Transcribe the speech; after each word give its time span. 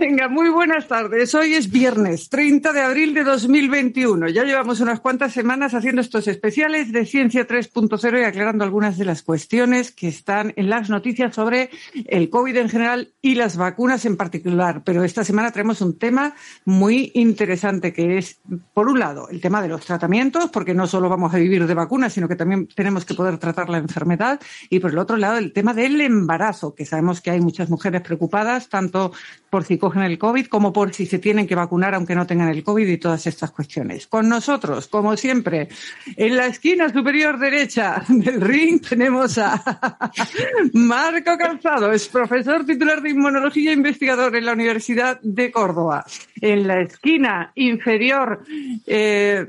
Venga, 0.00 0.28
muy 0.28 0.48
buenas 0.48 0.86
tardes. 0.86 1.34
Hoy 1.34 1.54
es 1.54 1.72
viernes 1.72 2.28
30 2.28 2.72
de 2.72 2.82
abril 2.82 3.14
de 3.14 3.24
2021. 3.24 4.28
Ya 4.28 4.44
llevamos 4.44 4.78
unas 4.78 5.00
cuantas 5.00 5.32
semanas 5.32 5.74
haciendo 5.74 6.00
estos 6.00 6.28
especiales 6.28 6.92
de 6.92 7.04
Ciencia 7.04 7.48
3.0 7.48 8.20
y 8.20 8.24
aclarando 8.24 8.62
algunas 8.62 8.96
de 8.96 9.04
las 9.04 9.22
cuestiones 9.22 9.90
que 9.90 10.06
están 10.06 10.52
en 10.54 10.70
las 10.70 10.88
noticias 10.88 11.34
sobre 11.34 11.70
el 12.06 12.30
COVID 12.30 12.58
en 12.58 12.68
general 12.68 13.12
y 13.20 13.34
las 13.34 13.56
vacunas 13.56 14.04
en 14.04 14.16
particular. 14.16 14.82
Pero 14.84 15.02
esta 15.02 15.24
semana 15.24 15.50
traemos 15.50 15.80
un 15.80 15.98
tema 15.98 16.34
muy 16.64 17.10
interesante 17.14 17.92
que 17.92 18.18
es, 18.18 18.40
por 18.74 18.88
un 18.88 19.00
lado, 19.00 19.28
el 19.30 19.40
tema 19.40 19.60
de 19.62 19.68
los 19.68 19.84
tratamientos, 19.84 20.48
porque 20.50 20.74
no 20.74 20.86
solo 20.86 21.08
vamos 21.08 21.34
a 21.34 21.38
vivir 21.38 21.66
de 21.66 21.74
vacunas, 21.74 22.12
sino 22.12 22.28
que 22.28 22.36
también 22.36 22.68
tenemos 22.68 23.04
que 23.04 23.14
poder 23.14 23.38
tratar 23.38 23.68
la 23.68 23.78
enfermedad. 23.78 24.38
Y 24.70 24.78
por 24.78 24.92
el 24.92 24.98
otro 24.98 25.16
lado, 25.16 25.38
el 25.38 25.52
tema 25.52 25.74
del 25.74 26.00
embarazo, 26.00 26.72
que 26.72 26.86
sabemos 26.86 27.20
que 27.20 27.32
hay 27.32 27.40
muchas 27.40 27.68
mujeres 27.68 28.02
preocupadas, 28.02 28.68
tanto 28.68 29.12
por 29.50 29.64
si 29.64 29.76
cogen 29.88 30.02
el 30.02 30.18
COVID 30.18 30.48
como 30.48 30.70
por 30.70 30.92
si 30.92 31.06
se 31.06 31.18
tienen 31.18 31.46
que 31.46 31.54
vacunar 31.54 31.94
aunque 31.94 32.14
no 32.14 32.26
tengan 32.26 32.50
el 32.50 32.62
COVID 32.62 32.86
y 32.86 32.98
todas 32.98 33.26
estas 33.26 33.50
cuestiones. 33.52 34.06
Con 34.06 34.28
nosotros, 34.28 34.86
como 34.86 35.16
siempre, 35.16 35.70
en 36.14 36.36
la 36.36 36.46
esquina 36.46 36.90
superior 36.90 37.38
derecha 37.38 38.04
del 38.06 38.38
ring 38.38 38.82
tenemos 38.86 39.38
a 39.38 39.62
Marco 40.74 41.38
Calzado, 41.38 41.90
es 41.90 42.06
profesor 42.08 42.66
titular 42.66 43.00
de 43.00 43.10
inmunología 43.10 43.70
e 43.70 43.74
investigador 43.74 44.36
en 44.36 44.44
la 44.44 44.52
Universidad 44.52 45.18
de 45.22 45.50
Córdoba. 45.50 46.04
En 46.38 46.66
la 46.66 46.82
esquina 46.82 47.52
inferior 47.54 48.42
eh, 48.86 49.46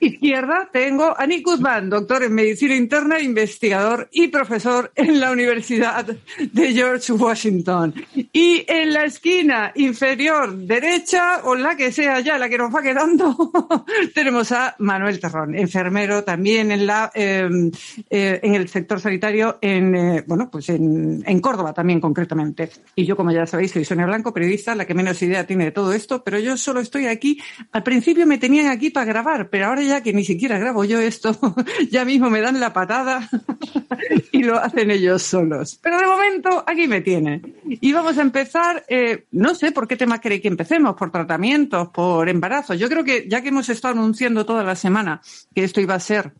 izquierda 0.00 0.68
tengo 0.72 1.14
a 1.18 1.26
Nick 1.26 1.44
Guzmán, 1.44 1.88
doctor 1.88 2.22
en 2.22 2.34
medicina 2.34 2.74
interna, 2.74 3.20
investigador 3.20 4.08
y 4.12 4.28
profesor 4.28 4.92
en 4.94 5.20
la 5.20 5.30
Universidad 5.30 6.04
de 6.04 6.72
George 6.72 7.12
Washington. 7.12 7.94
Y 8.32 8.64
en 8.68 8.92
la 8.92 9.04
esquina 9.04 9.72
inferior 9.74 10.56
derecha, 10.56 11.40
o 11.44 11.54
la 11.54 11.76
que 11.76 11.92
sea 11.92 12.20
ya, 12.20 12.38
la 12.38 12.48
que 12.48 12.58
nos 12.58 12.74
va 12.74 12.82
quedando, 12.82 13.52
tenemos 14.14 14.52
a 14.52 14.74
Manuel 14.78 15.20
Terrón, 15.20 15.56
enfermero 15.56 16.24
también 16.24 16.70
en 16.70 16.86
la 16.86 17.10
em, 17.14 17.70
eh, 18.10 18.40
en 18.42 18.54
el 18.54 18.68
sector 18.68 19.00
sanitario 19.00 19.58
en 19.60 19.94
eh, 19.94 20.24
bueno 20.26 20.50
pues 20.50 20.68
en, 20.68 21.22
en 21.26 21.40
Córdoba 21.40 21.72
también 21.72 22.00
concretamente. 22.00 22.70
Y 22.94 23.04
yo, 23.04 23.16
como 23.16 23.30
ya 23.30 23.46
sabéis, 23.46 23.72
soy 23.72 23.84
Sonia 23.84 24.06
Blanco, 24.06 24.32
periodista, 24.32 24.74
la 24.74 24.86
que 24.86 24.94
menos 24.94 25.20
idea 25.22 25.46
tiene 25.46 25.64
de 25.66 25.70
todo 25.72 25.92
esto, 25.92 26.22
pero 26.24 26.38
yo 26.38 26.56
solo 26.56 26.80
estoy 26.80 27.06
aquí. 27.06 27.40
Al 27.72 27.82
principio 27.82 28.26
me 28.26 28.38
tenían 28.38 28.66
aquí 28.66 28.90
para 28.90 29.06
grabar, 29.06 29.48
pero 29.50 29.66
ahora 29.66 29.82
ya 29.82 29.95
que 30.02 30.12
ni 30.12 30.24
siquiera 30.24 30.58
grabo 30.58 30.84
yo 30.84 31.00
esto, 31.00 31.38
ya 31.90 32.04
mismo 32.04 32.30
me 32.30 32.40
dan 32.40 32.60
la 32.60 32.72
patada 32.72 33.28
y 34.32 34.42
lo 34.42 34.58
hacen 34.58 34.90
ellos 34.90 35.22
solos. 35.22 35.78
Pero 35.82 35.98
de 35.98 36.06
momento 36.06 36.64
aquí 36.66 36.88
me 36.88 37.00
tienen. 37.00 37.56
Y 37.64 37.92
vamos 37.92 38.18
a 38.18 38.22
empezar, 38.22 38.84
eh, 38.88 39.26
no 39.32 39.54
sé 39.54 39.72
por 39.72 39.86
qué 39.88 39.96
tema 39.96 40.20
queréis 40.20 40.42
que 40.42 40.48
empecemos, 40.48 40.96
por 40.96 41.10
tratamientos, 41.10 41.88
por 41.88 42.28
embarazos. 42.28 42.78
Yo 42.78 42.88
creo 42.88 43.04
que 43.04 43.26
ya 43.28 43.42
que 43.42 43.48
hemos 43.48 43.68
estado 43.68 43.94
anunciando 43.94 44.46
toda 44.46 44.62
la 44.62 44.76
semana 44.76 45.20
que 45.54 45.64
esto 45.64 45.80
iba 45.80 45.94
a 45.94 46.00
ser 46.00 46.32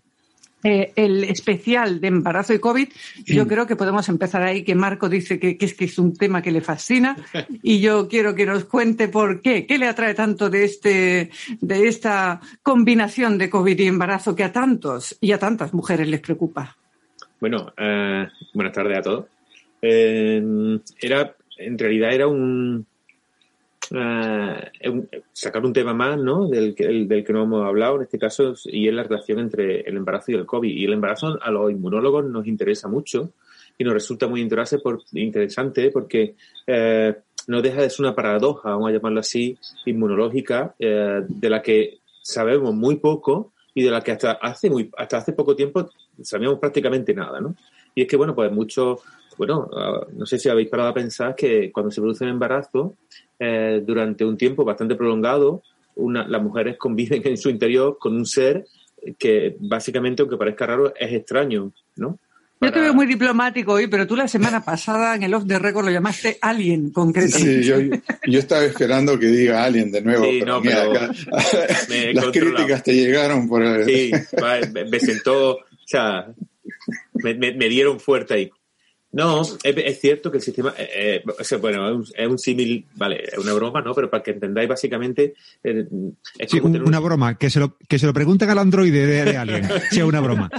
eh, 0.68 0.92
el 0.96 1.22
especial 1.22 2.00
de 2.00 2.08
embarazo 2.08 2.52
y 2.52 2.58
COVID, 2.58 2.88
yo 3.24 3.46
creo 3.46 3.68
que 3.68 3.76
podemos 3.76 4.08
empezar 4.08 4.42
ahí, 4.42 4.64
que 4.64 4.74
Marco 4.74 5.08
dice 5.08 5.38
que, 5.38 5.56
es 5.60 5.74
que 5.74 5.84
es 5.84 5.96
un 5.96 6.16
tema 6.16 6.42
que 6.42 6.50
le 6.50 6.60
fascina 6.60 7.16
y 7.62 7.78
yo 7.78 8.08
quiero 8.08 8.34
que 8.34 8.46
nos 8.46 8.64
cuente 8.64 9.06
por 9.06 9.42
qué, 9.42 9.64
qué 9.64 9.78
le 9.78 9.86
atrae 9.86 10.14
tanto 10.14 10.50
de 10.50 10.64
este, 10.64 11.30
de 11.60 11.86
esta 11.86 12.40
combinación 12.64 13.38
de 13.38 13.48
COVID 13.48 13.78
y 13.78 13.86
embarazo 13.86 14.34
que 14.34 14.42
a 14.42 14.50
tantos 14.50 15.16
y 15.20 15.30
a 15.30 15.38
tantas 15.38 15.72
mujeres 15.72 16.08
les 16.08 16.18
preocupa. 16.18 16.76
Bueno, 17.38 17.72
eh, 17.76 18.26
buenas 18.52 18.72
tardes 18.72 18.98
a 18.98 19.02
todos. 19.02 19.26
Eh, 19.80 20.80
era, 21.00 21.36
en 21.58 21.78
realidad 21.78 22.12
era 22.12 22.26
un, 22.26 22.84
uh, 23.90 25.06
sacar 25.32 25.64
un 25.64 25.72
tema 25.72 25.94
más, 25.94 26.18
¿no? 26.18 26.48
Del 26.48 26.74
que, 26.74 26.86
del 26.86 27.24
que 27.24 27.32
no 27.32 27.44
hemos 27.44 27.66
hablado 27.66 27.96
en 27.96 28.02
este 28.02 28.18
caso, 28.18 28.54
y 28.64 28.88
es 28.88 28.94
la 28.94 29.02
relación 29.02 29.38
entre 29.38 29.80
el 29.80 29.96
embarazo 29.96 30.32
y 30.32 30.34
el 30.34 30.46
COVID. 30.46 30.70
Y 30.70 30.84
el 30.84 30.92
embarazo 30.92 31.38
a 31.40 31.50
los 31.50 31.70
inmunólogos 31.70 32.24
nos 32.24 32.46
interesa 32.46 32.88
mucho 32.88 33.32
y 33.78 33.84
nos 33.84 33.94
resulta 33.94 34.26
muy 34.26 34.40
interesante 34.40 35.90
porque 35.90 36.34
eh, 36.66 37.14
no 37.46 37.62
deja 37.62 37.82
de 37.82 37.90
ser 37.90 38.06
una 38.06 38.14
paradoja, 38.14 38.70
vamos 38.70 38.88
a 38.88 38.92
llamarlo 38.92 39.20
así, 39.20 39.58
inmunológica, 39.84 40.74
eh, 40.78 41.22
de 41.28 41.50
la 41.50 41.62
que 41.62 41.98
sabemos 42.22 42.74
muy 42.74 42.96
poco 42.96 43.52
y 43.74 43.82
de 43.82 43.90
la 43.90 44.00
que 44.00 44.12
hasta 44.12 44.32
hace, 44.32 44.70
muy, 44.70 44.90
hasta 44.96 45.18
hace 45.18 45.32
poco 45.32 45.54
tiempo 45.54 45.90
sabíamos 46.22 46.58
prácticamente 46.58 47.12
nada, 47.14 47.40
¿no? 47.40 47.54
Y 47.94 48.02
es 48.02 48.08
que, 48.08 48.16
bueno, 48.16 48.34
pues 48.34 48.50
muchos 48.50 49.00
bueno, 49.36 49.68
ah, 49.76 50.06
no 50.12 50.26
sé 50.26 50.38
si 50.38 50.48
habéis 50.48 50.68
parado 50.68 50.90
a 50.90 50.94
pensar 50.94 51.34
que 51.34 51.70
cuando 51.70 51.90
se 51.90 52.00
produce 52.00 52.24
un 52.24 52.30
embarazo, 52.30 52.96
eh, 53.38 53.82
durante 53.84 54.24
un 54.24 54.36
tiempo 54.36 54.64
bastante 54.64 54.94
prolongado, 54.94 55.62
una, 55.94 56.26
las 56.26 56.42
mujeres 56.42 56.76
conviven 56.76 57.22
en 57.24 57.36
su 57.36 57.50
interior 57.50 57.96
con 57.98 58.14
un 58.14 58.26
ser 58.26 58.66
que 59.18 59.56
básicamente, 59.60 60.22
aunque 60.22 60.36
parezca 60.36 60.66
raro, 60.66 60.94
es 60.96 61.12
extraño, 61.12 61.72
¿no? 61.96 62.18
Yo 62.58 62.72
te 62.72 62.80
veo 62.80 62.94
muy 62.94 63.06
diplomático 63.06 63.74
hoy, 63.74 63.86
pero 63.86 64.06
tú 64.06 64.16
la 64.16 64.26
semana 64.26 64.64
pasada 64.64 65.14
en 65.14 65.22
el 65.22 65.34
off 65.34 65.46
the 65.46 65.58
record 65.58 65.84
lo 65.84 65.90
llamaste 65.90 66.38
Alien, 66.40 66.90
concretamente. 66.90 67.62
Sí, 67.62 67.68
yo, 67.68 67.76
yo 68.26 68.38
estaba 68.38 68.64
esperando 68.64 69.18
que 69.18 69.26
diga 69.26 69.62
Alien 69.62 69.92
de 69.92 70.00
nuevo, 70.00 70.24
sí, 70.24 70.38
pero, 70.40 70.54
no, 70.54 70.60
mira, 70.62 70.84
acá, 70.84 71.12
las 72.14 72.26
críticas 72.28 72.82
te 72.82 72.94
llegaron 72.94 73.46
por 73.46 73.62
el... 73.62 73.84
Sí, 73.84 74.10
me, 74.90 75.00
sentó, 75.00 75.56
o 75.56 75.64
sea, 75.84 76.28
me, 77.12 77.34
me, 77.34 77.68
dieron 77.68 78.00
fuerte 78.00 78.34
ahí. 78.34 78.50
No, 79.16 79.40
es, 79.40 79.98
cierto 79.98 80.30
que 80.30 80.36
el 80.36 80.42
sistema, 80.42 80.74
eh, 80.76 81.22
eh 81.24 81.56
bueno, 81.58 82.02
es 82.14 82.28
un, 82.28 82.38
símil, 82.38 82.84
vale, 82.96 83.24
es 83.32 83.38
una 83.38 83.54
broma, 83.54 83.80
¿no? 83.80 83.94
Pero 83.94 84.10
para 84.10 84.22
que 84.22 84.32
entendáis 84.32 84.68
básicamente... 84.68 85.32
Eh, 85.64 85.86
es 86.38 86.50
sí, 86.50 86.60
una 86.60 87.00
broma, 87.00 87.38
que 87.38 87.48
se, 87.48 87.58
lo, 87.58 87.78
que 87.88 87.98
se 87.98 88.04
lo 88.04 88.12
pregunten 88.12 88.50
al 88.50 88.58
androide 88.58 89.06
de, 89.06 89.24
de 89.24 89.36
Alien, 89.38 89.64
sea 89.90 90.04
una 90.04 90.20
broma. 90.20 90.50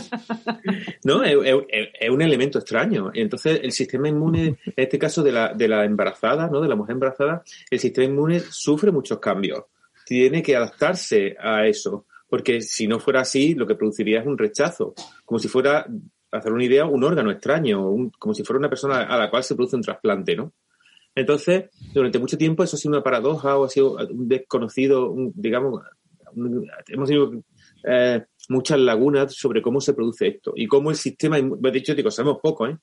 No, 1.03 1.23
es, 1.23 1.37
es, 1.69 2.09
un 2.09 2.23
elemento 2.23 2.57
extraño. 2.57 3.11
Entonces, 3.13 3.59
el 3.61 3.71
sistema 3.73 4.09
inmune, 4.09 4.45
en 4.47 4.73
este 4.75 4.97
caso 4.97 5.21
de 5.21 5.33
la, 5.33 5.53
de 5.53 5.67
la 5.67 5.85
embarazada, 5.85 6.47
¿no? 6.47 6.59
De 6.59 6.67
la 6.67 6.75
mujer 6.75 6.93
embarazada, 6.93 7.43
el 7.69 7.77
sistema 7.77 8.05
inmune 8.07 8.39
sufre 8.39 8.91
muchos 8.91 9.19
cambios. 9.19 9.65
Tiene 10.03 10.41
que 10.41 10.55
adaptarse 10.55 11.35
a 11.39 11.67
eso 11.67 12.07
porque 12.27 12.61
si 12.61 12.87
no 12.87 12.99
fuera 12.99 13.21
así, 13.21 13.53
lo 13.53 13.65
que 13.65 13.75
produciría 13.75 14.19
es 14.19 14.27
un 14.27 14.37
rechazo, 14.37 14.93
como 15.25 15.39
si 15.39 15.47
fuera 15.47 15.87
hacer 16.31 16.51
una 16.51 16.63
idea, 16.63 16.85
un 16.85 17.03
órgano 17.03 17.31
extraño, 17.31 18.09
como 18.19 18.33
si 18.33 18.43
fuera 18.43 18.59
una 18.59 18.69
persona 18.69 19.03
a 19.03 19.17
la 19.17 19.29
cual 19.29 19.43
se 19.43 19.55
produce 19.55 19.75
un 19.75 19.81
trasplante, 19.81 20.35
¿no? 20.35 20.53
Entonces, 21.15 21.71
durante 21.93 22.19
mucho 22.19 22.37
tiempo 22.37 22.63
eso 22.63 22.75
ha 22.75 22.79
sido 22.79 22.93
una 22.93 23.03
paradoja 23.03 23.57
o 23.57 23.65
ha 23.65 23.69
sido 23.69 23.95
un 23.95 24.27
desconocido, 24.27 25.15
digamos, 25.33 25.81
hemos 26.87 27.09
tenido 27.09 27.31
eh, 27.83 28.23
muchas 28.49 28.79
lagunas 28.79 29.33
sobre 29.33 29.63
cómo 29.63 29.81
se 29.81 29.95
produce 29.95 30.27
esto 30.27 30.53
y 30.55 30.67
cómo 30.67 30.91
el 30.91 30.95
sistema, 30.95 31.39
de 31.41 31.77
hecho, 31.79 31.95
digo, 31.95 32.11
sabemos 32.11 32.37
poco, 32.41 32.67
¿eh? 32.67 32.77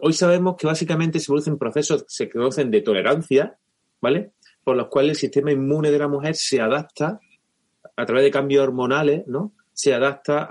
Hoy 0.00 0.14
sabemos 0.14 0.56
que 0.56 0.66
básicamente 0.66 1.20
se 1.20 1.26
producen 1.26 1.58
procesos, 1.58 2.06
se 2.08 2.30
conocen 2.30 2.70
de 2.70 2.80
tolerancia, 2.80 3.58
¿vale? 4.00 4.32
Por 4.62 4.76
los 4.76 4.88
cuales 4.88 5.10
el 5.10 5.16
sistema 5.16 5.52
inmune 5.52 5.90
de 5.90 5.98
la 5.98 6.08
mujer 6.08 6.36
se 6.36 6.62
adapta 6.62 7.20
a 7.96 8.06
través 8.06 8.24
de 8.24 8.30
cambios 8.30 8.62
hormonales, 8.62 9.26
¿no? 9.26 9.52
Se 9.74 9.92
adapta 9.92 10.48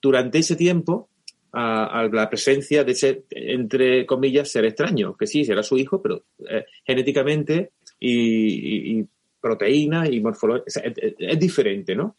durante 0.00 0.38
ese 0.38 0.56
tiempo 0.56 1.09
a, 1.52 2.08
la 2.12 2.28
presencia 2.28 2.84
de 2.84 2.92
ese, 2.92 3.24
entre 3.30 4.06
comillas, 4.06 4.50
ser 4.50 4.64
extraño, 4.64 5.16
que 5.16 5.26
sí, 5.26 5.44
será 5.44 5.62
su 5.62 5.76
hijo, 5.76 6.00
pero 6.02 6.24
eh, 6.48 6.64
genéticamente 6.84 7.72
y, 7.98 9.04
proteína 9.40 10.06
y 10.08 10.20
morfología, 10.20 10.64
es, 10.66 11.38
diferente, 11.38 11.96
¿no? 11.96 12.16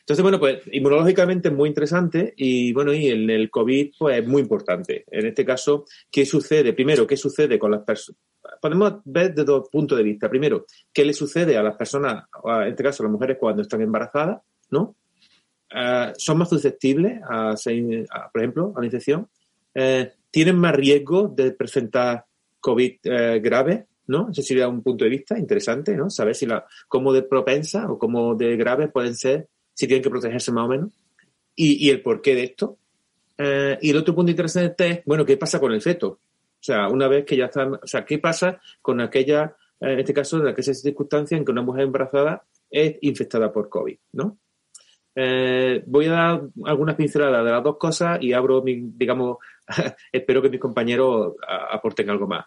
Entonces, 0.00 0.22
bueno, 0.22 0.38
pues 0.38 0.62
inmunológicamente 0.72 1.48
es 1.48 1.54
muy 1.54 1.68
interesante 1.68 2.34
y 2.36 2.72
bueno, 2.72 2.92
y 2.92 3.08
en 3.08 3.30
el 3.30 3.50
COVID 3.50 3.92
pues 3.98 4.18
es 4.18 4.26
muy 4.26 4.42
importante. 4.42 5.04
En 5.10 5.26
este 5.26 5.44
caso, 5.44 5.84
¿qué 6.10 6.26
sucede? 6.26 6.72
Primero, 6.72 7.06
¿qué 7.06 7.16
sucede 7.16 7.58
con 7.58 7.70
las 7.70 7.82
personas? 7.82 8.20
Podemos 8.60 8.94
ver 9.04 9.30
desde 9.30 9.44
dos 9.44 9.68
puntos 9.68 9.98
de 9.98 10.04
vista. 10.04 10.28
Primero, 10.28 10.66
¿qué 10.92 11.04
le 11.04 11.12
sucede 11.12 11.56
a 11.56 11.62
las 11.62 11.76
personas, 11.76 12.24
en 12.44 12.68
este 12.68 12.82
caso 12.82 13.02
a 13.02 13.06
las 13.06 13.12
mujeres 13.12 13.36
cuando 13.38 13.62
están 13.62 13.80
embarazadas, 13.80 14.40
¿no? 14.70 14.96
Eh, 15.74 16.12
son 16.16 16.38
más 16.38 16.48
susceptibles 16.48 17.20
a, 17.28 17.54
por 18.32 18.40
ejemplo, 18.40 18.72
a 18.76 18.80
la 18.80 18.86
infección, 18.86 19.28
eh, 19.74 20.12
tienen 20.30 20.56
más 20.56 20.74
riesgo 20.74 21.28
de 21.28 21.52
presentar 21.52 22.24
COVID 22.60 22.92
eh, 23.04 23.40
grave, 23.40 23.86
¿no? 24.06 24.28
Ese 24.30 24.42
sería 24.42 24.68
un 24.68 24.82
punto 24.82 25.04
de 25.04 25.10
vista 25.10 25.38
interesante, 25.38 25.96
¿no? 25.96 26.10
Saber 26.10 26.34
si 26.34 26.46
la, 26.46 26.66
cómo 26.88 27.12
de 27.12 27.22
propensa 27.22 27.90
o 27.90 27.98
cómo 27.98 28.34
de 28.34 28.56
grave 28.56 28.88
pueden 28.88 29.14
ser, 29.14 29.48
si 29.72 29.86
tienen 29.86 30.02
que 30.02 30.10
protegerse 30.10 30.52
más 30.52 30.66
o 30.66 30.68
menos, 30.68 30.90
y, 31.56 31.86
y 31.86 31.90
el 31.90 32.02
porqué 32.02 32.34
de 32.34 32.44
esto. 32.44 32.78
y 33.80 33.90
el 33.90 33.96
otro 33.96 34.14
punto 34.14 34.30
interesante 34.30 34.88
es, 34.88 35.00
bueno, 35.04 35.24
¿qué 35.24 35.36
pasa 35.36 35.58
con 35.58 35.72
el 35.72 35.82
feto? 35.82 36.08
O 36.08 36.64
sea, 36.64 36.88
una 36.88 37.08
vez 37.08 37.24
que 37.24 37.36
ya 37.36 37.46
está, 37.46 37.66
o 37.66 37.86
sea, 37.86 38.04
¿qué 38.04 38.18
pasa 38.18 38.60
con 38.80 39.00
aquella, 39.00 39.56
en 39.80 39.98
este 39.98 40.14
caso, 40.14 40.38
en 40.38 40.46
aquella 40.46 40.74
circunstancia 40.74 41.36
en 41.36 41.44
que 41.44 41.50
una 41.50 41.62
mujer 41.62 41.84
embarazada 41.84 42.44
es 42.70 42.96
infectada 43.00 43.52
por 43.52 43.68
COVID, 43.68 43.98
¿no? 44.12 44.38
Eh, 45.14 45.82
voy 45.86 46.06
a 46.06 46.10
dar 46.10 46.42
algunas 46.64 46.96
pinceladas 46.96 47.44
de 47.44 47.50
las 47.50 47.62
dos 47.62 47.76
cosas 47.76 48.18
y 48.22 48.32
abro, 48.32 48.62
mi, 48.62 48.80
digamos, 48.94 49.38
espero 50.12 50.40
que 50.40 50.48
mis 50.48 50.60
compañeros 50.60 51.34
aporten 51.70 52.10
algo 52.10 52.26
más. 52.26 52.46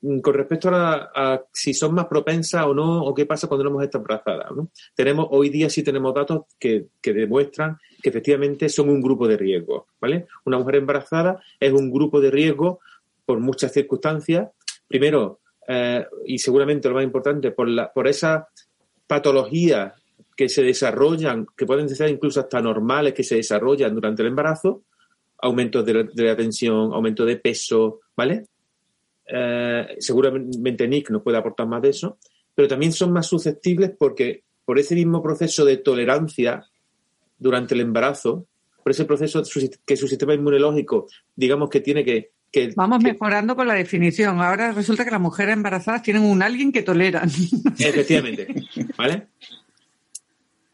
mm, 0.00 0.20
con 0.20 0.34
respecto 0.34 0.70
a, 0.72 1.42
si 1.52 1.74
son 1.74 1.94
más 1.94 2.06
propensas 2.06 2.64
o 2.64 2.74
no, 2.74 3.02
o 3.02 3.14
qué 3.14 3.26
pasa 3.26 3.48
cuando 3.48 3.62
una 3.62 3.72
mujer 3.72 3.86
está 3.86 3.98
embarazada. 3.98 4.48
¿no? 4.54 4.70
Tenemos, 4.94 5.26
hoy 5.30 5.50
día 5.50 5.68
sí 5.68 5.82
tenemos 5.82 6.14
datos 6.14 6.44
que, 6.58 6.86
demuestran 7.02 7.78
que 8.02 8.08
efectivamente 8.10 8.68
son 8.68 8.88
un 8.88 9.00
grupo 9.00 9.28
de 9.28 9.36
riesgo. 9.36 9.88
¿vale? 10.00 10.26
Una 10.44 10.58
mujer 10.58 10.76
embarazada 10.76 11.40
es 11.60 11.72
un 11.72 11.90
grupo 11.90 12.20
de 12.20 12.30
riesgo 12.30 12.80
por 13.24 13.40
muchas 13.40 13.72
circunstancias. 13.72 14.48
Primero, 14.88 15.40
eh, 15.68 16.06
y 16.26 16.38
seguramente 16.38 16.88
lo 16.88 16.94
más 16.94 17.04
importante, 17.04 17.50
por, 17.50 17.68
la, 17.68 17.92
por 17.92 18.06
esa 18.06 18.48
patología 19.06 19.94
que 20.36 20.48
se 20.50 20.62
desarrollan, 20.62 21.46
que 21.56 21.64
pueden 21.64 21.88
ser 21.88 22.10
incluso 22.10 22.40
hasta 22.40 22.60
normales, 22.60 23.14
que 23.14 23.24
se 23.24 23.36
desarrollan 23.36 23.94
durante 23.94 24.22
el 24.22 24.28
embarazo, 24.28 24.82
aumentos 25.38 25.84
de 25.84 26.08
la, 26.14 26.36
tensión, 26.36 26.92
aumento 26.92 27.24
de 27.24 27.36
peso, 27.36 28.00
¿vale? 28.14 28.46
Eh, 29.26 29.96
seguramente 29.98 30.86
Nick 30.86 31.10
nos 31.10 31.22
puede 31.22 31.38
aportar 31.38 31.66
más 31.66 31.82
de 31.82 31.88
eso, 31.88 32.18
pero 32.54 32.68
también 32.68 32.92
son 32.92 33.12
más 33.12 33.26
susceptibles 33.26 33.92
porque 33.98 34.44
por 34.64 34.78
ese 34.78 34.94
mismo 34.94 35.22
proceso 35.22 35.64
de 35.64 35.78
tolerancia 35.78 36.66
durante 37.38 37.74
el 37.74 37.80
embarazo, 37.80 38.46
por 38.82 38.92
ese 38.92 39.04
proceso 39.04 39.42
que 39.84 39.96
su 39.96 40.06
sistema 40.06 40.34
inmunológico, 40.34 41.06
digamos 41.34 41.70
que 41.70 41.80
tiene 41.80 42.04
que... 42.04 42.30
que 42.52 42.72
Vamos 42.76 43.02
mejorando 43.02 43.56
con 43.56 43.66
la 43.66 43.74
definición. 43.74 44.40
Ahora 44.40 44.72
resulta 44.72 45.04
que 45.04 45.10
las 45.10 45.20
mujeres 45.20 45.54
embarazadas 45.54 46.02
tienen 46.02 46.22
un 46.22 46.42
alguien 46.42 46.72
que 46.72 46.82
toleran. 46.82 47.28
Efectivamente, 47.78 48.48
¿vale? 48.96 49.28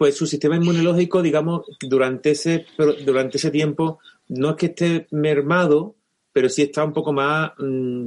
Pues 0.02 0.16
su 0.16 0.26
sistema 0.26 0.56
inmunológico, 0.56 1.22
digamos, 1.22 1.64
durante 1.80 2.32
ese, 2.32 2.66
durante 3.06 3.36
ese 3.36 3.52
tiempo 3.52 4.00
no 4.30 4.50
es 4.50 4.56
que 4.56 4.66
esté 4.66 5.06
mermado, 5.12 5.94
pero 6.32 6.48
sí 6.48 6.62
está 6.62 6.84
un 6.84 6.92
poco 6.92 7.12
más, 7.12 7.52
mm, 7.56 8.06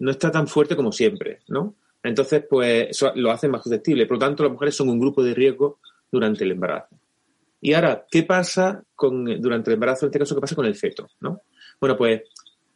no 0.00 0.10
está 0.10 0.30
tan 0.30 0.46
fuerte 0.48 0.76
como 0.76 0.92
siempre, 0.92 1.38
¿no? 1.48 1.76
Entonces, 2.02 2.44
pues 2.46 2.88
eso 2.90 3.12
lo 3.14 3.30
hace 3.30 3.48
más 3.48 3.62
susceptible. 3.62 4.04
Por 4.04 4.18
lo 4.18 4.26
tanto, 4.26 4.42
las 4.42 4.52
mujeres 4.52 4.76
son 4.76 4.90
un 4.90 5.00
grupo 5.00 5.24
de 5.24 5.32
riesgo 5.32 5.78
durante 6.12 6.44
el 6.44 6.50
embarazo. 6.50 6.94
Y 7.62 7.72
ahora, 7.72 8.04
¿qué 8.10 8.24
pasa 8.24 8.84
con, 8.94 9.24
durante 9.40 9.70
el 9.70 9.76
embarazo, 9.76 10.04
en 10.04 10.08
este 10.10 10.18
caso, 10.18 10.34
qué 10.34 10.42
pasa 10.42 10.54
con 10.54 10.66
el 10.66 10.74
feto, 10.74 11.08
¿no? 11.20 11.40
Bueno, 11.80 11.96
pues, 11.96 12.20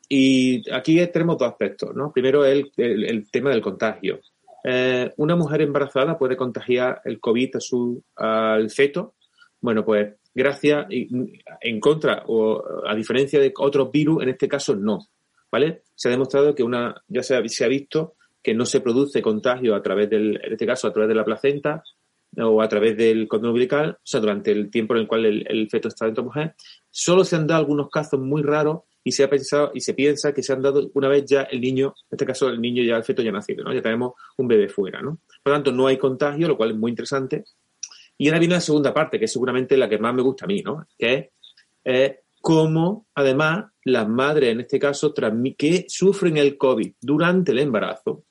y 0.08 0.64
aquí 0.72 1.06
tenemos 1.08 1.36
dos 1.36 1.50
aspectos, 1.50 1.94
¿no? 1.94 2.10
Primero, 2.10 2.46
el, 2.46 2.72
el, 2.78 3.30
tema 3.30 3.50
del 3.50 3.60
contagio. 3.60 4.20
Eh, 4.66 5.12
una 5.18 5.36
mujer 5.36 5.60
embarazada 5.60 6.16
puede 6.16 6.36
contagiar 6.36 7.02
el 7.04 7.20
COVID 7.20 7.56
a 7.56 7.60
su, 7.60 8.02
al 8.16 8.70
feto. 8.70 9.14
Bueno, 9.60 9.84
pues 9.84 10.14
gracias, 10.34 10.86
en 10.90 11.80
contra 11.80 12.24
o 12.26 12.62
a 12.86 12.94
diferencia 12.94 13.38
de 13.38 13.52
otros 13.58 13.90
virus, 13.92 14.22
en 14.22 14.30
este 14.30 14.48
caso 14.48 14.74
no. 14.74 14.98
¿Vale? 15.52 15.82
Se 15.94 16.08
ha 16.08 16.10
demostrado 16.10 16.54
que 16.54 16.64
una, 16.64 16.94
ya 17.06 17.22
se 17.22 17.36
ha, 17.36 17.68
visto 17.68 18.14
que 18.42 18.54
no 18.54 18.64
se 18.64 18.80
produce 18.80 19.22
contagio 19.22 19.76
a 19.76 19.82
través 19.82 20.10
del, 20.10 20.40
en 20.42 20.52
este 20.52 20.66
caso, 20.66 20.88
a 20.88 20.92
través 20.92 21.08
de 21.08 21.14
la 21.14 21.24
placenta 21.24 21.84
o 22.36 22.60
a 22.60 22.68
través 22.68 22.96
del 22.96 23.28
cordón 23.28 23.50
umbilical, 23.50 23.90
o 23.90 24.00
sea, 24.02 24.18
durante 24.18 24.50
el 24.50 24.70
tiempo 24.70 24.94
en 24.94 25.02
el 25.02 25.06
cual 25.06 25.24
el, 25.26 25.68
feto 25.70 25.88
está 25.88 26.06
dentro 26.06 26.24
de 26.24 26.28
la 26.28 26.34
mujer. 26.34 26.54
Solo 26.90 27.22
se 27.22 27.36
han 27.36 27.46
dado 27.46 27.60
algunos 27.60 27.88
casos 27.88 28.18
muy 28.18 28.42
raros 28.42 28.80
y 29.04 29.12
se 29.12 29.22
ha 29.22 29.30
pensado 29.30 29.70
y 29.74 29.80
se 29.80 29.92
piensa 29.92 30.32
que 30.32 30.42
se 30.42 30.52
han 30.54 30.62
dado 30.62 30.90
una 30.94 31.08
vez 31.08 31.26
ya 31.26 31.42
el 31.42 31.60
niño, 31.60 31.94
en 32.10 32.16
este 32.16 32.24
caso 32.24 32.48
el 32.48 32.60
niño 32.60 32.82
ya, 32.82 32.96
el 32.96 33.04
feto 33.04 33.22
ya 33.22 33.30
nacido, 33.30 33.62
¿no? 33.62 33.72
Ya 33.72 33.82
tenemos 33.82 34.14
un 34.38 34.48
bebé 34.48 34.68
fuera, 34.68 35.02
¿no? 35.02 35.18
Por 35.42 35.52
lo 35.52 35.56
tanto, 35.56 35.72
no 35.72 35.86
hay 35.86 35.98
contagio, 35.98 36.48
lo 36.48 36.56
cual 36.56 36.70
es 36.70 36.76
muy 36.76 36.90
interesante. 36.90 37.44
Y 38.16 38.28
ahora 38.28 38.38
viene 38.38 38.54
la 38.54 38.60
segunda 38.60 38.94
parte, 38.94 39.18
que 39.18 39.26
es 39.26 39.32
seguramente 39.32 39.76
la 39.76 39.88
que 39.88 39.98
más 39.98 40.14
me 40.14 40.22
gusta 40.22 40.46
a 40.46 40.48
mí, 40.48 40.62
¿no? 40.62 40.86
Que 40.98 41.30
es 41.84 42.12
cómo, 42.40 43.06
además, 43.14 43.66
las 43.84 44.08
madres, 44.08 44.52
en 44.52 44.60
este 44.60 44.78
caso, 44.78 45.12
que 45.58 45.84
sufren 45.88 46.38
el 46.38 46.56
COVID 46.56 46.94
durante 47.00 47.52
el 47.52 47.58
embarazo, 47.58 48.24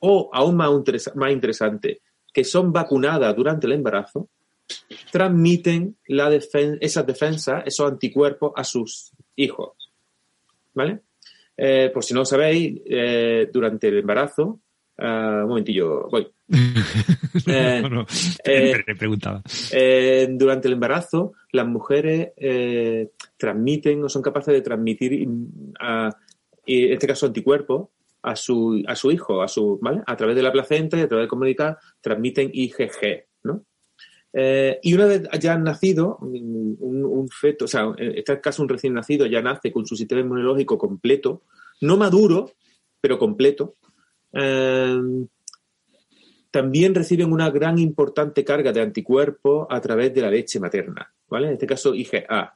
o 0.00 0.28
aún 0.32 0.56
más, 0.56 0.70
interesante, 1.30 2.02
que 2.34 2.44
son 2.44 2.72
vacunadas 2.72 3.34
durante 3.34 3.66
el 3.66 3.74
embarazo, 3.74 4.28
transmiten 5.10 5.96
la 6.06 6.34
esas 6.34 7.06
defensas, 7.06 7.62
esos 7.66 7.90
anticuerpos 7.90 8.52
a 8.56 8.64
sus 8.64 9.12
hijos. 9.36 9.81
¿Vale? 10.74 11.00
Eh, 11.56 11.90
por 11.92 12.04
si 12.04 12.14
no 12.14 12.20
lo 12.20 12.24
sabéis, 12.24 12.80
eh, 12.86 13.48
durante 13.52 13.88
el 13.88 13.98
embarazo, 13.98 14.60
uh, 14.98 15.04
un 15.04 15.48
momentillo, 15.48 16.08
voy. 16.08 16.26
eh, 17.46 17.82
eh, 18.44 18.84
preguntaba. 18.98 19.42
Eh, 19.70 20.28
durante 20.30 20.68
el 20.68 20.74
embarazo, 20.74 21.32
las 21.52 21.66
mujeres 21.66 22.32
eh, 22.36 23.10
transmiten 23.36 24.04
o 24.04 24.08
son 24.08 24.22
capaces 24.22 24.54
de 24.54 24.62
transmitir, 24.62 25.28
a, 25.80 26.10
en 26.66 26.92
este 26.92 27.06
caso, 27.06 27.26
anticuerpos 27.26 27.88
a 28.22 28.36
su, 28.36 28.82
a 28.86 28.94
su 28.94 29.10
hijo, 29.10 29.42
a 29.42 29.48
su, 29.48 29.78
¿vale? 29.82 30.02
A 30.06 30.16
través 30.16 30.36
de 30.36 30.42
la 30.42 30.52
placenta 30.52 30.96
y 30.96 31.02
a 31.02 31.08
través 31.08 31.24
de 31.24 31.28
comunicar, 31.28 31.78
transmiten 32.00 32.50
IgG. 32.52 33.26
Eh, 34.32 34.78
y 34.82 34.94
una 34.94 35.06
vez 35.06 35.22
ya 35.40 35.54
han 35.54 35.64
nacido, 35.64 36.18
un, 36.20 37.28
feto, 37.28 37.66
o 37.66 37.68
sea, 37.68 37.92
en 37.96 38.18
este 38.18 38.40
caso 38.40 38.62
un 38.62 38.68
recién 38.68 38.94
nacido 38.94 39.26
ya 39.26 39.42
nace 39.42 39.70
con 39.70 39.86
su 39.86 39.96
sistema 39.96 40.22
inmunológico 40.22 40.76
completo, 40.76 41.42
no 41.80 41.96
maduro, 41.96 42.50
pero 43.00 43.18
completo. 43.18 43.76
Eh, 44.32 45.00
también 46.50 46.94
reciben 46.94 47.32
una 47.32 47.50
gran 47.50 47.78
importante 47.78 48.44
carga 48.44 48.72
de 48.72 48.82
anticuerpos 48.82 49.66
a 49.70 49.80
través 49.80 50.12
de 50.12 50.20
la 50.20 50.30
leche 50.30 50.60
materna, 50.60 51.12
¿vale? 51.28 51.46
En 51.48 51.52
este 51.54 51.66
caso 51.66 51.94
IgA, 51.94 52.54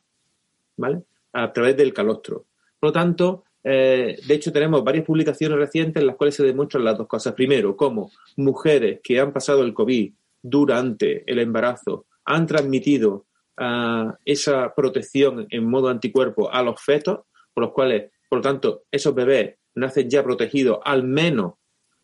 ¿vale? 0.76 1.02
A 1.32 1.52
través 1.52 1.76
del 1.76 1.94
calostro. 1.94 2.46
Por 2.79 2.88
lo 2.88 2.93
tanto, 2.93 3.44
eh, 3.64 4.19
de 4.26 4.34
hecho 4.34 4.52
tenemos 4.52 4.84
varias 4.84 5.05
publicaciones 5.05 5.58
recientes 5.58 6.00
en 6.00 6.06
las 6.06 6.17
cuales 6.17 6.34
se 6.34 6.44
demuestran 6.44 6.84
las 6.84 6.99
dos 6.99 7.06
cosas. 7.06 7.32
Primero, 7.32 7.75
cómo 7.75 8.11
mujeres 8.37 9.00
que 9.02 9.19
han 9.19 9.32
pasado 9.32 9.62
el 9.62 9.72
COVID 9.72 10.12
durante 10.48 11.31
el 11.31 11.38
embarazo 11.38 12.06
han 12.25 12.46
transmitido 12.46 13.26
uh, 13.58 14.12
esa 14.25 14.75
protección 14.75 15.46
en 15.50 15.69
modo 15.69 15.88
anticuerpo 15.88 16.52
a 16.52 16.62
los 16.62 16.81
fetos, 16.81 17.20
por 17.54 17.64
los 17.64 17.72
cuales, 17.72 18.12
por 18.28 18.38
lo 18.38 18.43
tanto, 18.43 18.82
esos 18.90 19.14
bebés 19.14 19.56
nacen 19.75 20.08
ya 20.08 20.22
protegidos 20.22 20.78
al 20.84 21.04
menos 21.04 21.54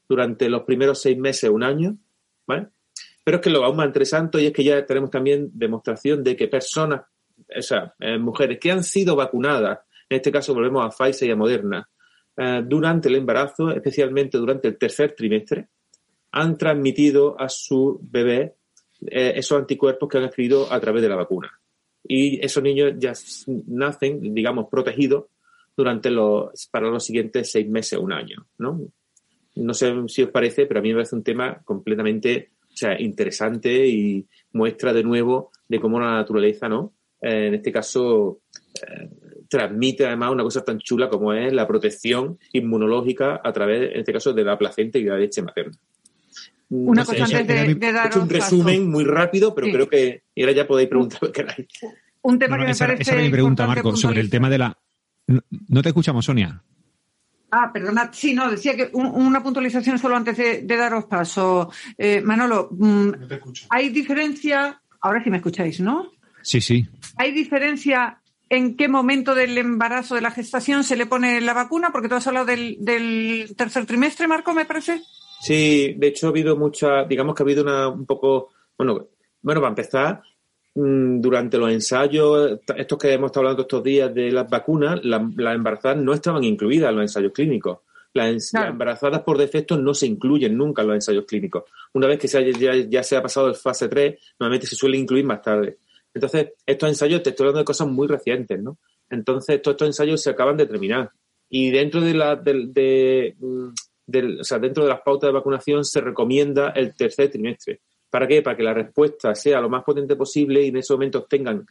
durante 0.09 0.49
los 0.49 0.63
primeros 0.63 1.01
seis 1.01 1.17
meses, 1.19 1.51
un 1.51 1.63
año, 1.63 1.97
¿vale? 2.47 2.69
Pero 3.25 3.37
es 3.37 3.43
que 3.43 3.51
lo 3.51 3.65
aún 3.65 3.77
más 3.77 3.87
interesante 3.87 4.43
y 4.43 4.47
es 4.47 4.53
que 4.53 4.65
ya 4.65 4.85
tenemos 4.85 5.11
también 5.11 5.51
demostración 5.53 6.23
de 6.25 6.37
que 6.37 6.49
personas, 6.49 7.03
o 7.03 7.93
eh, 8.01 8.19
mujeres 8.19 8.59
que 8.61 8.71
han 8.71 8.83
sido 8.83 9.17
vacunadas, 9.17 9.81
en 10.09 10.17
este 10.17 10.33
caso 10.33 10.55
volvemos 10.55 10.85
a 10.85 10.91
Pfizer 10.91 11.29
y 11.29 11.33
a 11.33 11.37
Moderna, 11.37 11.89
eh, 12.37 12.63
durante 12.65 13.09
el 13.09 13.17
embarazo, 13.17 13.71
especialmente 13.71 14.39
durante 14.39 14.69
el 14.69 14.79
tercer 14.79 15.15
trimestre, 15.15 15.69
han 16.33 16.59
transmitido 16.59 17.39
a 17.41 17.49
su 17.49 18.01
bebé 18.03 18.55
eh, 19.07 19.35
esos 19.37 19.59
anticuerpos 19.59 20.09
que 20.09 20.19
han 20.19 20.25
adquirido 20.25 20.73
a 20.73 20.81
través 20.81 21.03
de 21.03 21.09
la 21.09 21.17
vacuna. 21.17 21.61
Y 22.05 22.45
esos 22.45 22.63
niños 22.63 22.95
ya 22.99 23.13
nacen, 23.69 24.35
digamos, 24.35 24.69
protegidos 24.71 25.27
durante 25.77 26.11
los, 26.11 26.67
para 26.71 26.89
los 26.89 27.05
siguientes 27.05 27.51
seis 27.51 27.69
meses 27.69 27.99
o 27.99 28.03
un 28.03 28.13
año, 28.13 28.47
¿no? 28.59 28.81
No 29.55 29.75
sé 29.75 29.93
si 30.09 30.23
os 30.23 30.31
parece, 30.31 30.67
pero 30.67 30.81
a 30.81 30.83
mí 30.83 30.89
me 30.89 30.97
parece 30.97 31.15
un 31.15 31.23
tema 31.23 31.61
completamente 31.65 32.53
o 32.73 32.77
sea, 32.77 33.01
interesante 33.01 33.87
y 33.87 34.27
muestra 34.53 34.93
de 34.93 35.03
nuevo 35.03 35.51
de 35.69 35.79
cómo 35.79 36.01
la 36.01 36.15
naturaleza, 36.15 36.69
¿no? 36.69 36.95
Eh, 37.21 37.49
en 37.49 37.55
este 37.55 37.71
caso, 37.71 38.41
eh, 38.75 39.11
transmite 39.49 40.07
además 40.07 40.33
una 40.33 40.43
cosa 40.43 40.65
tan 40.65 40.79
chula 40.79 41.09
como 41.09 41.35
es 41.35 41.53
la 41.53 41.67
protección 41.67 42.39
inmunológica 42.53 43.41
a 43.45 43.53
través, 43.53 43.93
en 43.93 44.01
este 44.01 44.13
caso, 44.13 44.33
de 44.33 44.45
la 44.45 44.57
placenta 44.57 44.99
y 44.99 45.05
de 45.05 45.11
la 45.11 45.19
leche 45.19 45.43
materna. 45.43 45.79
Una 46.75 47.05
cosa 47.05 47.25
antes 47.25 47.47
de, 47.47 47.75
de 47.75 47.87
He 47.87 48.07
hecho 48.07 48.23
un 48.23 48.31
resumen 48.31 48.91
muy 48.91 49.05
rápido, 49.05 49.55
pero 49.55 49.71
creo 49.71 49.89
que 49.89 50.23
y 50.35 50.43
ahora 50.43 50.55
ya 50.55 50.67
podéis 50.67 50.89
preguntar 50.89 51.19
lo 51.23 51.31
que 51.31 51.43
queráis. 51.43 51.67
Un 52.23 52.39
tema 52.39 52.57
que 52.57 52.65
me 52.65 52.75
parece. 52.75 53.03
Esa 53.03 53.17
es 53.17 53.23
mi 53.23 53.31
pregunta, 53.31 53.67
Marco, 53.67 53.95
sobre 53.97 54.21
el 54.21 54.31
tema 54.31 54.49
de 54.49 54.59
la. 54.59 54.79
No 55.69 55.83
te 55.83 55.89
escuchamos, 55.91 56.25
Sonia. 56.25 56.63
Ah, 57.55 57.71
perdona, 57.71 58.09
sí, 58.15 58.33
no, 58.33 58.51
decía 58.51 58.75
que 58.75 58.89
una 58.95 59.43
puntualización 59.43 59.99
solo 59.99 60.17
antes 60.17 60.39
de, 60.39 60.65
daros 60.65 61.05
paso. 61.05 61.71
Eh, 61.99 62.23
Manolo, 62.23 62.71
mm, 62.71 63.11
¿hay 63.69 63.91
diferencia? 63.91 64.81
Ahora 65.03 65.23
sí 65.23 65.29
me 65.29 65.37
escucháis, 65.37 65.79
¿no? 65.79 66.13
Sí, 66.41 66.63
sí. 66.63 66.89
¿Hay 67.19 67.33
diferencia 67.33 68.23
en 68.49 68.75
qué 68.75 68.89
momento 68.89 69.35
del 69.35 69.59
embarazo, 69.59 70.15
de 70.15 70.23
la 70.23 70.31
gestación, 70.31 70.83
se 70.83 70.97
le 70.97 71.05
pone 71.05 71.43
la 71.43 71.53
vacuna? 71.53 71.91
Porque 71.93 72.09
tú 72.09 72.15
has 72.15 72.27
hablado 72.27 72.47
del, 72.47 73.55
tercer 73.55 73.85
trimestre, 73.85 74.27
Marco, 74.27 74.55
me 74.55 74.65
parece. 74.65 75.03
Sí, 75.43 75.95
de 75.99 76.07
hecho 76.07 76.29
ha 76.29 76.31
habido 76.31 76.57
mucha, 76.57 77.05
digamos 77.05 77.35
que 77.35 77.43
ha 77.43 77.45
habido 77.45 77.63
una 77.63 77.89
un 77.89 78.07
poco, 78.07 78.51
bueno, 78.79 79.09
bueno, 79.43 79.61
para 79.61 79.71
empezar, 79.71 80.23
Mm, 80.75 81.21
durante 81.21 81.59
los 81.59 81.71
ensayos, 81.71 82.61
estos 82.77 82.99
que 82.99 83.13
hemos 83.13 83.29
estado 83.29 83.45
hablando 83.47 83.63
estos 83.63 83.83
días 83.83 84.15
de 84.15 84.33
las 84.33 84.49
vacunas, 84.49 85.01
las 85.05 85.55
embarazadas 85.55 85.99
no 85.99 86.15
estaban 86.15 86.45
incluidas 86.45 86.89
en 86.91 86.97
los 86.97 87.03
ensayos 87.03 87.33
clínicos. 87.33 87.81
Las, 88.15 88.53
embarazadas 88.55 89.23
por 89.23 89.39
defecto 89.39 89.77
no 89.79 89.95
se 89.95 90.07
incluyen 90.07 90.57
nunca 90.57 90.83
en 90.83 90.89
los 90.89 90.95
ensayos 90.97 91.25
clínicos. 91.27 91.65
Una 91.95 92.07
vez 92.07 92.19
que 92.19 92.29
se 92.29 92.53
ya, 92.89 93.03
se 93.03 93.17
ha 93.17 93.23
pasado 93.23 93.49
el 93.49 93.55
fase 93.55 93.89
3, 93.89 94.19
normalmente 94.39 94.67
se 94.67 94.77
suele 94.77 94.99
incluir 94.99 95.25
más 95.25 95.43
tarde. 95.43 95.79
Entonces, 96.15 96.53
estos 96.67 96.89
ensayos, 96.89 97.23
te 97.23 97.31
estoy 97.31 97.45
hablando 97.45 97.61
de 97.61 97.65
cosas 97.65 97.89
muy 97.89 98.07
recientes, 98.07 98.63
¿no? 98.63 98.79
Entonces, 99.09 99.61
todos 99.63 99.75
estos 99.75 99.89
ensayos 99.89 100.23
se 100.23 100.31
acaban 100.31 100.57
de 100.59 100.67
terminar. 100.67 101.11
Y 101.49 101.71
dentro 101.71 102.01
de 102.01 102.15
la, 102.15 102.37
de, 102.37 103.35
mm, 103.39 103.69
del, 104.07 104.41
o 104.41 104.45
sea, 104.45 104.59
dentro 104.59 104.85
de 104.85 104.91
las 104.91 105.01
pautas 105.01 105.29
de 105.29 105.35
vacunación 105.35 105.85
se 105.85 106.01
recomienda 106.01 106.71
el 106.71 106.95
tercer 106.95 107.31
trimestre. 107.31 107.81
¿Para 108.11 108.27
qué? 108.27 108.43
Para 108.43 108.57
que 108.57 108.63
la 108.63 108.75
respuesta 108.75 109.35
sea 109.35 109.61
lo 109.61 109.71
más 109.71 109.85
potente 109.85 110.17
posible 110.17 110.63
y 110.63 110.69
en 110.69 110.77
ese 110.77 110.93
momento 110.93 111.25
tengan 111.25 111.67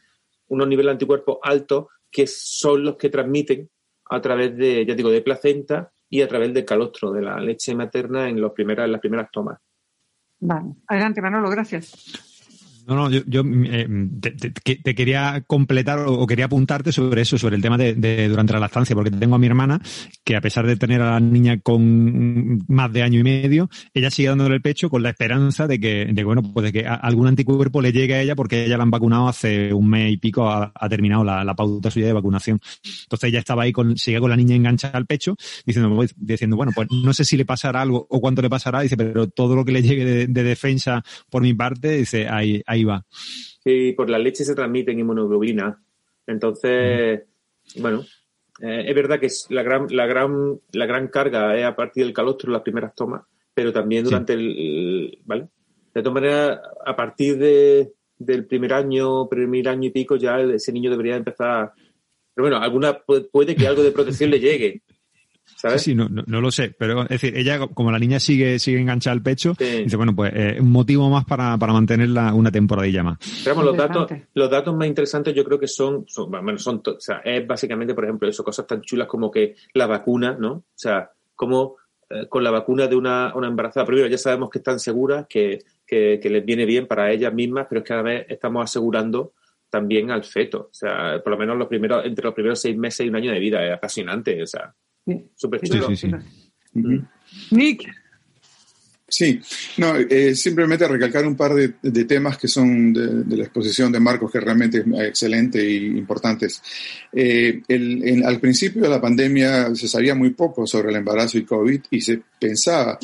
unos 0.48 0.68
niveles 0.68 0.88
de 0.88 0.92
anticuerpos 0.92 1.38
altos 1.42 1.86
que 2.10 2.26
son 2.26 2.84
los 2.84 2.96
que 2.96 3.10
transmiten 3.10 3.70
a 4.10 4.20
través 4.20 4.56
de, 4.56 4.84
ya 4.84 4.94
digo, 4.94 5.10
de 5.10 5.22
placenta 5.22 5.92
y 6.08 6.20
a 6.20 6.28
través 6.28 6.52
del 6.52 6.64
calostro, 6.64 7.10
de 7.12 7.22
la 7.22 7.40
leche 7.40 7.74
materna 7.74 8.28
en, 8.28 8.40
los 8.40 8.52
primeras, 8.52 8.84
en 8.84 8.92
las 8.92 9.00
primeras 9.00 9.30
tomas. 9.30 9.58
Vale. 10.40 10.74
Adelante, 10.86 11.22
Manolo, 11.22 11.48
gracias. 11.48 12.30
No, 12.84 12.96
no, 12.96 13.10
yo, 13.10 13.42
eh, 13.46 13.86
te, 14.20 14.94
quería 14.94 15.44
completar 15.46 16.00
o, 16.06 16.26
quería 16.26 16.46
apuntarte 16.46 16.90
sobre 16.90 17.22
eso, 17.22 17.38
sobre 17.38 17.54
el 17.54 17.62
tema 17.62 17.78
de, 17.78 18.28
durante 18.28 18.52
la 18.52 18.58
lactancia, 18.58 18.96
porque 18.96 19.10
tengo 19.10 19.36
a 19.36 19.38
mi 19.38 19.46
hermana 19.46 19.80
que 20.24 20.34
a 20.34 20.40
pesar 20.40 20.66
de 20.66 20.76
tener 20.76 21.00
a 21.00 21.12
la 21.12 21.20
niña 21.20 21.60
con 21.60 22.64
más 22.66 22.92
de 22.92 23.02
año 23.02 23.20
y 23.20 23.22
medio, 23.22 23.70
ella 23.94 24.10
sigue 24.10 24.28
dándole 24.28 24.56
el 24.56 24.62
pecho 24.62 24.90
con 24.90 25.02
la 25.02 25.10
esperanza 25.10 25.68
de 25.68 25.78
que, 25.78 26.06
de, 26.12 26.24
bueno, 26.24 26.42
pues 26.42 26.64
de 26.64 26.72
que 26.72 26.86
algún 26.86 27.28
anticuerpo 27.28 27.80
le 27.80 27.92
llegue 27.92 28.14
a 28.14 28.22
ella 28.22 28.34
porque 28.34 28.64
ella 28.64 28.76
la 28.76 28.82
han 28.82 28.90
vacunado 28.90 29.28
hace 29.28 29.72
un 29.72 29.88
mes 29.88 30.12
y 30.12 30.16
pico, 30.16 30.48
ha, 30.50 30.72
terminado 30.88 31.22
la, 31.22 31.54
pauta 31.54 31.90
suya 31.90 32.06
de 32.06 32.12
vacunación. 32.12 32.60
Entonces 33.04 33.28
ella 33.28 33.38
estaba 33.38 33.62
ahí 33.62 33.72
con, 33.72 33.96
sigue 33.96 34.18
con 34.18 34.30
la 34.30 34.36
niña 34.36 34.56
enganchada 34.56 34.98
al 34.98 35.06
pecho, 35.06 35.36
diciendo, 35.64 36.04
diciendo, 36.16 36.56
bueno, 36.56 36.72
pues 36.74 36.88
no 36.90 37.12
sé 37.12 37.24
si 37.24 37.36
le 37.36 37.44
pasará 37.44 37.82
algo 37.82 38.06
o 38.10 38.20
cuánto 38.20 38.42
le 38.42 38.50
pasará, 38.50 38.80
dice, 38.80 38.96
pero 38.96 39.28
todo 39.28 39.54
lo 39.54 39.64
que 39.64 39.72
le 39.72 39.82
llegue 39.82 40.04
de, 40.04 40.26
de 40.26 40.42
defensa 40.42 41.04
por 41.30 41.42
mi 41.42 41.54
parte, 41.54 41.96
dice, 41.98 42.28
ahí, 42.28 42.62
ahí 42.72 42.84
va. 42.84 43.04
Sí, 43.10 43.92
por 43.92 44.10
la 44.10 44.18
leche 44.18 44.44
se 44.44 44.54
transmiten 44.54 44.98
inmunoglobulina. 44.98 45.82
Entonces, 46.26 47.22
bueno, 47.76 48.04
eh, 48.60 48.84
es 48.86 48.94
verdad 48.94 49.20
que 49.20 49.26
es 49.26 49.46
la 49.50 49.62
gran, 49.62 49.86
la 49.90 50.06
gran, 50.06 50.60
la 50.72 50.86
gran 50.86 51.08
carga 51.08 51.56
es 51.56 51.64
a 51.64 51.76
partir 51.76 52.04
del 52.04 52.14
calostro 52.14 52.52
las 52.52 52.62
primeras 52.62 52.94
tomas, 52.94 53.22
pero 53.54 53.72
también 53.72 54.04
durante 54.04 54.34
el, 54.34 55.18
¿vale? 55.24 55.48
De 55.94 56.02
todas 56.02 56.14
maneras, 56.14 56.60
a 56.84 56.96
partir 56.96 57.38
de, 57.38 57.92
del 58.18 58.46
primer 58.46 58.72
año, 58.72 59.28
primer 59.28 59.68
año 59.68 59.88
y 59.88 59.90
pico, 59.90 60.16
ya 60.16 60.40
ese 60.40 60.72
niño 60.72 60.90
debería 60.90 61.16
empezar. 61.16 61.72
Pero 62.34 62.48
bueno, 62.48 62.56
alguna 62.56 62.98
puede 62.98 63.54
que 63.54 63.66
algo 63.66 63.82
de 63.82 63.92
protección 63.92 64.30
le 64.30 64.40
llegue, 64.40 64.82
Sí, 65.56 65.78
sí, 65.78 65.94
no, 65.94 66.08
no, 66.08 66.40
lo 66.40 66.50
sé, 66.50 66.74
pero 66.76 67.02
es 67.02 67.08
decir, 67.08 67.36
ella, 67.36 67.58
como 67.68 67.92
la 67.92 67.98
niña 67.98 68.18
sigue, 68.18 68.58
sigue 68.58 68.80
enganchada 68.80 69.14
al 69.14 69.22
pecho, 69.22 69.54
dice, 69.58 69.96
bueno, 69.96 70.14
pues 70.14 70.32
eh, 70.34 70.56
un 70.60 70.70
motivo 70.70 71.08
más 71.08 71.24
para, 71.24 71.56
para 71.56 71.72
mantenerla 71.72 72.34
una 72.34 72.50
temporadilla 72.50 73.02
más. 73.02 73.18
Pero 73.44 73.62
los 73.62 73.76
datos, 73.76 74.10
los 74.34 74.50
datos 74.50 74.74
más 74.74 74.88
interesantes 74.88 75.34
yo 75.34 75.44
creo 75.44 75.58
que 75.58 75.68
son, 75.68 76.04
son, 76.08 76.30
bueno, 76.30 76.58
son, 76.58 76.82
o 76.84 77.00
sea, 77.00 77.18
es 77.24 77.46
básicamente, 77.46 77.94
por 77.94 78.04
ejemplo, 78.04 78.28
eso, 78.28 78.42
cosas 78.42 78.66
tan 78.66 78.82
chulas 78.82 79.06
como 79.06 79.30
que 79.30 79.54
la 79.74 79.86
vacuna, 79.86 80.36
¿no? 80.38 80.52
O 80.52 80.64
sea, 80.74 81.10
como 81.34 81.76
eh, 82.10 82.26
con 82.28 82.42
la 82.42 82.50
vacuna 82.50 82.86
de 82.88 82.96
una, 82.96 83.32
una 83.34 83.48
embarazada, 83.48 83.86
primero 83.86 84.08
ya 84.08 84.18
sabemos 84.18 84.50
que 84.50 84.58
están 84.58 84.80
seguras, 84.80 85.26
que, 85.28 85.60
que, 85.86 86.18
que 86.20 86.30
les 86.30 86.44
viene 86.44 86.66
bien 86.66 86.86
para 86.86 87.10
ellas 87.10 87.32
mismas, 87.32 87.66
pero 87.68 87.80
es 87.80 87.84
que 87.84 87.88
cada 87.88 88.02
vez 88.02 88.26
estamos 88.28 88.64
asegurando 88.64 89.32
también 89.72 90.10
al 90.10 90.22
feto. 90.22 90.68
O 90.70 90.74
sea, 90.74 91.22
por 91.24 91.32
lo 91.32 91.38
menos 91.38 91.56
los 91.56 91.66
primeros, 91.66 92.04
entre 92.04 92.26
los 92.26 92.34
primeros 92.34 92.60
seis 92.60 92.76
meses 92.76 93.06
y 93.06 93.08
un 93.08 93.16
año 93.16 93.32
de 93.32 93.38
vida. 93.38 93.66
Es 93.66 93.72
apasionante. 93.72 94.42
O 94.42 94.46
sea, 94.46 94.74
Súper 95.34 95.60
chulo. 95.62 95.94
Sí, 95.96 96.10
Nick. 97.50 98.02
Sí, 99.12 99.38
no, 99.76 99.94
eh, 99.94 100.34
simplemente 100.34 100.88
recalcar 100.88 101.26
un 101.26 101.36
par 101.36 101.52
de, 101.52 102.04
temas 102.06 102.38
que 102.38 102.48
son 102.48 102.94
de, 102.94 103.36
la 103.36 103.44
exposición 103.44 103.92
de 103.92 104.00
Marcos, 104.00 104.32
que 104.32 104.40
realmente 104.40 104.78
es 104.78 104.86
excelente 105.08 105.60
e 105.60 105.74
importantes. 105.98 106.62
Eh, 107.12 107.60
al 108.24 108.40
principio 108.40 108.80
de 108.80 108.88
la 108.88 109.02
pandemia 109.02 109.74
se 109.74 109.86
sabía 109.86 110.14
muy 110.14 110.30
poco 110.30 110.66
sobre 110.66 110.88
el 110.88 110.96
embarazo 110.96 111.36
y 111.36 111.44
COVID 111.44 111.82
y 111.90 112.00
se 112.00 112.22
pensaba 112.40 112.98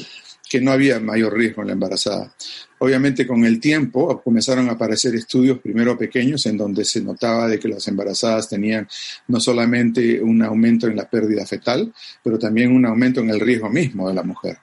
que 0.49 0.63
no 0.63 0.73
había 0.73 0.99
mayor 0.99 1.37
riesgo 1.37 1.61
en 1.61 1.69
la 1.69 1.75
embarazada. 1.75 2.35
Obviamente 2.81 3.27
con 3.27 3.45
el 3.45 3.59
tiempo 3.59 4.21
comenzaron 4.23 4.69
a 4.69 4.73
aparecer 4.73 5.15
estudios 5.15 5.59
primero 5.59 5.99
pequeños 5.99 6.47
en 6.47 6.57
donde 6.57 6.85
se 6.85 7.01
notaba 7.01 7.49
de 7.49 7.59
que 7.59 7.69
las 7.69 7.87
embarazadas 7.89 8.49
tenían 8.49 8.87
no 9.27 9.41
solamente 9.41 10.23
un 10.23 10.43
aumento 10.43 10.87
en 10.87 10.97
la 10.97 11.09
pérdida 11.09 11.45
fetal, 11.45 11.93
pero 12.23 12.39
también 12.39 12.73
un 12.73 12.87
aumento 12.87 13.21
en 13.21 13.31
el 13.31 13.41
riesgo 13.41 13.69
mismo 13.69 14.09
de 14.09 14.15
la 14.15 14.23
mujer. 14.23 14.59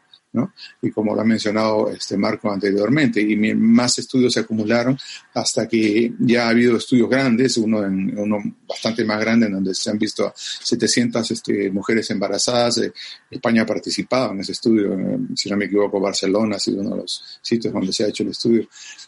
Y 0.82 0.92
como 0.92 1.16
lo 1.16 1.22
ha 1.22 1.26
mencionado 1.26 1.90
este 1.90 2.18
Marco 2.18 2.52
anteriormente, 2.52 3.22
y 3.22 3.36
más 3.56 4.00
estudios 4.00 4.34
se 4.34 4.42
acumularon 4.42 4.98
hasta 5.34 5.68
que 5.68 6.14
ya 6.20 6.48
ha 6.48 6.50
habido 6.50 6.78
estudios 6.78 7.10
grandes, 7.10 7.58
uno, 7.58 7.86
en, 7.86 8.18
uno 8.18 8.42
bastante 8.68 9.04
más 9.06 9.20
grande, 9.20 9.48
en 9.48 9.54
donde 9.54 9.74
se 9.74 9.90
han 9.90 10.00
visto 10.00 10.34
700 10.36 11.32
este, 11.32 11.72
mujeres 11.72 12.10
embarazadas. 12.12 12.80
Eh, 12.80 12.94
España 13.30 13.64
ha 13.64 13.66
participado 13.66 14.32
en 14.32 14.40
ese 14.42 14.54
estudio, 14.54 14.94
eh, 14.94 15.18
si 15.36 15.50
no 15.50 15.58
me 15.58 15.66
equivoco, 15.66 16.00
Barcelona 16.00 16.56
ha 16.56 16.60
sido 16.60 16.82
uno 16.82 16.92
de 16.92 17.02
los 17.02 17.40
sitios 17.42 17.74
donde 17.74 17.94
se 17.94 18.04
ha 18.04 18.08
hecho 18.08 18.24
el 18.24 18.30
estudio. 18.30 18.68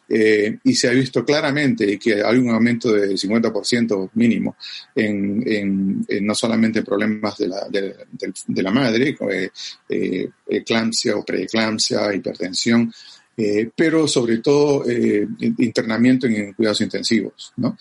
Eh, 0.09 0.57
y 0.63 0.75
se 0.75 0.87
ha 0.87 0.91
visto 0.91 1.25
claramente 1.25 1.97
que 1.99 2.23
hay 2.23 2.37
un 2.37 2.49
aumento 2.49 2.91
de 2.91 3.09
50% 3.13 4.11
mínimo 4.13 4.55
en, 4.95 5.43
en, 5.45 6.05
no 6.25 6.33
solamente 6.33 6.83
problemas 6.83 7.37
de 7.37 7.47
la, 7.47 8.71
madre, 8.71 9.17
eh, 9.89 10.29
eclampsia 10.47 11.16
o 11.17 11.25
preeclampsia, 11.25 12.13
hipertensión, 12.13 12.91
eh, 13.35 13.69
pero 13.75 14.07
sobre 14.07 14.39
todo 14.39 14.83
eh, 14.89 15.27
internamiento 15.59 16.25
en, 16.25 16.53
cuidados 16.53 16.81
intensivos. 16.81 17.53
¿no? 17.57 17.77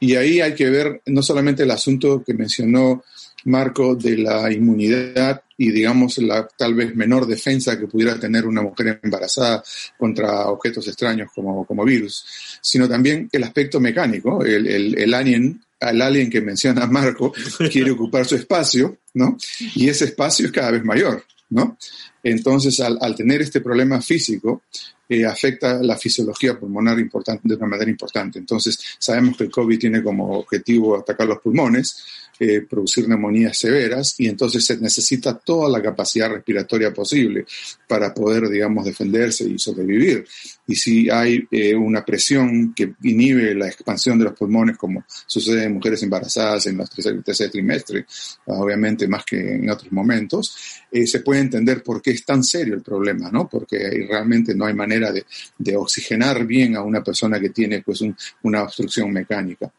Y 0.00 0.14
ahí 0.16 0.40
hay 0.40 0.54
que 0.54 0.68
ver 0.68 1.00
no 1.06 1.22
solamente 1.22 1.62
el 1.62 1.70
asunto 1.70 2.22
que 2.22 2.34
mencionó 2.34 3.02
Marco 3.44 3.94
de 3.94 4.18
la 4.18 4.52
inmunidad 4.52 5.42
y 5.56 5.70
digamos 5.70 6.18
la 6.18 6.46
tal 6.46 6.74
vez 6.74 6.94
menor 6.94 7.26
defensa 7.26 7.78
que 7.78 7.86
pudiera 7.86 8.18
tener 8.18 8.46
una 8.46 8.62
mujer 8.62 9.00
embarazada 9.02 9.62
contra 9.96 10.48
objetos 10.48 10.86
extraños 10.88 11.30
como, 11.34 11.64
como 11.64 11.84
virus, 11.84 12.58
sino 12.60 12.88
también 12.88 13.28
el 13.32 13.44
aspecto 13.44 13.80
mecánico, 13.80 14.44
el, 14.44 14.66
el, 14.66 14.98
el 14.98 15.14
alien 15.14 15.60
al 15.80 16.02
alien 16.02 16.28
que 16.28 16.40
menciona 16.40 16.86
Marco 16.86 17.32
quiere 17.70 17.92
ocupar 17.92 18.26
su 18.26 18.34
espacio, 18.34 18.98
¿no? 19.14 19.36
Y 19.74 19.88
ese 19.88 20.06
espacio 20.06 20.46
es 20.46 20.52
cada 20.52 20.72
vez 20.72 20.84
mayor, 20.84 21.24
¿no? 21.50 21.78
Entonces, 22.22 22.80
al, 22.80 23.14
tener 23.14 23.42
este 23.42 23.60
problema 23.60 24.00
físico, 24.00 24.62
eh, 25.08 25.24
afecta 25.24 25.82
la 25.82 25.96
fisiología 25.96 26.58
pulmonar 26.58 26.98
importante, 26.98 27.48
de 27.48 27.54
una 27.54 27.66
manera 27.66 27.90
importante. 27.90 28.38
Entonces, 28.38 28.78
sabemos 28.98 29.36
que 29.36 29.44
el 29.44 29.50
COVID 29.50 29.78
tiene 29.78 30.02
como 30.02 30.38
objetivo 30.38 30.96
atacar 30.96 31.26
los 31.26 31.38
pulmones, 31.38 32.04
eh, 32.40 32.60
producir 32.60 33.08
neumonías 33.08 33.58
severas 33.58 34.14
y 34.18 34.28
entonces 34.28 34.64
se 34.64 34.76
necesita 34.76 35.36
toda 35.38 35.68
la 35.68 35.82
capacidad 35.82 36.30
respiratoria 36.30 36.92
posible 36.92 37.46
para 37.86 38.14
poder, 38.14 38.48
digamos, 38.48 38.84
defenderse 38.84 39.44
y 39.44 39.58
sobrevivir. 39.58 40.24
Y 40.68 40.76
si 40.76 41.10
hay 41.10 41.48
eh, 41.50 41.74
una 41.74 42.04
presión 42.04 42.74
que 42.74 42.94
inhibe 43.02 43.54
la 43.54 43.66
expansión 43.66 44.18
de 44.18 44.26
los 44.26 44.34
pulmones, 44.34 44.76
como 44.76 45.04
sucede 45.26 45.64
en 45.64 45.74
mujeres 45.74 46.02
embarazadas 46.02 46.66
en 46.66 46.76
los 46.76 46.90
tercer, 46.90 47.22
tercer 47.22 47.50
trimestre, 47.50 48.06
obviamente 48.46 49.08
más 49.08 49.24
que 49.24 49.54
en 49.54 49.68
otros 49.70 49.90
momentos, 49.90 50.54
eh, 50.92 51.06
se 51.06 51.20
puede 51.20 51.40
entender 51.40 51.82
por 51.82 52.00
qué 52.00 52.10
es 52.10 52.24
tan 52.24 52.44
serio 52.44 52.74
el 52.74 52.82
problema, 52.82 53.30
¿no? 53.30 53.48
Porque 53.48 54.06
realmente 54.08 54.54
no 54.54 54.66
hay 54.66 54.74
manera 54.74 55.10
de, 55.10 55.24
de 55.58 55.76
oxigenar 55.76 56.46
bien 56.46 56.76
a 56.76 56.82
una 56.82 57.02
persona 57.02 57.40
que 57.40 57.50
tiene 57.50 57.82
pues 57.82 58.04
una 58.42 58.62
obstrucción 58.62 59.10
mecánica. 59.10 59.72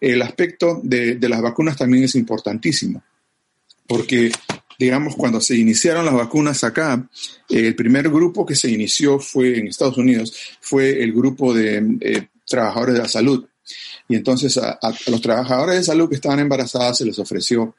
El 0.00 0.20
aspecto 0.20 0.80
de, 0.82 1.14
de 1.14 1.28
las 1.28 1.40
vacunas 1.40 1.76
también 1.76 2.04
es 2.04 2.14
importantísimo, 2.16 3.02
porque, 3.86 4.32
digamos, 4.78 5.16
cuando 5.16 5.40
se 5.40 5.56
iniciaron 5.56 6.04
las 6.04 6.14
vacunas 6.14 6.64
acá, 6.64 7.08
el 7.48 7.74
primer 7.74 8.08
grupo 8.08 8.44
que 8.44 8.54
se 8.54 8.70
inició 8.70 9.18
fue 9.18 9.58
en 9.58 9.68
Estados 9.68 9.98
Unidos, 9.98 10.36
fue 10.60 11.02
el 11.02 11.12
grupo 11.12 11.54
de 11.54 11.98
eh, 12.00 12.28
trabajadores 12.46 12.94
de 12.94 13.02
la 13.02 13.08
salud. 13.08 13.46
Y 14.08 14.16
entonces 14.16 14.58
a, 14.58 14.78
los 15.06 15.20
trabajadores 15.20 15.76
de 15.76 15.84
salud 15.84 16.08
que 16.08 16.16
estaban 16.16 16.40
embarazadas 16.40 16.98
se 16.98 17.06
les 17.06 17.18
ofreció 17.18 17.74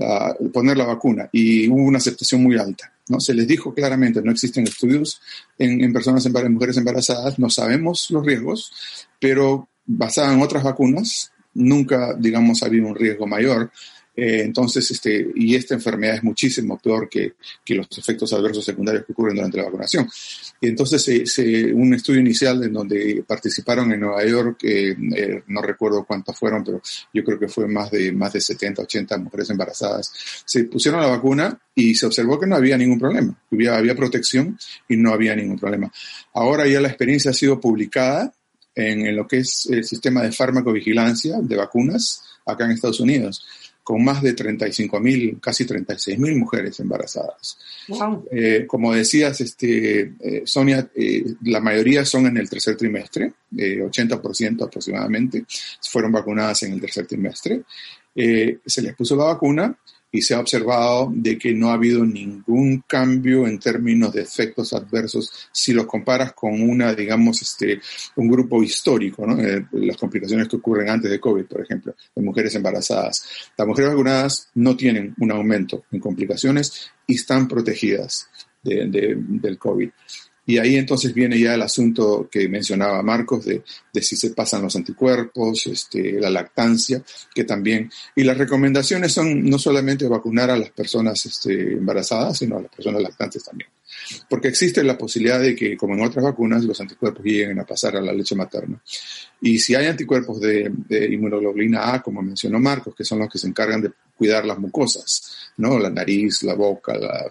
ah, 0.00 0.34
poner 0.52 0.76
la 0.76 0.86
vacuna 0.86 1.28
y 1.30 1.68
hubo 1.68 1.82
una 1.82 1.98
aceptación 1.98 2.42
muy 2.42 2.58
alta. 2.58 2.92
¿no? 3.08 3.20
Se 3.20 3.34
les 3.34 3.46
dijo 3.46 3.72
claramente, 3.72 4.20
no 4.22 4.32
existen 4.32 4.64
estudios 4.64 5.20
en, 5.58 5.82
en 5.82 5.92
personas, 5.92 6.26
en 6.26 6.52
mujeres 6.52 6.76
embarazadas, 6.76 7.38
no 7.38 7.48
sabemos 7.48 8.10
los 8.10 8.26
riesgos, 8.26 8.72
pero 9.20 9.68
basada 9.86 10.34
en 10.34 10.42
otras 10.42 10.62
vacunas, 10.62 11.32
nunca, 11.54 12.14
digamos, 12.14 12.62
ha 12.62 12.66
habido 12.66 12.86
un 12.86 12.94
riesgo 12.94 13.26
mayor. 13.26 13.70
Eh, 14.20 14.42
entonces, 14.42 14.90
este, 14.90 15.28
y 15.36 15.54
esta 15.54 15.74
enfermedad 15.74 16.16
es 16.16 16.24
muchísimo 16.24 16.76
peor 16.76 17.08
que, 17.08 17.34
que, 17.64 17.76
los 17.76 17.86
efectos 17.96 18.32
adversos 18.32 18.64
secundarios 18.64 19.04
que 19.04 19.12
ocurren 19.12 19.36
durante 19.36 19.58
la 19.58 19.66
vacunación. 19.66 20.08
Y 20.60 20.66
entonces, 20.66 21.04
se, 21.24 21.72
un 21.72 21.94
estudio 21.94 22.18
inicial 22.18 22.64
en 22.64 22.72
donde 22.72 23.22
participaron 23.24 23.92
en 23.92 24.00
Nueva 24.00 24.26
York, 24.26 24.58
eh, 24.64 24.96
eh, 25.14 25.42
no 25.46 25.62
recuerdo 25.62 26.04
cuántos 26.04 26.36
fueron, 26.36 26.64
pero 26.64 26.82
yo 27.14 27.22
creo 27.22 27.38
que 27.38 27.46
fue 27.46 27.68
más 27.68 27.92
de, 27.92 28.10
más 28.10 28.32
de 28.32 28.40
70, 28.40 28.82
80 28.82 29.18
mujeres 29.18 29.50
embarazadas, 29.50 30.12
se 30.44 30.64
pusieron 30.64 31.00
la 31.00 31.06
vacuna 31.06 31.56
y 31.72 31.94
se 31.94 32.06
observó 32.06 32.40
que 32.40 32.48
no 32.48 32.56
había 32.56 32.76
ningún 32.76 32.98
problema. 32.98 33.40
Había, 33.52 33.76
había 33.76 33.94
protección 33.94 34.58
y 34.88 34.96
no 34.96 35.12
había 35.12 35.36
ningún 35.36 35.60
problema. 35.60 35.92
Ahora 36.34 36.66
ya 36.66 36.80
la 36.80 36.88
experiencia 36.88 37.30
ha 37.30 37.34
sido 37.34 37.60
publicada 37.60 38.34
en, 38.74 39.14
lo 39.14 39.26
que 39.26 39.38
es 39.38 39.68
el 39.70 39.84
sistema 39.84 40.22
de 40.22 40.32
farmacovigilancia 40.32 41.38
de 41.40 41.56
vacunas 41.56 42.22
acá 42.46 42.64
en 42.64 42.72
Estados 42.72 43.00
Unidos, 43.00 43.44
con 43.88 44.04
más 44.04 44.20
de 44.20 44.34
35 44.34 45.00
mil, 45.00 45.38
casi 45.40 45.64
36 45.64 46.18
mil 46.18 46.36
mujeres 46.36 46.78
embarazadas. 46.78 47.58
Eh, 48.30 48.66
como 48.66 48.92
decías, 48.92 49.40
este, 49.40 50.12
eh, 50.20 50.42
Sonia, 50.44 50.90
eh, 50.94 51.24
la 51.44 51.60
mayoría 51.60 52.04
son 52.04 52.26
en 52.26 52.36
el 52.36 52.50
tercer 52.50 52.76
trimestre, 52.76 53.32
80% 53.50 54.62
aproximadamente 54.66 55.46
fueron 55.80 56.12
vacunadas 56.12 56.64
en 56.64 56.74
el 56.74 56.82
tercer 56.82 57.06
trimestre. 57.06 57.62
se 58.14 58.82
les 58.82 58.94
puso 58.94 59.16
la 59.16 59.24
vacuna 59.24 59.74
y 60.10 60.22
se 60.22 60.34
ha 60.34 60.40
observado 60.40 61.10
de 61.14 61.36
que 61.36 61.52
no 61.52 61.70
ha 61.70 61.74
habido 61.74 62.04
ningún 62.04 62.82
cambio 62.86 63.46
en 63.46 63.58
términos 63.58 64.12
de 64.12 64.22
efectos 64.22 64.72
adversos 64.72 65.48
si 65.52 65.72
los 65.72 65.86
comparas 65.86 66.32
con 66.32 66.60
una, 66.62 66.94
digamos, 66.94 67.42
este, 67.42 67.80
un 68.16 68.28
grupo 68.28 68.62
histórico, 68.62 69.26
¿no? 69.26 69.38
Eh, 69.38 69.66
las 69.72 69.96
complicaciones 69.96 70.48
que 70.48 70.56
ocurren 70.56 70.88
antes 70.88 71.10
de 71.10 71.20
COVID, 71.20 71.44
por 71.44 71.62
ejemplo, 71.62 71.94
en 72.14 72.24
mujeres 72.24 72.54
embarazadas. 72.54 73.22
Las 73.56 73.66
mujeres 73.66 73.90
vacunadas 73.90 74.48
no 74.54 74.76
tienen 74.76 75.14
un 75.18 75.30
aumento 75.30 75.84
en 75.92 76.00
complicaciones 76.00 76.90
y 77.06 77.14
están 77.14 77.46
protegidas 77.46 78.28
del 78.62 79.58
COVID. 79.58 79.90
Y 80.48 80.56
ahí 80.56 80.76
entonces 80.76 81.12
viene 81.12 81.38
ya 81.38 81.52
el 81.52 81.60
asunto 81.60 82.26
que 82.32 82.48
mencionaba 82.48 83.02
Marcos 83.02 83.44
de, 83.44 83.62
si 84.00 84.16
se 84.16 84.30
pasan 84.30 84.62
los 84.62 84.74
anticuerpos, 84.76 85.66
este, 85.66 86.12
la 86.18 86.30
lactancia, 86.30 87.02
que 87.34 87.44
también. 87.44 87.90
Y 88.16 88.24
las 88.24 88.38
recomendaciones 88.38 89.12
son 89.12 89.44
no 89.44 89.58
solamente 89.58 90.08
vacunar 90.08 90.50
a 90.50 90.56
las 90.56 90.70
personas 90.70 91.26
este, 91.26 91.74
embarazadas, 91.74 92.38
sino 92.38 92.56
a 92.56 92.62
las 92.62 92.74
personas 92.74 93.02
lactantes 93.02 93.44
también. 93.44 93.68
Porque 94.26 94.48
existe 94.48 94.82
la 94.82 94.96
posibilidad 94.96 95.38
de 95.38 95.54
que, 95.54 95.76
como 95.76 95.92
en 95.92 96.00
otras 96.00 96.24
vacunas, 96.24 96.64
los 96.64 96.80
anticuerpos 96.80 97.22
lleguen 97.22 97.60
a 97.60 97.66
pasar 97.66 97.96
a 97.96 98.00
la 98.00 98.14
leche 98.14 98.34
materna. 98.34 98.82
Y 99.42 99.58
si 99.58 99.74
hay 99.74 99.84
anticuerpos 99.84 100.40
de, 100.40 100.72
inmunoglobulina 101.10 101.92
A, 101.92 102.02
como 102.02 102.22
mencionó 102.22 102.58
Marcos, 102.58 102.94
que 102.94 103.04
son 103.04 103.18
los 103.18 103.28
que 103.28 103.36
se 103.36 103.48
encargan 103.48 103.82
de 103.82 103.90
cuidar 104.16 104.46
las 104.46 104.58
mucosas, 104.58 105.50
¿no? 105.58 105.78
La 105.78 105.90
nariz, 105.90 106.42
la 106.42 106.54
boca, 106.54 106.96
la 106.96 107.30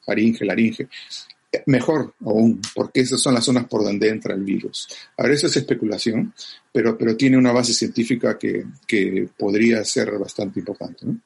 faringe, 0.00 0.46
laringe 0.46 0.88
mejor 1.66 2.14
aún, 2.24 2.60
porque 2.74 3.00
esas 3.00 3.20
son 3.20 3.34
las 3.34 3.44
zonas 3.44 3.66
por 3.66 3.84
donde 3.84 4.08
entra 4.08 4.34
el 4.34 4.42
virus. 4.42 4.88
Ahora, 5.16 5.34
eso 5.34 5.46
es 5.46 5.56
especulación, 5.56 6.32
pero, 6.72 6.96
pero 6.96 7.16
tiene 7.16 7.36
una 7.36 7.52
base 7.52 7.72
científica 7.72 8.38
que, 8.38 8.64
que 8.86 9.28
podría 9.36 9.84
ser 9.84 10.18
bastante 10.18 10.60
importante. 10.60 11.06
¿no? 11.06 11.18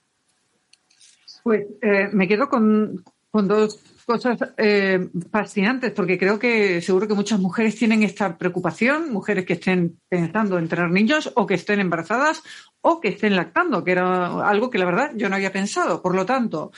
Pues 1.43 1.65
eh, 1.81 2.09
me 2.13 2.27
quedo 2.27 2.49
con, 2.49 3.05
con 3.31 3.47
dos 3.47 3.79
cosas 4.05 4.39
eh, 4.57 5.09
fascinantes, 5.31 5.93
porque 5.93 6.19
creo 6.19 6.39
que 6.39 6.81
seguro 6.81 7.09
que 7.09 7.15
muchas 7.15 7.41
mujeres 7.41 7.77
tienen 7.77 8.03
esta 8.05 8.39
preocupación, 8.39 9.13
mujeres 9.13 9.45
que 9.45 9.55
estén 9.55 9.99
pensando 10.09 10.59
en 10.59 10.69
tener 10.69 10.91
niños 10.91 11.33
o 11.35 11.47
que 11.47 11.55
estén 11.55 11.81
embarazadas 11.81 12.43
o 12.81 13.01
que 13.01 13.09
estén 13.09 13.35
lactando, 13.35 13.83
que 13.83 13.93
era 13.93 14.49
algo 14.49 14.71
que 14.71 14.79
la 14.79 14.85
verdad 14.87 15.13
yo 15.17 15.29
no 15.29 15.35
había 15.35 15.53
pensado. 15.53 16.01
Por 16.03 16.15
lo 16.15 16.25
tanto, 16.25 16.71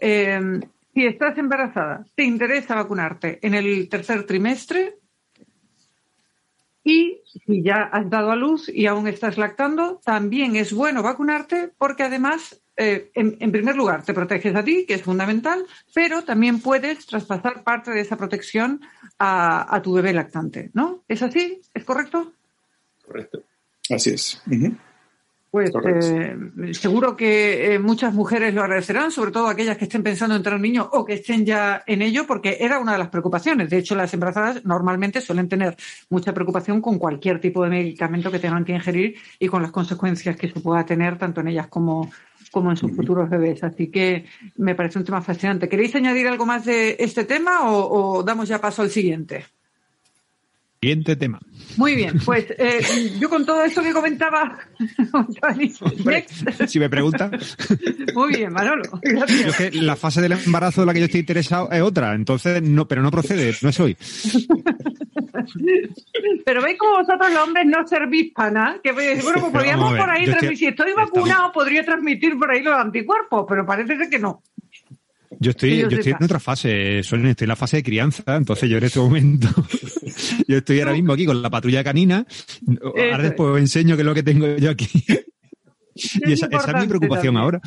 eh, 0.00 0.60
si 0.94 1.06
estás 1.06 1.36
embarazada, 1.38 2.06
te 2.14 2.22
interesa 2.22 2.76
vacunarte 2.76 3.38
en 3.42 3.54
el 3.54 3.88
tercer 3.88 4.24
trimestre 4.24 4.98
y 6.84 7.22
si 7.46 7.62
ya 7.62 7.88
has 7.90 8.08
dado 8.10 8.30
a 8.30 8.36
luz 8.36 8.68
y 8.68 8.86
aún 8.86 9.08
estás 9.08 9.38
lactando, 9.38 10.00
también 10.04 10.54
es 10.54 10.72
bueno 10.72 11.02
vacunarte 11.02 11.70
porque 11.78 12.02
además, 12.02 12.60
eh, 12.76 13.10
en, 13.14 13.50
primer 13.50 13.74
lugar, 13.74 14.04
te 14.04 14.12
proteges 14.12 14.54
a 14.54 14.62
ti, 14.62 14.84
que 14.86 14.94
es 14.94 15.02
fundamental, 15.02 15.64
pero 15.94 16.22
también 16.22 16.60
puedes 16.60 17.06
traspasar 17.06 17.64
parte 17.64 17.90
de 17.90 18.00
esa 18.00 18.16
protección 18.16 18.82
a, 19.18 19.80
tu 19.82 19.94
bebé 19.94 20.12
lactante, 20.12 20.70
¿no? 20.74 21.02
¿Es 21.08 21.22
así? 21.22 21.60
¿Es 21.72 21.84
correcto? 21.84 22.32
Correcto. 23.06 23.42
Así 23.90 24.10
es. 24.10 24.42
Pues 25.54 25.70
eh, 25.72 26.36
seguro 26.72 27.16
que 27.16 27.74
eh, 27.74 27.78
muchas 27.78 28.12
mujeres 28.12 28.52
lo 28.52 28.62
agradecerán, 28.62 29.12
sobre 29.12 29.30
todo 29.30 29.46
aquellas 29.46 29.76
que 29.76 29.84
estén 29.84 30.02
pensando 30.02 30.34
en 30.34 30.42
tener 30.42 30.58
niños 30.58 30.88
o 30.90 31.04
que 31.04 31.12
estén 31.12 31.46
ya 31.46 31.84
en 31.86 32.02
ello, 32.02 32.26
porque 32.26 32.56
era 32.58 32.80
una 32.80 32.94
de 32.94 32.98
las 32.98 33.08
preocupaciones. 33.08 33.70
De 33.70 33.78
hecho, 33.78 33.94
las 33.94 34.12
embarazadas 34.12 34.64
normalmente 34.64 35.20
suelen 35.20 35.48
tener 35.48 35.76
mucha 36.10 36.34
preocupación 36.34 36.80
con 36.80 36.98
cualquier 36.98 37.40
tipo 37.40 37.62
de 37.62 37.70
medicamento 37.70 38.32
que 38.32 38.40
tengan 38.40 38.64
que 38.64 38.72
ingerir 38.72 39.14
y 39.38 39.46
con 39.46 39.62
las 39.62 39.70
consecuencias 39.70 40.36
que 40.36 40.48
se 40.48 40.58
pueda 40.58 40.84
tener 40.84 41.18
tanto 41.18 41.40
en 41.40 41.46
ellas 41.46 41.68
como, 41.68 42.10
como 42.50 42.72
en 42.72 42.76
sus 42.76 42.90
futuros 42.90 43.30
bebés. 43.30 43.62
Así 43.62 43.92
que 43.92 44.24
me 44.56 44.74
parece 44.74 44.98
un 44.98 45.04
tema 45.04 45.22
fascinante. 45.22 45.68
¿Queréis 45.68 45.94
añadir 45.94 46.26
algo 46.26 46.46
más 46.46 46.64
de 46.64 46.96
este 46.98 47.22
tema 47.26 47.70
o 47.70 48.24
damos 48.24 48.48
ya 48.48 48.60
paso 48.60 48.82
al 48.82 48.90
siguiente? 48.90 49.44
Siguiente 50.84 51.16
tema. 51.16 51.40
Muy 51.78 51.94
bien, 51.94 52.20
pues 52.22 52.44
eh, 52.58 53.14
yo 53.18 53.30
con 53.30 53.46
todo 53.46 53.64
esto 53.64 53.82
que 53.82 53.90
comentaba, 53.90 54.58
si 56.68 56.78
me 56.78 56.90
pregunta. 56.90 57.30
Muy 58.14 58.36
bien, 58.36 58.52
Manolo. 58.52 58.82
Gracias. 59.00 59.56
que 59.56 59.70
la 59.80 59.96
fase 59.96 60.20
del 60.20 60.32
embarazo 60.32 60.82
de 60.82 60.86
la 60.86 60.92
que 60.92 60.98
yo 61.00 61.06
estoy 61.06 61.20
interesado 61.20 61.70
es 61.70 61.80
otra, 61.80 62.14
entonces 62.14 62.60
no, 62.60 62.86
pero 62.86 63.00
no 63.00 63.10
procede, 63.10 63.54
no 63.62 63.70
es 63.70 63.80
hoy. 63.80 63.96
Pero 66.44 66.62
veis 66.62 66.78
como 66.78 66.98
vosotros 66.98 67.32
los 67.32 67.42
hombres 67.42 67.64
no 67.66 67.86
servís 67.86 68.32
para 68.34 68.50
nada, 68.50 68.80
que 68.82 68.92
bueno, 68.92 69.22
pues 69.22 69.44
podríamos 69.52 69.94
por 69.94 70.10
ahí 70.10 70.26
transmitir, 70.26 70.58
si 70.58 70.66
estoy 70.66 70.92
vacunado 70.92 71.50
podría 71.50 71.82
transmitir 71.82 72.38
por 72.38 72.50
ahí 72.50 72.62
los 72.62 72.74
anticuerpos, 72.74 73.46
pero 73.48 73.64
parece 73.64 73.96
que 74.10 74.18
no. 74.18 74.42
Yo 75.40 75.50
estoy, 75.50 75.80
yo 75.80 75.88
estoy 75.88 76.12
en 76.12 76.24
otra 76.24 76.40
fase, 76.40 77.00
estoy 77.00 77.34
en 77.38 77.48
la 77.48 77.56
fase 77.56 77.78
de 77.78 77.82
crianza, 77.82 78.36
entonces 78.36 78.68
yo 78.68 78.78
en 78.78 78.84
este 78.84 78.98
momento, 78.98 79.48
yo 80.48 80.58
estoy 80.58 80.80
ahora 80.80 80.92
mismo 80.92 81.12
aquí 81.12 81.26
con 81.26 81.40
la 81.42 81.50
patrulla 81.50 81.84
canina, 81.84 82.26
ahora 82.82 83.22
después 83.22 83.50
os 83.50 83.58
enseño 83.58 83.96
qué 83.96 84.02
es 84.02 84.06
lo 84.06 84.14
que 84.14 84.22
tengo 84.22 84.56
yo 84.56 84.70
aquí. 84.70 84.88
Y 85.94 86.32
esa, 86.32 86.46
es 86.46 86.74
mi 86.80 86.86
preocupación 86.88 87.36
ahora. 87.36 87.60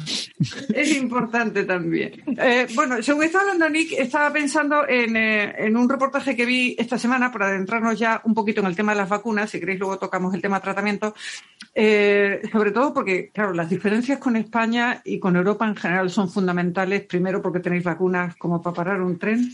Es 0.74 0.96
importante 0.96 1.64
también. 1.64 2.24
Eh, 2.38 2.68
bueno, 2.76 3.02
según 3.02 3.24
estaba 3.24 3.44
hablando 3.44 3.70
Nick, 3.70 3.94
estaba 3.94 4.32
pensando 4.32 4.88
eh, 4.88 5.56
en, 5.58 5.78
un 5.78 5.90
reportaje 5.90 6.36
que 6.36 6.46
vi 6.46 6.76
esta 6.78 6.98
semana 6.98 7.32
para 7.32 7.48
adentrarnos 7.48 7.98
ya 7.98 8.22
un 8.26 8.34
poquito 8.34 8.62
en 8.62 8.68
el 8.68 8.76
tema 8.76 8.92
de 8.92 9.00
las 9.00 9.10
vacunas. 9.10 9.50
Si 9.50 9.60
queréis, 9.60 9.80
luego 9.80 9.98
tocamos 9.98 10.34
el 10.34 10.42
tema 10.42 10.58
de 10.58 10.64
tratamiento. 10.64 11.16
Eh, 11.74 12.42
sobre 12.52 12.72
todo 12.72 12.94
porque, 12.94 13.30
claro, 13.34 13.54
las 13.54 13.70
diferencias 13.70 14.20
con 14.20 14.36
España 14.36 15.02
y 15.06 15.20
con 15.20 15.36
Europa 15.36 15.68
en 15.68 15.76
general 15.76 16.10
son 16.10 16.30
fundamentales. 16.30 17.04
Primero, 17.04 17.42
porque 17.42 17.60
tenéis 17.60 17.84
vacunas 17.84 18.36
como 18.36 18.62
para 18.62 18.76
parar 18.76 19.02
un 19.02 19.18
tren. 19.18 19.52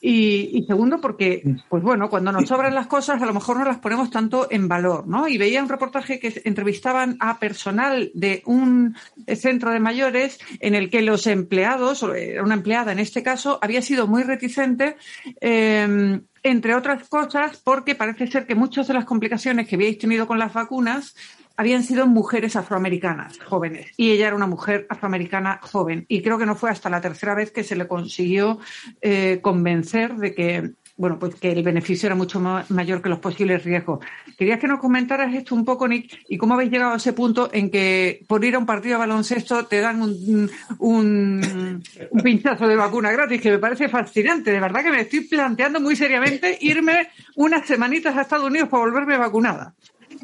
Y, 0.00 0.64
segundo, 0.68 1.00
porque, 1.00 1.42
pues 1.68 1.82
bueno, 1.82 2.08
cuando 2.08 2.30
nos 2.30 2.46
sobran 2.46 2.72
las 2.72 2.86
cosas, 2.86 3.20
a 3.20 3.26
lo 3.26 3.34
mejor 3.34 3.58
no 3.58 3.64
las 3.64 3.78
ponemos 3.78 4.10
tanto 4.10 4.46
en 4.48 4.68
valor, 4.68 5.08
¿no? 5.08 5.26
Y 5.26 5.38
veía 5.38 5.60
un 5.60 5.68
reportaje 5.68 6.20
que 6.20 6.40
entrevistaban 6.44 7.16
a 7.18 7.40
personal 7.40 8.12
de 8.14 8.42
un 8.46 8.96
centro 9.26 9.72
de 9.72 9.80
mayores 9.80 10.38
en 10.60 10.76
el 10.76 10.88
que 10.88 11.02
los 11.02 11.26
empleados, 11.26 12.04
una 12.04 12.54
empleada 12.54 12.92
en 12.92 13.00
este 13.00 13.24
caso, 13.24 13.58
había 13.60 13.82
sido 13.82 14.06
muy 14.06 14.22
reticente, 14.22 14.96
em, 15.40 16.22
entre 16.44 16.76
otras 16.76 17.08
cosas, 17.08 17.56
porque 17.56 17.96
parece 17.96 18.28
ser 18.28 18.46
que 18.46 18.54
muchas 18.54 18.86
de 18.86 18.94
las 18.94 19.04
complicaciones 19.04 19.66
que 19.66 19.74
habíais 19.74 19.98
tenido 19.98 20.28
con 20.28 20.38
las 20.38 20.52
vacunas 20.52 21.16
habían 21.58 21.82
sido 21.82 22.06
mujeres 22.06 22.54
afroamericanas 22.54 23.38
jóvenes 23.40 23.90
y 23.96 24.12
ella 24.12 24.28
era 24.28 24.36
una 24.36 24.46
mujer 24.46 24.86
afroamericana 24.88 25.58
joven 25.60 26.06
y 26.08 26.22
creo 26.22 26.38
que 26.38 26.46
no 26.46 26.54
fue 26.54 26.70
hasta 26.70 26.88
la 26.88 27.00
tercera 27.00 27.34
vez 27.34 27.50
que 27.50 27.64
se 27.64 27.74
le 27.74 27.88
consiguió 27.88 28.60
eh, 29.02 29.40
convencer 29.42 30.14
de 30.14 30.34
que 30.34 30.70
bueno, 30.96 31.16
pues 31.18 31.36
que 31.36 31.52
el 31.52 31.62
beneficio 31.62 32.08
era 32.08 32.16
mucho 32.16 32.40
mayor 32.40 33.00
que 33.00 33.08
los 33.08 33.20
posibles 33.20 33.62
riesgos. 33.62 34.04
Quería 34.36 34.58
que 34.58 34.66
nos 34.66 34.80
comentaras 34.80 35.32
esto 35.32 35.54
un 35.54 35.64
poco, 35.64 35.86
Nick, 35.86 36.24
y 36.28 36.36
cómo 36.36 36.54
habéis 36.54 36.72
llegado 36.72 36.92
a 36.92 36.96
ese 36.96 37.12
punto 37.12 37.50
en 37.52 37.70
que 37.70 38.24
por 38.26 38.44
ir 38.44 38.56
a 38.56 38.58
un 38.58 38.66
partido 38.66 38.94
de 38.94 39.06
baloncesto 39.06 39.64
te 39.66 39.80
dan 39.80 40.02
un, 40.02 40.50
un, 40.80 41.82
un 42.10 42.20
pinchazo 42.20 42.66
de 42.66 42.74
vacuna 42.74 43.12
gratis, 43.12 43.40
que 43.40 43.52
me 43.52 43.58
parece 43.58 43.88
fascinante. 43.88 44.50
De 44.50 44.58
verdad 44.58 44.82
que 44.82 44.90
me 44.90 45.02
estoy 45.02 45.20
planteando 45.20 45.80
muy 45.80 45.94
seriamente 45.94 46.58
irme 46.62 47.08
unas 47.36 47.64
semanitas 47.64 48.16
a 48.16 48.22
Estados 48.22 48.48
Unidos 48.48 48.68
para 48.68 48.82
volverme 48.82 49.16
vacunada. 49.16 49.76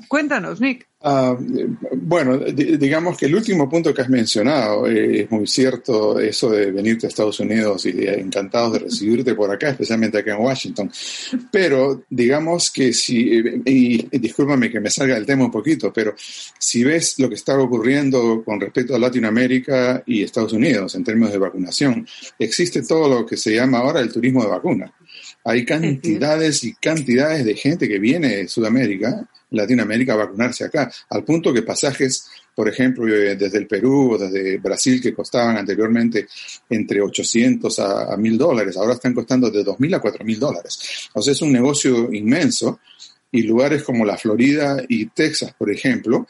Cuéntanos, 0.09 0.61
Nick. 0.61 0.89
Ah, 1.07 1.37
bueno, 1.93 2.39
digamos 2.39 3.19
que 3.19 3.27
el 3.27 3.35
último 3.35 3.69
punto 3.69 3.93
que 3.93 4.01
has 4.01 4.09
mencionado 4.09 4.87
eh, 4.87 5.21
es 5.21 5.31
muy 5.31 5.47
cierto, 5.47 6.19
eso 6.19 6.49
de 6.51 6.73
venirte 6.73 7.05
a 7.05 7.11
Estados 7.11 7.39
Unidos 7.41 7.85
y 7.85 8.07
encantados 8.07 8.73
de 8.73 8.79
recibirte 8.79 9.35
por 9.35 9.51
acá, 9.53 9.69
especialmente 9.69 10.17
acá 10.17 10.33
en 10.33 10.41
Washington. 10.41 10.91
Pero 11.53 12.05
digamos 12.09 12.71
que 12.71 12.95
si, 12.95 13.39
y, 13.67 14.09
y 14.11 14.19
discúlpame 14.19 14.71
que 14.71 14.81
me 14.81 14.89
salga 14.89 15.17
del 15.17 15.27
tema 15.27 15.45
un 15.45 15.51
poquito, 15.51 15.93
pero 15.93 16.15
si 16.17 16.83
ves 16.83 17.19
lo 17.19 17.29
que 17.29 17.35
está 17.35 17.59
ocurriendo 17.59 18.43
con 18.43 18.59
respecto 18.59 18.95
a 18.95 18.99
Latinoamérica 18.99 20.03
y 20.07 20.23
Estados 20.23 20.55
Unidos 20.55 20.95
en 20.95 21.05
términos 21.05 21.33
de 21.33 21.39
vacunación, 21.39 22.09
existe 22.39 22.83
todo 22.83 23.11
lo 23.11 23.27
que 23.27 23.37
se 23.37 23.55
llama 23.55 23.81
ahora 23.81 24.01
el 24.01 24.11
turismo 24.11 24.43
de 24.43 24.49
vacuna. 24.49 24.91
Hay 25.45 25.67
cantidades 25.67 26.65
y 26.65 26.73
cantidades 26.77 27.45
de 27.45 27.55
gente 27.57 27.87
que 27.87 27.99
viene 27.99 28.37
de 28.37 28.49
Sudamérica 28.49 29.29
Latinoamérica 29.57 30.15
a 30.15 30.17
vacunarse 30.17 30.65
acá, 30.65 30.91
al 31.11 31.25
punto 31.25 31.53
que 31.53 31.63
pasajes, 31.63 32.27
por 32.55 32.69
ejemplo, 32.69 33.07
eh, 33.09 33.37
desde 33.37 33.59
el 33.59 33.67
Perú 33.67 34.13
o 34.13 34.19
desde 34.19 34.59
Brasil, 34.59 35.01
que 35.01 35.15
costaban 35.15 35.57
anteriormente 35.57 36.27
entre 36.71 37.01
800 37.01 37.79
a, 37.79 38.17
1000 38.17 38.39
dólares, 38.39 38.77
ahora 38.77 38.95
están 38.95 39.15
costando 39.15 39.51
de 39.51 39.65
2000 39.65 39.95
a 39.95 40.01
4000 40.01 40.41
dólares. 40.41 41.09
O 41.15 41.23
sea, 41.23 41.33
es 41.33 41.43
un 41.43 41.53
negocio 41.53 42.13
inmenso 42.13 42.81
y 43.33 43.43
lugares 43.43 43.83
como 43.83 44.05
la 44.05 44.17
Florida 44.17 44.83
y 44.89 45.07
Texas, 45.07 45.55
por 45.59 45.71
ejemplo, 45.71 46.27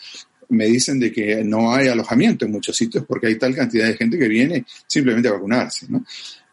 me 0.49 0.67
dicen 0.67 1.01
de 1.01 1.13
que 1.13 1.43
no 1.45 1.73
hay 1.73 1.89
alojamiento 1.89 2.45
en 2.45 2.53
muchos 2.53 2.77
sitios 2.77 3.05
porque 3.07 3.27
hay 3.27 3.39
tal 3.39 3.55
cantidad 3.55 3.87
de 3.87 3.97
gente 3.97 4.19
que 4.19 4.29
viene 4.29 4.65
simplemente 4.87 5.29
a 5.29 5.33
vacunarse, 5.33 5.87
¿no? 5.89 6.05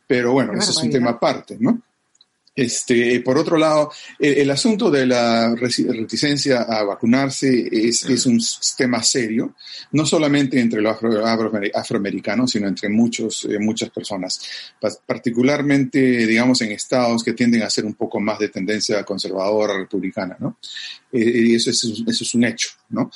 Pero 0.07 0.33
bueno, 0.33 0.53
ese 0.53 0.71
es 0.71 0.77
un 0.77 0.89
tema 0.89 1.11
aparte, 1.11 1.55
¿no? 1.59 1.81
Este, 2.53 3.21
por 3.21 3.37
otro 3.37 3.57
lado, 3.57 3.91
el, 4.19 4.49
asunto 4.51 4.91
de 4.91 5.05
la 5.05 5.55
reticencia 5.55 6.63
a 6.63 6.83
vacunarse 6.83 7.69
es, 7.71 8.03
es, 8.03 8.25
un 8.25 8.41
tema 8.77 9.01
serio, 9.01 9.55
no 9.93 10.05
solamente 10.05 10.59
entre 10.59 10.81
los 10.81 10.97
afroamericanos, 11.73 12.51
sino 12.51 12.67
entre 12.67 12.89
muchos, 12.89 13.45
eh, 13.45 13.57
muchas 13.57 13.89
personas, 13.89 14.41
particularmente, 15.05 15.99
digamos, 16.27 16.61
en 16.61 16.73
estados 16.73 17.23
que 17.23 17.33
tienden 17.33 17.63
a 17.63 17.69
ser 17.69 17.85
un 17.85 17.93
poco 17.93 18.19
más 18.19 18.37
de 18.37 18.49
tendencia 18.49 19.01
conservadora, 19.05 19.77
republicana, 19.77 20.35
¿no? 20.37 20.57
Eh, 21.13 21.43
y 21.45 21.55
eso 21.55 21.69
es, 21.69 21.83
eso 21.83 22.23
es 22.23 22.35
un 22.35 22.43
hecho, 22.43 22.69
¿no? 22.89 23.11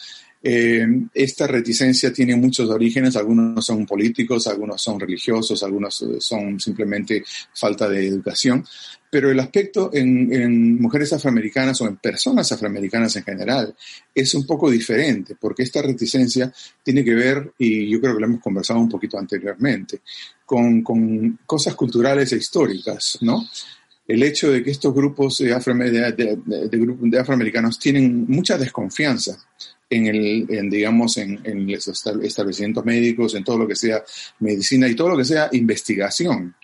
Eh, 0.47 0.85
esta 1.15 1.47
reticencia 1.47 2.13
tiene 2.13 2.35
muchos 2.35 2.69
orígenes, 2.69 3.15
algunos 3.15 3.65
son 3.65 3.83
políticos, 3.83 4.45
algunos 4.45 4.79
son 4.79 4.99
religiosos, 4.99 5.63
algunos 5.63 6.05
son 6.19 6.59
simplemente 6.59 7.23
falta 7.51 7.89
de 7.89 8.05
educación, 8.05 8.63
pero 9.09 9.31
el 9.31 9.39
aspecto 9.39 9.89
en, 9.91 10.79
mujeres 10.79 11.13
afroamericanas 11.13 11.81
o 11.81 11.87
en 11.87 11.97
personas 11.97 12.51
afroamericanas 12.51 13.15
en 13.15 13.23
general 13.23 13.75
es 14.13 14.35
un 14.35 14.45
poco 14.45 14.69
diferente, 14.69 15.35
porque 15.39 15.63
esta 15.63 15.81
reticencia 15.81 16.53
tiene 16.83 17.03
que 17.03 17.15
ver, 17.15 17.53
y 17.57 17.89
yo 17.89 17.99
creo 17.99 18.13
que 18.13 18.19
lo 18.19 18.27
hemos 18.27 18.41
conversado 18.41 18.79
un 18.79 18.89
poquito 18.89 19.17
anteriormente, 19.17 20.01
con, 20.45 20.83
cosas 21.43 21.73
culturales 21.73 22.31
e 22.33 22.37
históricas, 22.37 23.17
¿no? 23.21 23.49
El 24.07 24.21
hecho 24.21 24.51
de 24.51 24.63
que 24.63 24.69
estos 24.69 24.93
grupos 24.93 25.39
de, 25.39 25.51
afroamericanos 25.51 27.79
tienen 27.79 28.25
mucha 28.27 28.59
desconfianza 28.59 29.35
en 29.89 30.07
el, 30.07 30.69
digamos, 30.69 31.17
en, 31.17 31.39
en, 31.43 31.71
los 31.71 31.87
establecimientos 31.87 32.85
médicos, 32.85 33.35
en 33.35 33.43
todo 33.43 33.59
lo 33.59 33.67
que 33.67 33.75
sea 33.75 34.03
medicina 34.39 34.87
y 34.87 34.95
todo 34.95 35.09
lo 35.09 35.17
que 35.17 35.25
sea 35.25 35.49
investigación 35.51 36.55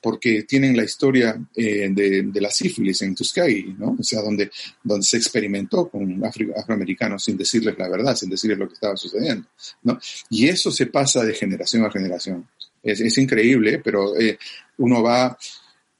porque 0.00 0.44
tienen 0.44 0.76
la 0.76 0.84
historia 0.84 1.38
eh, 1.54 1.88
de, 1.90 2.40
la 2.40 2.50
sífilis 2.50 3.02
en 3.02 3.14
Tuskegee, 3.14 3.74
¿no? 3.78 3.96
O 3.98 4.02
sea, 4.02 4.22
donde, 4.22 4.50
donde 4.82 5.06
se 5.06 5.18
experimentó 5.18 5.88
con 5.88 6.22
afroamericanos 6.24 7.24
sin 7.24 7.36
decirles 7.36 7.76
la 7.78 7.88
verdad, 7.88 8.16
sin 8.16 8.30
decirles 8.30 8.58
lo 8.58 8.68
que 8.68 8.74
estaba 8.74 8.96
sucediendo, 8.96 9.48
¿no? 9.82 9.98
Y 10.30 10.48
eso 10.48 10.70
se 10.70 10.86
pasa 10.86 11.22
de 11.24 11.34
generación 11.34 11.84
a 11.84 11.90
generación. 11.90 12.48
Es, 12.82 13.18
increíble, 13.18 13.80
pero 13.84 14.18
eh, 14.18 14.38
uno 14.78 15.02
va... 15.02 15.36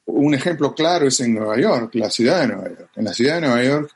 Un 0.07 0.35
ejemplo 0.35 0.75
claro 0.75 1.07
es 1.07 1.21
en 1.21 1.35
Nueva 1.35 1.61
York, 1.61 1.95
la 1.95 2.11
ciudad 2.11 2.41
de 2.41 2.49
Nueva 2.49 2.69
York. 2.69 2.91
En 2.97 3.05
la 3.05 3.15
ciudad 3.15 3.35
de 3.37 3.41
Nueva 3.43 3.63
York, 3.63 3.93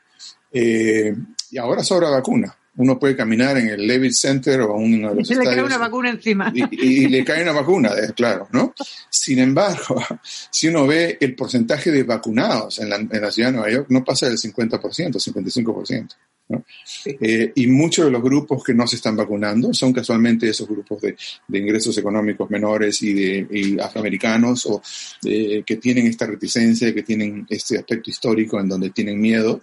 eh, 0.53 1.13
y 1.51 1.57
ahora 1.57 1.83
sobra 1.83 2.09
vacuna 2.09 2.55
uno 2.77 2.99
puede 2.99 3.15
caminar 3.15 3.57
en 3.57 3.69
el 3.69 3.87
Levitt 3.87 4.13
Center 4.13 4.61
o 4.61 4.75
uno 4.75 5.09
de 5.09 5.15
los 5.15 5.31
y 5.31 5.35
le 5.35 5.43
cae 5.45 5.63
una 5.63 5.77
vacuna 5.77 6.09
encima. 6.09 6.51
Y, 6.53 7.07
le 7.07 7.23
cae 7.23 7.43
una 7.43 7.53
vacuna, 7.53 7.91
claro, 8.15 8.47
¿no? 8.51 8.73
Sin 9.09 9.39
embargo, 9.39 10.01
si 10.51 10.67
uno 10.67 10.85
ve 10.85 11.17
el 11.19 11.35
porcentaje 11.35 11.91
de 11.91 12.03
vacunados 12.03 12.79
en 12.79 12.89
la, 12.89 12.97
en 12.97 13.21
la 13.21 13.31
ciudad 13.31 13.49
de 13.49 13.57
Nueva 13.57 13.71
York, 13.71 13.87
no 13.89 14.03
pasa 14.03 14.27
del 14.27 14.37
50%, 14.37 14.79
55%. 14.79 16.07
Eh, 17.05 17.51
y 17.55 17.67
muchos 17.67 18.05
de 18.05 18.11
los 18.11 18.21
grupos 18.21 18.63
que 18.63 18.73
no 18.73 18.85
se 18.85 18.97
están 18.97 19.15
vacunando 19.15 19.73
son 19.73 19.91
casualmente 19.91 20.47
esos 20.47 20.67
grupos 20.67 21.01
de, 21.01 21.15
ingresos 21.49 21.97
económicos 21.97 22.49
menores 22.49 23.01
y 23.01 23.13
de 23.13 23.77
afroamericanos 23.81 24.65
o 24.67 24.81
que 25.21 25.77
tienen 25.81 26.07
esta 26.07 26.27
reticencia, 26.27 26.93
que 26.93 27.03
tienen 27.03 27.45
este 27.49 27.77
aspecto 27.77 28.09
histórico 28.09 28.59
en 28.59 28.69
donde 28.69 28.91
tienen 28.91 29.19
miedo. 29.19 29.61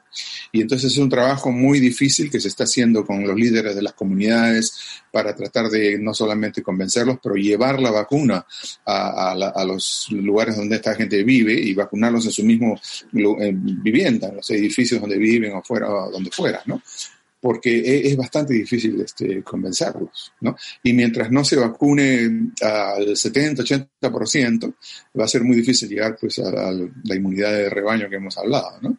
Y 0.51 0.61
entonces 0.61 0.93
es 0.93 0.99
un 0.99 1.09
trabajo 1.09 1.51
muy 1.51 1.79
difícil 1.79 2.31
que 2.31 2.41
se 2.41 2.49
está 2.49 2.65
haciendo 2.65 3.05
con 3.05 3.27
los 3.27 3.37
líderes 3.37 3.75
de 3.75 3.83
las 3.83 3.93
comunidades 3.93 5.03
para 5.11 5.37
tratar 5.37 5.69
de 5.69 5.99
no 5.99 6.15
solamente 6.15 6.63
convencerlos, 6.63 7.19
pero 7.23 7.35
llevar 7.35 7.81
la 7.81 7.91
vacuna 7.91 8.45
a, 8.87 9.65
los 9.67 10.09
lugares 10.11 10.57
donde 10.57 10.77
esta 10.77 10.95
gente 10.95 11.23
vive 11.23 11.53
y 11.53 11.75
vacunarlos 11.75 12.25
en 12.25 12.33
su 12.33 12.45
mismo 12.45 12.81
vivienda, 13.13 14.29
en 14.29 14.37
los 14.37 14.51
edificios 14.51 15.01
donde 15.01 15.19
viven 15.19 15.53
o 15.53 15.63
fuera, 15.63 15.89
donde 15.89 16.31
fuera, 16.31 16.63
¿no? 16.67 16.72
Porque 17.41 17.79
e, 17.79 18.07
es, 18.09 18.17
bastante 18.17 18.55
difícil 18.55 19.01
este, 19.01 19.43
convencerlos, 19.43 20.33
¿no? 20.41 20.57
Y 20.83 20.93
mientras 20.93 21.31
no 21.31 21.45
se 21.45 21.57
vacune 21.57 22.53
al 22.63 23.07
70-80%, 23.09 24.75
va 25.19 25.25
a 25.25 25.29
ser 25.29 25.43
muy 25.43 25.57
difícil 25.57 25.89
llegar 25.89 26.17
pues 26.21 26.39
a 26.39 26.73
la 26.73 27.15
inmunidad 27.15 27.53
de 27.53 27.69
rebaño 27.69 28.09
que 28.09 28.17
hemos 28.17 28.39
hablado, 28.39 28.79
¿no? 28.83 28.97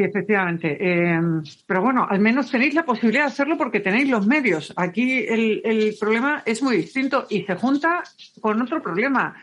Sí, 0.00 0.04
efectivamente. 0.04 0.78
Em, 0.80 1.42
pero 1.66 1.82
bueno, 1.82 2.06
al 2.08 2.20
menos 2.20 2.50
tenéis 2.50 2.72
la 2.72 2.86
posibilidad 2.86 3.24
de 3.24 3.32
hacerlo 3.32 3.58
porque 3.58 3.80
tenéis 3.80 4.08
los 4.08 4.26
medios. 4.26 4.72
Aquí 4.76 5.26
el, 5.28 5.94
problema 6.00 6.42
es 6.46 6.62
muy 6.62 6.78
distinto 6.78 7.26
y 7.28 7.42
se 7.42 7.54
junta 7.56 8.02
con 8.40 8.62
otro 8.62 8.80
problema. 8.82 9.36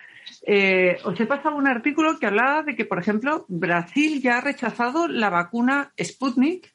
Eh, 0.45 0.97
os 1.03 1.19
he 1.19 1.25
pasado 1.25 1.55
un 1.55 1.67
artículo 1.67 2.19
que 2.19 2.27
hablaba 2.27 2.63
de 2.63 2.75
que, 2.75 2.85
por 2.85 2.99
ejemplo, 2.99 3.45
Brasil 3.47 4.21
ya 4.21 4.37
ha 4.37 4.41
rechazado 4.41 5.07
la 5.07 5.29
vacuna 5.29 5.91
Sputnik 6.01 6.73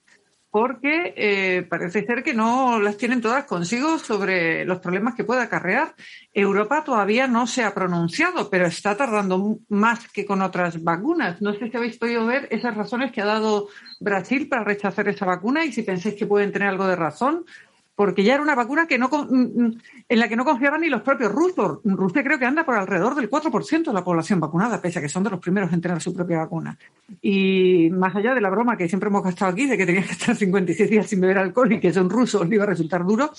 porque 0.52 1.14
eh, 1.16 1.62
parece 1.62 2.04
ser 2.04 2.22
que 2.22 2.34
no 2.34 2.78
las 2.78 2.98
tienen 2.98 3.22
todas 3.22 3.44
consigo 3.44 3.98
sobre 3.98 4.66
los 4.66 4.80
problemas 4.80 5.14
que 5.14 5.24
puede 5.24 5.40
acarrear. 5.40 5.94
Europa 6.34 6.84
todavía 6.84 7.26
no 7.26 7.46
se 7.46 7.64
ha 7.64 7.72
pronunciado, 7.72 8.50
pero 8.50 8.66
está 8.66 8.94
tardando 8.94 9.60
más 9.70 10.12
que 10.12 10.26
con 10.26 10.42
otras 10.42 10.84
vacunas. 10.84 11.40
No 11.40 11.54
sé 11.54 11.70
si 11.70 11.76
habéis 11.78 11.96
podido 11.96 12.26
ver 12.26 12.48
esas 12.50 12.76
razones 12.76 13.12
que 13.12 13.22
ha 13.22 13.24
dado 13.24 13.68
Brasil 13.98 14.46
para 14.46 14.62
rechazar 14.62 15.08
esa 15.08 15.24
vacuna 15.24 15.64
y 15.64 15.72
si 15.72 15.84
pensáis 15.84 16.16
que 16.16 16.26
pueden 16.26 16.52
tener 16.52 16.68
algo 16.68 16.86
de 16.86 16.96
razón 16.96 17.46
porque 17.94 18.24
ya 18.24 18.34
era 18.34 18.42
una 18.42 18.54
vacuna 18.54 18.86
que 18.86 18.98
no 18.98 19.08
mm, 19.08 19.64
mm, 19.64 19.80
en 20.08 20.18
la 20.18 20.28
que 20.28 20.36
no 20.36 20.44
confiaban 20.44 20.80
ni 20.80 20.88
los 20.88 21.02
propios 21.02 21.30
rusos. 21.30 21.80
Rusia 21.84 22.22
creo 22.24 22.38
que 22.38 22.46
anda 22.46 22.64
por 22.64 22.74
alrededor 22.74 23.14
del 23.14 23.30
4% 23.30 23.84
de 23.84 23.92
la 23.92 24.04
población 24.04 24.40
vacunada, 24.40 24.80
pese 24.80 24.98
a 24.98 25.02
que 25.02 25.08
son 25.08 25.24
de 25.24 25.30
los 25.30 25.40
primeros 25.40 25.72
en 25.72 25.80
tener 25.80 26.00
su 26.00 26.14
propia 26.14 26.38
vacuna. 26.38 26.78
Y 27.20 27.90
más 27.90 28.14
allá 28.16 28.34
de 28.34 28.40
la 28.40 28.50
broma 28.50 28.76
que 28.76 28.88
siempre 28.88 29.08
hemos 29.08 29.22
gastado 29.22 29.52
aquí, 29.52 29.66
de 29.66 29.76
que 29.76 29.86
tenías 29.86 30.06
que 30.06 30.12
estar 30.12 30.34
56 30.34 30.90
días 30.90 31.06
sin 31.06 31.20
beber 31.20 31.38
alcohol 31.38 31.72
y 31.72 31.80
que 31.80 31.92
son 31.92 32.08
rusos 32.08 32.48
le 32.48 32.54
iba 32.54 32.64
a 32.64 32.68
resultar 32.68 33.04
duro, 33.04 33.30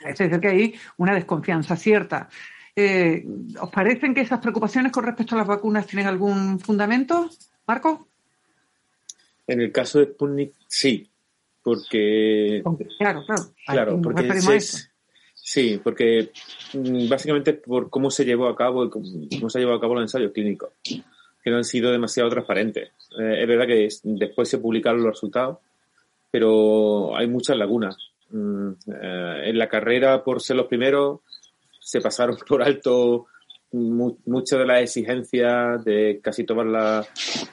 parece 0.00 0.28
ser 0.28 0.40
que 0.40 0.48
hay 0.48 0.74
una 0.98 1.14
desconfianza 1.14 1.76
cierta. 1.76 2.28
Eh, 2.76 3.24
¿Os 3.60 3.70
parecen 3.70 4.14
que 4.14 4.20
esas 4.20 4.40
preocupaciones 4.40 4.92
con 4.92 5.04
respecto 5.04 5.34
a 5.34 5.38
las 5.38 5.46
vacunas 5.46 5.86
tienen 5.86 6.08
algún 6.08 6.58
fundamento, 6.58 7.30
Marco? 7.66 8.08
En 9.46 9.60
el 9.60 9.70
caso 9.70 9.98
de 9.98 10.06
Sputnik, 10.06 10.54
sí, 10.66 11.08
porque... 11.64 12.62
Claro, 12.98 13.24
claro. 13.24 13.42
Claro, 13.66 14.00
porque 14.00 14.60
sí, 15.34 15.80
porque 15.82 16.30
mm, 16.74 17.08
básicamente 17.08 17.54
por 17.54 17.90
cómo 17.90 18.10
se 18.10 18.24
llevó 18.24 18.48
a 18.48 18.54
cabo 18.56 18.88
cómo 18.90 19.50
se 19.50 19.58
ha 19.58 19.60
llevado 19.60 19.78
a 19.78 19.80
cabo 19.80 19.94
los 19.94 20.04
ensayos 20.04 20.32
clínicos, 20.32 20.70
que 20.84 21.50
no 21.50 21.56
han 21.56 21.64
sido 21.64 21.90
demasiado 21.90 22.28
transparentes. 22.28 22.90
Eh, 23.18 23.42
es 23.42 23.48
verdad 23.48 23.66
que 23.66 23.88
después 24.02 24.48
se 24.48 24.58
publicaron 24.58 25.02
los 25.02 25.14
resultados, 25.14 25.58
pero 26.30 27.16
hay 27.16 27.26
muchas 27.26 27.56
lagunas. 27.56 27.96
Mm, 28.30 28.70
eh, 28.86 29.42
en 29.44 29.58
la 29.58 29.68
carrera, 29.68 30.22
por 30.22 30.42
ser 30.42 30.56
los 30.56 30.66
primeros, 30.66 31.20
se 31.80 32.02
pasaron 32.02 32.36
por 32.46 32.62
alto 32.62 33.26
muchas 33.74 34.58
de 34.58 34.66
las 34.66 34.82
exigencias 34.82 35.84
de 35.84 36.20
casi 36.22 36.44
todas 36.44 36.66
las 36.66 37.08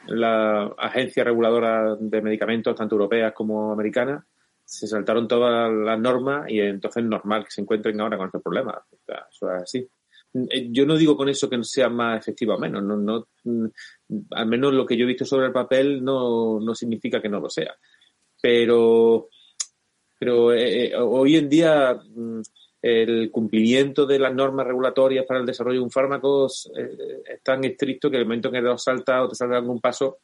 la 0.08 0.66
agencias 0.78 1.26
reguladoras 1.26 1.98
de 2.00 2.22
medicamentos, 2.22 2.76
tanto 2.76 2.96
europeas 2.96 3.34
como 3.34 3.72
americanas, 3.72 4.24
se 4.64 4.88
saltaron 4.88 5.28
todas 5.28 5.72
las 5.72 6.00
normas 6.00 6.50
y 6.50 6.60
entonces 6.60 7.04
es 7.04 7.10
normal 7.10 7.44
que 7.44 7.52
se 7.52 7.62
encuentren 7.62 8.00
ahora 8.00 8.18
con 8.18 8.28
estos 8.28 8.42
problemas. 8.42 8.78
así. 9.62 9.88
Eh, 10.34 10.70
yo 10.72 10.86
no 10.86 10.96
digo 10.96 11.18
con 11.18 11.28
eso 11.28 11.50
que 11.50 11.62
sea 11.64 11.90
más 11.90 12.20
efectiva 12.20 12.56
o 12.56 12.60
menos, 12.60 12.82
no, 12.84 12.96
no, 12.96 13.28
mm, 13.44 13.66
al 14.32 14.48
menos 14.48 14.74
lo 14.74 14.86
que 14.86 14.96
yo 14.96 15.04
he 15.04 15.08
visto 15.08 15.26
sobre 15.26 15.48
el 15.48 15.52
papel 15.52 16.04
no, 16.04 16.60
no 16.60 16.74
significa 16.74 17.22
que 17.22 17.30
no 17.30 17.40
lo 17.40 17.50
sea. 17.50 17.76
Pero, 18.42 19.30
pero 20.18 20.54
eh, 20.54 20.86
eh, 20.86 20.96
hoy 20.96 21.36
en 21.36 21.50
día 21.50 21.94
mm, 21.94 22.42
el 22.82 23.30
cumplimiento 23.30 24.06
de 24.06 24.18
las 24.18 24.34
normas 24.34 24.66
regulatorias 24.66 25.26
para 25.26 25.40
el 25.40 25.46
desarrollo 25.46 25.80
de 25.80 25.84
un 25.84 25.92
fármaco 25.92 26.48
eh, 26.76 27.22
es 27.26 27.44
tan 27.44 27.64
estricto 27.64 28.10
que 28.10 28.18
el 28.18 28.26
momento 28.26 28.48
en 28.48 28.56
que 28.56 28.62
te 28.62 28.78
salta 28.78 29.24
o 29.24 29.30
te 29.30 29.36
salta 29.36 29.58
algún 29.58 29.80
paso, 29.80 30.20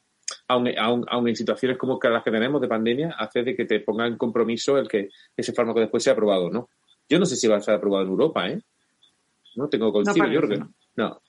aun, 0.48 0.68
en 0.68 1.36
situaciones 1.36 1.78
como 1.78 2.00
las 2.02 2.24
que 2.24 2.32
tenemos 2.32 2.60
de 2.62 2.68
pandemia, 2.68 3.16
hace 3.18 3.44
de 3.44 3.56
que 3.56 3.66
te 3.66 3.80
ponga 3.82 4.08
en 4.08 4.18
compromiso 4.18 4.78
el 4.78 4.88
que 4.88 5.10
ese 5.36 5.54
fármaco 5.54 5.80
después 5.80 6.04
sea 6.04 6.14
aprobado, 6.14 6.50
¿no? 6.50 6.70
Yo 7.08 7.20
no 7.20 7.26
sé 7.26 7.36
si 7.36 7.48
va 7.48 7.58
a 7.58 7.62
ser 7.62 7.76
aprobado 7.76 8.04
en 8.04 8.12
Europa, 8.12 8.50
¿eh? 8.50 8.60
No 9.56 9.70
tengo 9.70 9.92
consigo, 9.92 10.28
yo 10.28 10.42
no. 10.96 11.22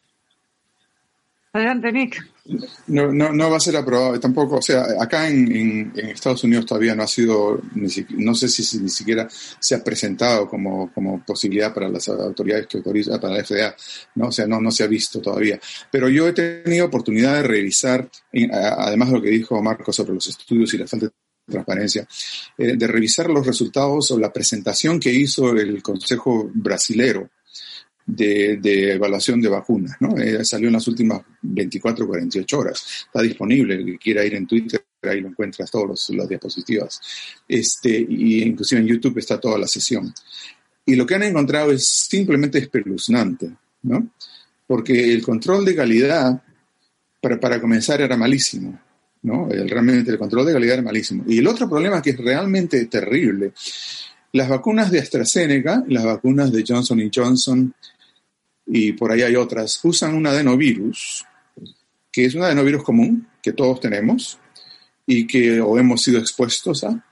Adelante, 1.53 1.93
Nick. 1.93 2.23
No, 2.89 3.13
no, 3.13 3.33
no 3.33 3.51
va 3.51 3.57
a 3.57 3.61
ser 3.61 3.77
aprobado 3.77 4.19
tampoco. 4.21 4.57
O 4.57 4.63
sea, 4.63 4.87
acá 5.01 5.29
en, 5.29 5.93
Estados 5.97 6.45
Unidos 6.45 6.67
todavía 6.67 6.95
no 6.95 7.03
ha 7.03 7.07
sido, 7.07 7.61
no 7.75 8.35
sé 8.35 8.49
si, 8.49 8.79
ni 8.79 8.89
siquiera 8.89 9.29
se 9.31 9.75
ha 9.75 9.85
presentado 9.85 10.49
como, 10.49 10.93
como 10.93 11.25
posibilidad 11.25 11.73
para 11.73 11.89
las 11.89 12.09
autoridades 12.09 12.67
que 12.67 12.79
autorizan, 12.79 13.21
para 13.21 13.35
la 13.35 13.45
FDA. 13.45 13.75
¿no? 14.15 14.29
O 14.29 14.33
sea, 14.33 14.47
no, 14.47 14.61
no 14.61 14.71
se 14.71 14.85
ha 14.85 14.87
visto 14.87 15.21
todavía. 15.21 15.59
Pero 15.91 16.09
yo 16.09 16.29
he 16.29 16.33
tenido 16.33 16.87
oportunidad 16.87 17.35
de 17.35 17.43
revisar, 17.43 18.09
además 18.53 19.09
de 19.09 19.15
lo 19.15 19.23
que 19.23 19.31
dijo 19.31 19.63
Marco 19.63 19.93
sobre 19.93 20.15
los 20.15 20.27
estudios 20.27 20.73
y 20.75 20.79
la 20.79 20.87
falta 20.87 21.09
transparencia, 21.47 22.07
eh, 22.59 22.77
de 22.77 22.87
revisar 22.87 23.31
los 23.31 23.47
resultados 23.47 24.11
o 24.11 24.19
la 24.19 24.31
presentación 24.31 25.01
que 25.01 25.11
hizo 25.11 25.53
el 25.53 25.83
Consejo 25.83 26.51
Brasilero 26.53 27.31
de, 28.09 28.93
evaluación 28.93 29.41
de 29.41 29.49
vacunas. 29.49 29.97
¿no? 30.01 30.17
Eh, 30.19 30.45
salió 30.45 30.69
en 30.69 30.75
las 30.75 30.89
últimas 30.89 31.21
24 31.43 32.05
o 32.05 32.09
48 32.09 32.59
horas. 32.59 33.07
Está 33.07 33.23
disponible, 33.23 33.75
el 33.75 33.85
que 33.85 33.99
quiera 33.99 34.25
ir 34.25 34.35
en 34.35 34.47
Twitter, 34.47 34.85
ahí 35.03 35.21
lo 35.21 35.29
encuentras 35.29 35.71
todas 35.71 36.09
las 36.11 36.29
diapositivas. 36.29 37.01
Este, 37.47 37.91
y 38.09 38.43
inclusive 38.43 38.81
en 38.81 38.87
YouTube 38.87 39.19
está 39.19 39.39
toda 39.39 39.59
la 39.59 39.69
sesión. 39.69 40.13
Y 40.87 40.97
lo 40.97 41.07
que 41.07 41.15
han 41.15 41.23
encontrado 41.23 41.71
es 41.71 41.87
simplemente 41.87 42.59
espeluznante, 42.59 43.51
¿no? 43.83 44.11
porque 44.67 45.13
el 45.13 45.23
control 45.23 45.65
de 45.65 45.77
calidad, 45.77 46.43
para, 47.21 47.39
para 47.39 47.61
comenzar, 47.61 48.01
era 48.01 48.17
malísimo. 48.17 48.79
¿no? 49.23 49.49
El, 49.51 49.69
realmente 49.69 50.11
el 50.11 50.19
control 50.19 50.47
de 50.47 50.53
calidad 50.55 50.75
era 50.75 50.83
malísimo. 50.83 51.25
Y 51.27 51.39
el 51.39 51.47
otro 51.47 51.69
problema 51.69 52.01
que 52.01 52.11
es 52.11 52.19
realmente 52.19 52.87
terrible, 52.87 53.53
las 54.33 54.49
vacunas 54.49 54.91
de 54.91 55.01
AstraZeneca, 55.01 55.85
las 55.89 56.05
vacunas 56.05 56.53
de 56.53 56.65
Johnson 56.67 57.11
Johnson 57.15 57.75
y 58.69 58.93
por 58.93 59.11
ahí 59.11 59.23
hay 59.23 59.35
otras, 59.35 59.81
usan 59.83 60.15
un 60.15 60.27
adenovirus, 60.27 61.25
que 62.13 62.27
es 62.27 62.35
un 62.35 62.43
adenovirus 62.43 62.83
común 62.83 63.27
que 63.43 63.53
todos 63.53 63.81
tenemos 63.81 64.39
y 65.07 65.27
que 65.27 65.61
o 65.61 65.79
hemos 65.79 66.03
sido 66.03 66.19
expuestos 66.19 66.85
a, 66.85 67.05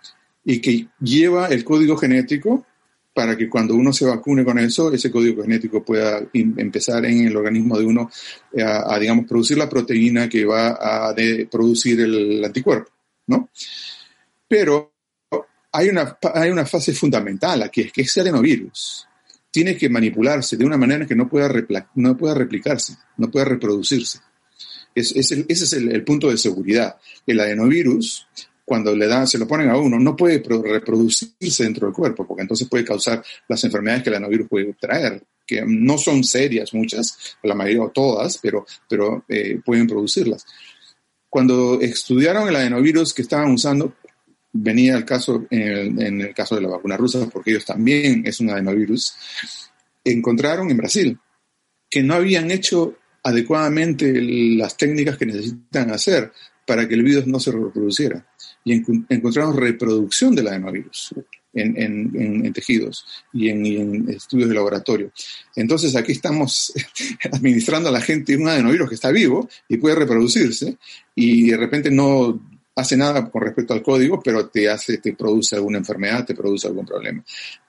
y 0.44 0.60
que 0.60 0.88
lleva 1.00 1.48
el 1.48 1.64
código 1.64 1.96
genético 1.96 2.66
para 3.14 3.34
que 3.34 3.48
cuando 3.48 3.74
uno 3.74 3.94
se 3.94 4.04
vacune 4.04 4.44
con 4.44 4.58
eso, 4.58 4.92
ese 4.92 5.10
código 5.10 5.42
genético 5.42 5.82
pueda 5.82 6.20
empezar 6.34 7.06
en 7.06 7.26
el 7.26 7.34
organismo 7.34 7.78
de 7.78 7.86
uno 7.86 8.10
eh, 8.52 8.62
a, 8.62 8.98
digamos, 8.98 9.24
producir 9.26 9.56
la 9.56 9.70
proteína 9.70 10.28
que 10.28 10.44
va 10.44 10.76
a 11.08 11.14
producir 11.50 11.98
el 12.00 12.44
anticuerpo, 12.44 12.90
¿no? 13.28 13.48
Pero 14.46 14.92
hay 15.72 15.88
una, 15.88 16.18
hay 16.34 16.50
una 16.50 16.66
fase 16.66 16.92
fundamental 16.92 17.62
aquí, 17.62 17.80
es 17.80 17.92
que 17.92 18.02
ese 18.02 18.20
adenovirus 18.20 19.08
tiene 19.56 19.74
que 19.74 19.88
manipularse 19.88 20.58
de 20.58 20.66
una 20.66 20.76
manera 20.76 21.06
que 21.06 21.16
no 21.16 21.30
pueda, 21.30 21.50
no 21.94 22.14
pueda 22.14 22.34
replicarse, 22.34 22.98
no 23.16 23.30
pueda 23.30 23.46
reproducirse. 23.46 24.18
Es, 24.94 25.16
ese 25.16 25.46
es 25.48 25.72
el, 25.72 26.04
punto 26.04 26.28
de 26.28 26.36
seguridad. 26.36 26.96
El 27.26 27.40
adenovirus 27.40 28.28
cuando 28.66 28.94
le 28.94 29.06
dan, 29.06 29.26
se 29.26 29.38
lo 29.38 29.48
ponen 29.48 29.70
a 29.70 29.78
uno, 29.78 29.98
no 29.98 30.14
puede 30.14 30.42
reproducirse 30.46 31.64
dentro 31.64 31.86
del 31.86 31.94
cuerpo, 31.94 32.26
porque 32.26 32.42
entonces 32.42 32.68
puede 32.68 32.84
causar 32.84 33.24
las 33.48 33.64
enfermedades 33.64 34.02
que 34.02 34.10
el 34.10 34.16
adenovirus 34.16 34.46
puede 34.46 34.74
traer, 34.74 35.24
que 35.46 35.64
no 35.66 35.96
son 35.96 36.22
serias 36.22 36.74
muchas, 36.74 37.38
la 37.42 37.54
mayoría 37.54 37.84
o 37.84 37.88
todas, 37.88 38.36
pero, 38.36 38.66
pero 38.86 39.24
eh, 39.26 39.58
pueden 39.64 39.86
producirlas. 39.86 40.44
Cuando 41.30 41.80
estudiaron 41.80 42.46
el 42.46 42.56
adenovirus 42.56 43.14
que 43.14 43.22
estaban 43.22 43.52
usando, 43.52 43.94
venía 44.56 44.96
el 44.96 45.04
caso, 45.04 45.46
en 45.50 45.62
el, 45.62 46.02
en 46.02 46.20
el 46.20 46.34
caso 46.34 46.54
de 46.54 46.62
la 46.62 46.68
vacuna 46.68 46.96
rusa, 46.96 47.28
porque 47.32 47.50
ellos 47.50 47.64
también 47.64 48.22
es 48.26 48.40
un 48.40 48.50
adenovirus, 48.50 49.14
encontraron 50.04 50.70
en 50.70 50.76
Brasil 50.76 51.18
que 51.90 52.02
no 52.02 52.14
habían 52.14 52.50
hecho 52.50 52.96
adecuadamente 53.22 54.12
las 54.20 54.76
técnicas 54.76 55.16
que 55.16 55.26
necesitan 55.26 55.90
hacer 55.90 56.32
para 56.66 56.88
que 56.88 56.94
el 56.94 57.02
virus 57.02 57.26
no 57.26 57.40
se 57.40 57.52
reproduciera 57.52 58.26
y 58.64 58.82
encontramos 59.08 59.56
reproducción 59.56 60.34
del 60.34 60.48
adenovirus 60.48 61.14
en, 61.54 62.44
en, 62.44 62.52
tejidos 62.52 63.06
y 63.32 63.48
en, 63.48 64.08
estudios 64.10 64.48
de 64.48 64.54
laboratorio. 64.54 65.12
Entonces 65.54 65.96
aquí 65.96 66.12
estamos 66.12 66.72
administrando 67.32 67.88
a 67.88 67.92
la 67.92 68.00
gente 68.00 68.36
un 68.36 68.48
adenovirus 68.48 68.88
que 68.88 68.94
está 68.96 69.10
vivo 69.10 69.48
y 69.68 69.78
puede 69.78 69.96
reproducirse 69.96 70.76
y 71.14 71.50
de 71.50 71.56
repente 71.56 71.90
no 71.90 72.40
hace 72.76 72.96
nada 72.96 73.28
con 73.30 73.42
respecto 73.42 73.72
al 73.72 73.82
código, 73.82 74.20
pero 74.22 74.48
te 74.48 74.68
hace, 74.68 74.98
te 74.98 75.14
produce 75.14 75.56
alguna 75.56 75.78
enfermedad, 75.78 76.24
te 76.26 76.34
produce 76.34 76.68
algún 76.68 76.86
problema. 76.86 77.24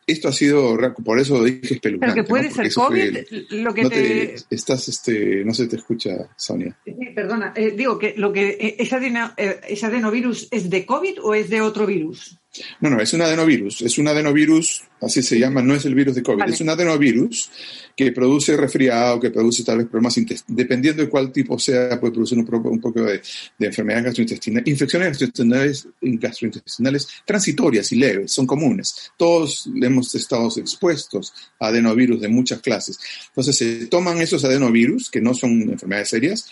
Esto 0.05 0.27
ha 0.27 0.31
sido, 0.31 0.77
por 1.03 1.19
eso 1.19 1.43
dije 1.43 1.75
espeluznante. 1.75 2.13
Pero 2.13 2.25
que 2.25 2.29
puede 2.29 2.51
ser 2.51 2.73
COVID, 2.73 3.17
lo 3.51 3.73
que 3.73 3.83
no 3.83 3.89
te... 3.89 4.35
Estás, 4.49 4.87
este, 4.87 5.43
no 5.43 5.53
se 5.53 5.67
te 5.67 5.77
escucha, 5.77 6.29
Sonia. 6.35 6.77
Sí, 6.85 6.93
perdona, 7.13 7.53
eh, 7.55 7.71
digo 7.71 7.97
que 7.97 8.13
lo 8.15 8.31
que 8.31 8.49
eh, 8.49 8.75
ese, 8.79 8.97
eh, 9.37 9.59
ese 9.67 9.85
adenovirus 9.85 10.47
es 10.51 10.69
de 10.69 10.85
COVID 10.85 11.23
o 11.23 11.33
es 11.33 11.49
de 11.49 11.61
otro 11.61 11.85
virus. 11.85 12.37
No, 12.81 12.89
no, 12.89 12.99
es 12.99 13.13
un 13.13 13.21
adenovirus. 13.21 13.81
Es 13.81 13.97
un 13.97 14.07
adenovirus, 14.07 14.83
así 15.01 15.21
se 15.21 15.39
llama, 15.39 15.61
no 15.61 15.75
es 15.75 15.85
el 15.85 15.95
virus 15.95 16.15
de 16.15 16.23
COVID. 16.23 16.43
Es 16.43 16.61
un 16.61 16.69
adenovirus 16.69 17.51
que 17.95 18.11
produce 18.11 18.55
resfriado, 18.57 19.19
que 19.19 19.31
produce 19.31 19.63
tal 19.63 19.79
vez 19.79 19.87
problemas 19.87 20.17
intestinales. 20.17 20.57
Dependiendo 20.57 21.03
de 21.03 21.09
cuál 21.09 21.31
tipo 21.31 21.57
sea, 21.59 21.99
puede 21.99 22.13
producir 22.13 22.37
un, 22.37 22.47
un 22.65 22.81
poco 22.81 23.01
de, 23.01 23.21
de, 23.57 23.67
enfermedades 23.67 24.05
gastrointestinales. 24.05 24.67
Infecciones 24.67 25.07
gastrointestinales, 25.09 25.87
gastrointestinales 26.01 27.07
transitorias 27.25 27.91
y 27.91 27.95
leves, 27.95 28.31
son 28.31 28.47
comunes. 28.47 29.11
Todos 29.17 29.69
hemos 29.81 30.13
estado 30.15 30.49
expuestos 30.57 31.33
a 31.59 31.67
adenovirus 31.67 32.21
de 32.21 32.27
muchas 32.27 32.61
clases. 32.61 32.99
Entonces, 33.29 33.57
se 33.57 33.87
toman 33.87 34.19
esos 34.21 34.43
adenovirus, 34.43 35.09
que 35.09 35.21
no 35.21 35.33
son 35.33 35.61
enfermedades 35.61 36.09
serias, 36.09 36.49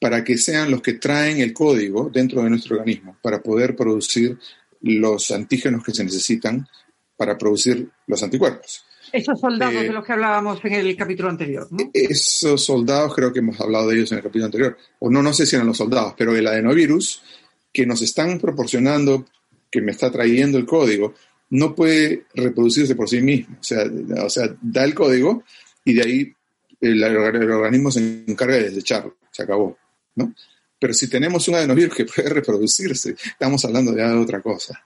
para 0.00 0.24
que 0.24 0.38
sean 0.38 0.70
los 0.70 0.80
que 0.80 0.94
traen 0.94 1.40
el 1.40 1.52
código 1.52 2.10
dentro 2.12 2.42
de 2.42 2.50
nuestro 2.50 2.78
organismo, 2.78 3.16
para 3.20 3.42
poder 3.42 3.76
producir 3.76 4.38
los 4.82 5.30
antígenos 5.30 5.84
que 5.84 5.92
se 5.92 6.04
necesitan 6.04 6.66
para 7.16 7.36
producir 7.36 7.88
los 8.06 8.22
anticuerpos. 8.22 8.84
Esos 9.12 9.40
soldados 9.40 9.74
eh, 9.74 9.86
de 9.86 9.92
los 9.92 10.04
que 10.04 10.12
hablábamos 10.12 10.60
en 10.64 10.74
el 10.74 10.96
capítulo 10.96 11.28
anterior. 11.28 11.66
¿no? 11.70 11.90
Esos 11.92 12.64
soldados, 12.64 13.14
creo 13.14 13.32
que 13.32 13.40
hemos 13.40 13.60
hablado 13.60 13.88
de 13.88 13.96
ellos 13.96 14.12
en 14.12 14.18
el 14.18 14.24
capítulo 14.24 14.46
anterior, 14.46 14.76
o 15.00 15.10
no, 15.10 15.22
no 15.22 15.32
sé 15.32 15.46
si 15.46 15.56
eran 15.56 15.66
los 15.66 15.76
soldados, 15.76 16.14
pero 16.16 16.34
el 16.34 16.46
adenovirus 16.46 17.22
que 17.72 17.86
nos 17.86 18.02
están 18.02 18.38
proporcionando, 18.38 19.26
que 19.70 19.82
me 19.82 19.92
está 19.92 20.10
trayendo 20.10 20.58
el 20.58 20.66
código, 20.66 21.14
no 21.50 21.74
puede 21.74 22.26
reproducirse 22.34 22.94
por 22.94 23.08
sí 23.08 23.20
mismo. 23.20 23.56
O 23.60 23.64
sea, 23.64 23.84
o 24.24 24.30
sea 24.30 24.54
da 24.60 24.84
el 24.84 24.94
código 24.94 25.42
y 25.84 25.94
de 25.94 26.02
ahí 26.02 26.34
el, 26.80 27.02
el, 27.02 27.16
organismo 27.50 27.90
se 27.90 28.24
encarga 28.26 28.54
de 28.54 28.70
desecharlo. 28.70 29.16
Se 29.30 29.42
acabó. 29.42 29.76
¿no? 30.14 30.34
Pero 30.80 30.94
si 30.94 31.08
tenemos 31.10 31.46
un 31.46 31.54
adenovirus 31.56 31.94
que 31.94 32.06
puede 32.06 32.28
reproducirse, 32.34 33.10
estamos 33.10 33.64
hablando 33.64 33.92
de 33.92 34.02
otra 34.02 34.40
cosa. 34.40 34.82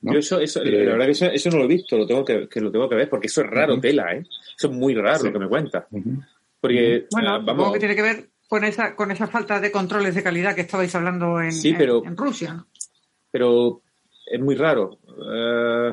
Yo 0.00 0.18
eso, 0.18 0.38
eso 0.40 0.62
la 0.62 0.70
eh, 0.70 0.86
verdad 0.86 1.06
que 1.06 1.34
eso, 1.34 1.50
no 1.50 1.58
lo 1.58 1.64
he 1.64 1.68
visto, 1.68 1.96
lo 1.96 2.06
tengo 2.06 2.24
que, 2.24 2.48
lo 2.60 2.70
tengo 2.70 2.88
que 2.88 2.94
ver, 2.94 3.08
porque 3.08 3.28
eso 3.28 3.40
es 3.40 3.46
raro, 3.48 3.80
tela, 3.80 4.12
¿eh? 4.12 4.24
Eso 4.56 4.68
es 4.68 4.72
muy 4.72 4.94
raro 4.94 5.24
lo 5.24 5.32
que 5.32 5.38
me 5.38 5.48
cuenta. 5.48 5.88
Porque, 6.60 7.06
bueno, 7.10 7.30
ah, 7.30 7.38
vamos... 7.38 7.72
que 7.72 7.78
tiene 7.78 7.96
que 7.96 8.02
ver 8.02 8.28
con 8.48 8.64
esa, 8.64 8.94
con 8.94 9.10
esa 9.10 9.26
falta 9.26 9.58
de 9.58 9.72
controles 9.72 10.14
de 10.14 10.22
calidad 10.22 10.54
que 10.54 10.60
estabais 10.60 10.94
hablando 10.94 11.40
en, 11.40 11.50
en, 11.50 12.16
Rusia. 12.16 12.64
Pero 13.30 13.82
es 14.26 14.40
muy 14.40 14.54
raro. 14.54 14.98
Eh, 15.08 15.92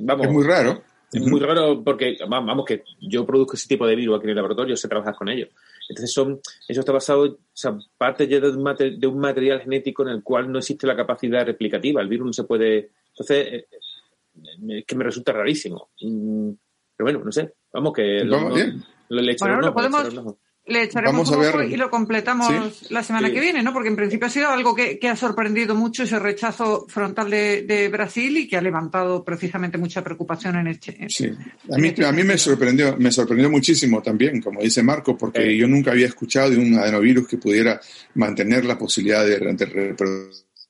vamos, 0.00 0.26
es 0.26 0.32
muy 0.32 0.44
raro. 0.44 0.82
Es 1.12 1.20
muy 1.20 1.40
raro 1.40 1.82
porque, 1.84 2.16
vamos, 2.26 2.64
que 2.64 2.84
yo 3.00 3.26
produzco 3.26 3.54
ese 3.54 3.68
tipo 3.68 3.86
de 3.86 3.96
virus 3.96 4.16
aquí 4.16 4.24
en 4.24 4.30
el 4.30 4.36
laboratorio, 4.36 4.76
sé 4.76 4.88
trabajar 4.88 5.14
con 5.14 5.28
ellos. 5.28 5.50
Entonces, 5.92 6.12
son, 6.12 6.40
eso 6.66 6.80
está 6.80 6.92
basado, 6.92 7.24
o 7.24 7.38
sea, 7.52 7.76
parte 7.98 8.26
ya 8.26 8.40
de 8.40 8.50
un, 8.50 8.98
de 8.98 9.06
un 9.06 9.18
material 9.18 9.60
genético 9.60 10.02
en 10.02 10.08
el 10.08 10.22
cual 10.22 10.50
no 10.50 10.58
existe 10.58 10.86
la 10.86 10.96
capacidad 10.96 11.44
replicativa. 11.44 12.00
El 12.00 12.08
virus 12.08 12.26
no 12.26 12.32
se 12.32 12.44
puede. 12.44 12.90
Entonces, 13.08 13.46
eh, 13.46 13.66
eh, 13.70 14.78
es 14.78 14.84
que 14.86 14.96
me 14.96 15.04
resulta 15.04 15.32
rarísimo. 15.32 15.90
Mm, 16.00 16.50
pero 16.96 17.04
bueno, 17.04 17.24
no 17.24 17.32
sé. 17.32 17.52
Vamos, 17.72 17.92
que. 17.92 18.24
Lo, 18.24 18.48
lo, 18.48 19.20
le 19.20 19.36
bueno, 19.38 19.60
lo 19.60 19.74
podemos, 19.74 20.36
le 20.66 20.84
echaremos 20.84 21.28
un 21.28 21.44
ojo 21.44 21.62
y 21.62 21.76
lo 21.76 21.90
completamos 21.90 22.90
la 22.90 23.02
semana 23.02 23.32
que 23.32 23.40
viene, 23.40 23.62
¿no? 23.62 23.72
Porque 23.72 23.88
en 23.88 23.96
principio 23.96 24.26
ha 24.26 24.30
sido 24.30 24.48
algo 24.48 24.74
que, 24.74 24.98
ha 25.08 25.16
sorprendido 25.16 25.74
mucho 25.74 26.04
ese 26.04 26.18
rechazo 26.18 26.86
frontal 26.88 27.30
de, 27.30 27.88
Brasil 27.92 28.36
y 28.36 28.48
que 28.48 28.56
ha 28.56 28.62
levantado 28.62 29.24
precisamente 29.24 29.76
mucha 29.76 30.04
preocupación 30.04 30.56
en 30.56 30.68
este. 30.68 30.96
Sí, 31.08 31.30
a 31.70 31.76
mí, 31.78 31.88
este 31.88 32.06
a 32.06 32.12
mí 32.12 32.22
me 32.22 32.38
sorprendió, 32.38 32.96
me 32.96 33.10
sorprendió 33.10 33.50
muchísimo 33.50 34.00
también, 34.00 34.40
como 34.40 34.60
dice 34.60 34.82
Marco, 34.82 35.18
porque 35.18 35.56
yo 35.56 35.66
nunca 35.66 35.90
había 35.90 36.06
escuchado 36.06 36.50
de 36.50 36.58
un 36.58 36.74
adenovirus 36.74 37.26
que 37.26 37.38
pudiera 37.38 37.80
mantener 38.14 38.64
la 38.64 38.78
posibilidad 38.78 39.26
de, 39.26 39.38
de 39.38 39.66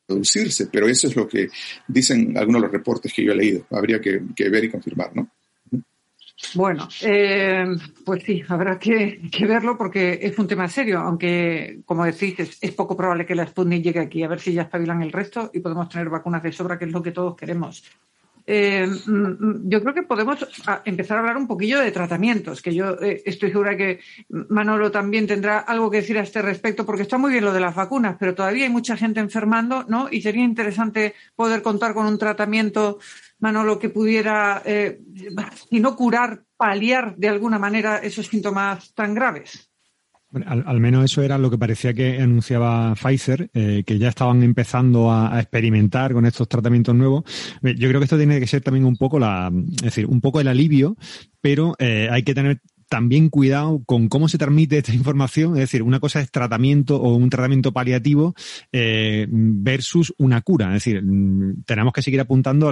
reproducirse, 0.06 0.68
pero 0.72 0.88
eso 0.88 1.06
es 1.06 1.16
lo 1.16 1.28
que 1.28 1.48
dicen 1.86 2.36
algunos 2.36 2.62
de 2.62 2.66
los 2.66 2.72
reportes 2.72 3.12
que 3.12 3.24
yo 3.24 3.32
he 3.32 3.36
leído. 3.36 3.66
Habría 3.70 4.00
que, 4.00 4.22
que 4.34 4.48
ver 4.48 4.64
y 4.64 4.70
confirmar, 4.70 5.14
¿no? 5.14 5.28
Bueno, 6.54 6.88
eh, 7.02 7.64
pues 8.04 8.24
sí, 8.24 8.42
habrá 8.48 8.78
que, 8.78 9.20
verlo 9.46 9.76
porque 9.78 10.18
es 10.22 10.38
un 10.38 10.46
tema 10.46 10.68
serio, 10.68 11.00
aunque, 11.00 11.80
como 11.86 12.04
decís, 12.04 12.58
es, 12.60 12.72
poco 12.72 12.96
probable 12.96 13.24
que 13.24 13.34
la 13.34 13.46
Sputnik 13.46 13.82
llegue 13.82 14.00
aquí, 14.00 14.22
a 14.22 14.28
ver 14.28 14.40
si 14.40 14.52
ya 14.52 14.62
espabilan 14.62 15.02
el 15.02 15.12
resto 15.12 15.50
y 15.54 15.60
podemos 15.60 15.88
tener 15.88 16.10
vacunas 16.10 16.42
de 16.42 16.52
sobra, 16.52 16.78
que 16.78 16.84
es 16.84 16.92
lo 16.92 17.02
que 17.02 17.12
todos 17.12 17.36
queremos. 17.36 17.84
Eh, 18.44 18.86
mm, 18.86 19.68
yo 19.68 19.80
creo 19.80 19.94
que 19.94 20.02
podemos 20.02 20.44
empezar 20.84 21.16
a 21.16 21.20
hablar 21.20 21.36
un 21.36 21.46
poquillo 21.46 21.78
de 21.78 21.92
tratamientos, 21.92 22.60
que 22.60 22.74
yo 22.74 23.00
eh, 23.00 23.22
estoy 23.24 23.50
segura 23.50 23.76
que 23.76 24.00
Manolo 24.28 24.90
también 24.90 25.26
tendrá 25.26 25.60
algo 25.60 25.90
que 25.90 25.98
decir 25.98 26.18
a 26.18 26.22
este 26.22 26.42
respecto, 26.42 26.84
porque 26.84 27.02
está 27.02 27.18
muy 27.18 27.32
bien 27.32 27.44
lo 27.44 27.52
de 27.52 27.60
las 27.60 27.74
vacunas, 27.74 28.16
pero 28.18 28.34
todavía 28.34 28.64
hay 28.64 28.70
mucha 28.70 28.96
gente 28.96 29.20
enfermando, 29.20 29.84
¿no? 29.88 30.08
Y 30.10 30.22
sería 30.22 30.44
interesante 30.44 31.14
poder 31.36 31.62
contar 31.62 31.94
con 31.94 32.06
un 32.06 32.18
tratamiento 32.18 32.98
Manolo, 33.42 33.78
que 33.78 33.88
pudiera, 33.88 34.62
eh, 34.64 35.00
si 35.68 35.80
no 35.80 35.96
curar, 35.96 36.44
paliar 36.56 37.16
de 37.16 37.28
alguna 37.28 37.58
manera 37.58 37.98
esos 37.98 38.28
síntomas 38.28 38.94
tan 38.94 39.14
graves? 39.14 39.68
al, 40.46 40.80
menos 40.80 41.04
eso 41.04 41.22
era 41.22 41.36
lo 41.36 41.50
que 41.50 41.58
parecía 41.58 41.92
que 41.92 42.20
anunciaba 42.20 42.94
Pfizer, 42.94 43.50
eh, 43.52 43.82
que 43.84 43.98
ya 43.98 44.08
estaban 44.08 44.42
empezando 44.42 45.12
a, 45.12 45.38
experimentar 45.40 46.12
con 46.14 46.24
estos 46.24 46.48
tratamientos 46.48 46.94
nuevos. 46.94 47.24
Yo 47.62 47.88
creo 47.88 48.00
que 48.00 48.04
esto 48.04 48.16
tiene 48.16 48.40
que 48.40 48.46
ser 48.46 48.62
también 48.62 48.86
un 48.86 48.96
poco 48.96 49.18
la, 49.18 49.50
es 49.76 49.82
decir, 49.82 50.06
un 50.06 50.20
poco 50.20 50.40
el 50.40 50.48
alivio, 50.48 50.96
pero 51.40 51.74
eh, 51.78 52.08
hay 52.10 52.22
que 52.22 52.34
tener 52.34 52.60
también 52.92 53.30
cuidado 53.30 53.82
con 53.86 54.10
cómo 54.10 54.28
se 54.28 54.36
transmite 54.36 54.76
esta 54.76 54.92
información, 54.92 55.54
es 55.54 55.60
decir, 55.60 55.82
una 55.82 55.98
cosa 55.98 56.20
es 56.20 56.30
tratamiento 56.30 57.00
o 57.00 57.14
un 57.14 57.30
tratamiento 57.30 57.72
paliativo 57.72 58.34
eh, 58.70 59.26
versus 59.30 60.12
una 60.18 60.42
cura, 60.42 60.66
es 60.76 60.84
decir, 60.84 61.02
mm, 61.02 61.62
tenemos 61.64 61.94
que 61.94 62.02
seguir 62.02 62.20
apuntando 62.20 62.70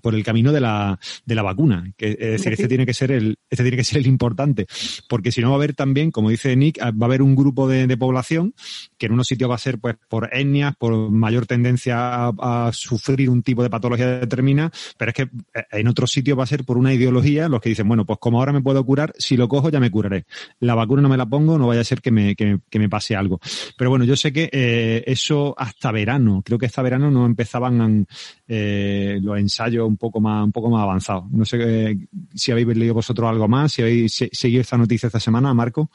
por 0.00 0.14
el 0.14 0.24
camino 0.24 0.52
de 0.52 0.62
la, 0.62 0.98
de 1.26 1.34
la 1.34 1.42
vacuna, 1.42 1.92
que, 1.98 2.12
es 2.12 2.30
decir, 2.30 2.54
este 2.54 2.66
tiene 2.66 2.86
que 2.86 2.94
ser 2.94 3.12
el, 3.12 3.36
este 3.50 3.62
tiene 3.62 3.76
que 3.76 3.84
ser 3.84 3.98
el 3.98 4.06
importante, 4.06 4.66
porque 5.06 5.30
si 5.32 5.42
no 5.42 5.50
va 5.50 5.56
a 5.56 5.58
haber 5.58 5.74
también, 5.74 6.12
como 6.12 6.30
dice 6.30 6.56
Nick, 6.56 6.80
va 6.80 6.92
a 7.02 7.04
haber 7.04 7.20
un 7.20 7.36
grupo 7.36 7.68
de, 7.68 7.94
población 7.98 8.54
que 8.96 9.04
en 9.04 9.12
unos 9.12 9.26
sitios 9.26 9.50
va 9.50 9.56
a 9.56 9.58
ser 9.58 9.78
pues 9.78 9.96
por 10.08 10.30
etnias, 10.32 10.74
por 10.76 11.10
mayor 11.10 11.44
tendencia 11.44 12.28
a, 12.28 12.70
sufrir 12.72 13.28
un 13.28 13.42
tipo 13.42 13.62
de 13.62 13.68
patología 13.68 14.18
determinada, 14.18 14.72
pero 14.96 15.10
es 15.10 15.14
que 15.14 15.22
eh, 15.22 15.64
en 15.72 15.88
otros 15.88 16.10
sitios 16.10 16.38
va 16.38 16.44
a 16.44 16.46
ser 16.46 16.64
por 16.64 16.78
una 16.78 16.94
ideología, 16.94 17.50
los 17.50 17.60
que 17.60 17.68
dicen, 17.68 17.86
bueno, 17.86 18.06
pues 18.06 18.18
como 18.18 18.38
ahora 18.38 18.52
me 18.52 18.62
puedo 18.62 18.82
curar, 18.86 19.12
si 19.18 19.36
lo 19.36 19.46
ya 19.70 19.80
me 19.80 19.90
curaré. 19.90 20.24
La 20.60 20.74
vacuna 20.74 21.02
no 21.02 21.08
me 21.08 21.16
la 21.16 21.26
pongo, 21.26 21.58
no 21.58 21.66
vaya 21.66 21.80
a 21.80 21.84
ser 21.84 22.00
que 22.00 22.10
me, 22.10 22.36
que, 22.36 22.60
me 22.78 22.88
pase 22.88 23.16
algo. 23.16 23.40
Pero 23.76 23.90
bueno, 23.90 24.04
yo 24.04 24.16
sé 24.16 24.32
que 24.32 24.48
eh, 24.52 25.02
eso 25.06 25.54
hasta 25.58 25.90
verano, 25.92 26.42
creo 26.44 26.58
que 26.58 26.66
hasta 26.66 26.82
verano 26.82 27.10
no 27.10 27.26
empezaban 27.26 28.06
eh, 28.46 29.18
los 29.20 29.38
ensayos 29.38 29.86
un 29.86 29.96
poco 29.96 30.20
más, 30.20 30.44
un 30.44 30.52
poco 30.52 30.70
más 30.70 30.82
avanzados. 30.82 31.24
No 31.30 31.44
sé 31.44 31.58
eh, 31.60 31.98
si 32.34 32.52
habéis 32.52 32.68
leído 32.68 32.94
vosotros 32.94 33.28
algo 33.28 33.48
más, 33.48 33.72
si 33.72 33.82
habéis 33.82 34.24
seguido 34.32 34.60
esta 34.60 34.78
noticia 34.78 35.08
esta 35.08 35.20
semana, 35.20 35.52
Marco. 35.52 35.90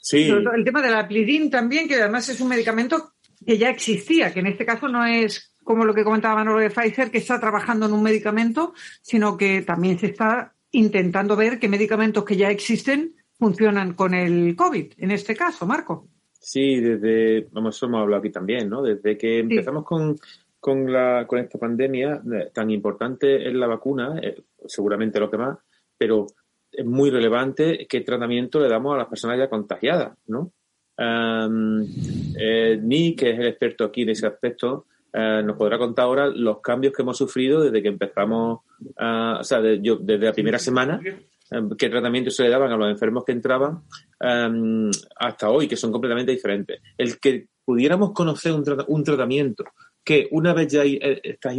Sí. 0.00 0.28
El 0.28 0.64
tema 0.64 0.82
de 0.82 0.90
la 0.90 1.08
plidin 1.08 1.50
también, 1.50 1.88
que 1.88 1.94
además 1.94 2.28
es 2.28 2.40
un 2.40 2.48
medicamento 2.48 3.12
que 3.44 3.58
ya 3.58 3.70
existía, 3.70 4.32
que 4.32 4.40
en 4.40 4.46
este 4.46 4.66
caso 4.66 4.88
no 4.88 5.04
es 5.04 5.54
como 5.64 5.84
lo 5.84 5.94
que 5.94 6.04
comentaba 6.04 6.36
Manolo 6.36 6.60
de 6.60 6.70
Pfizer, 6.70 7.10
que 7.10 7.18
está 7.18 7.40
trabajando 7.40 7.86
en 7.86 7.92
un 7.92 8.02
medicamento, 8.02 8.74
sino 9.02 9.36
que 9.36 9.62
también 9.62 9.98
se 9.98 10.06
está 10.06 10.53
intentando 10.74 11.36
ver 11.36 11.58
qué 11.58 11.68
medicamentos 11.68 12.24
que 12.24 12.36
ya 12.36 12.50
existen 12.50 13.14
funcionan 13.38 13.94
con 13.94 14.14
el 14.14 14.54
COVID, 14.56 14.92
en 14.98 15.10
este 15.10 15.34
caso, 15.34 15.66
Marco. 15.66 16.08
Sí, 16.40 16.80
desde, 16.80 17.48
vamos, 17.52 17.76
eso 17.76 17.86
hemos 17.86 18.02
hablado 18.02 18.20
aquí 18.20 18.30
también, 18.30 18.68
¿no? 18.68 18.82
Desde 18.82 19.16
que 19.16 19.38
empezamos 19.38 19.84
con, 19.84 20.16
con, 20.60 20.92
la, 20.92 21.26
con 21.26 21.38
esta 21.38 21.58
pandemia, 21.58 22.22
eh, 22.32 22.50
tan 22.52 22.70
importante 22.70 23.48
es 23.48 23.54
la 23.54 23.66
vacuna, 23.66 24.18
eh, 24.22 24.42
seguramente 24.66 25.18
lo 25.18 25.30
que 25.30 25.38
más, 25.38 25.58
pero 25.96 26.26
es 26.70 26.84
muy 26.84 27.10
relevante 27.10 27.86
qué 27.88 28.02
tratamiento 28.02 28.60
le 28.60 28.68
damos 28.68 28.94
a 28.94 28.98
las 28.98 29.06
personas 29.08 29.38
ya 29.38 29.48
contagiadas, 29.48 30.18
¿no? 30.26 30.52
Eh, 30.96 32.78
Nick, 32.82 33.20
que 33.20 33.30
es 33.30 33.38
el 33.38 33.46
experto 33.46 33.84
aquí 33.84 34.02
en 34.02 34.10
ese 34.10 34.26
aspecto, 34.26 34.86
eh, 35.14 35.42
nos 35.44 35.56
podrá 35.56 35.78
contar 35.78 36.06
ahora 36.06 36.26
los 36.26 36.60
cambios 36.60 36.92
que 36.92 37.02
hemos 37.02 37.16
sufrido 37.16 37.62
desde 37.62 37.80
que 37.80 37.88
empezamos, 37.88 38.60
o 38.80 39.44
sea, 39.44 39.60
yo, 39.80 39.96
desde 39.96 40.26
la 40.26 40.32
primera 40.32 40.58
semana, 40.58 41.00
eh, 41.04 41.62
qué 41.78 41.88
tratamiento 41.88 42.30
se 42.30 42.42
le 42.42 42.50
daban 42.50 42.72
a 42.72 42.76
los 42.76 42.90
enfermos 42.90 43.24
que 43.24 43.32
entraban 43.32 43.82
em, 44.20 44.90
hasta 45.16 45.50
hoy, 45.50 45.68
que 45.68 45.76
son 45.76 45.92
completamente 45.92 46.32
diferentes. 46.32 46.80
El 46.98 47.20
que 47.20 47.46
pudiéramos 47.64 48.12
conocer 48.12 48.52
un, 48.52 48.64
un 48.88 49.04
tratamiento 49.04 49.64
que 50.02 50.28
una 50.32 50.52
vez 50.52 50.68
ya 50.68 50.82
estás 50.84 51.54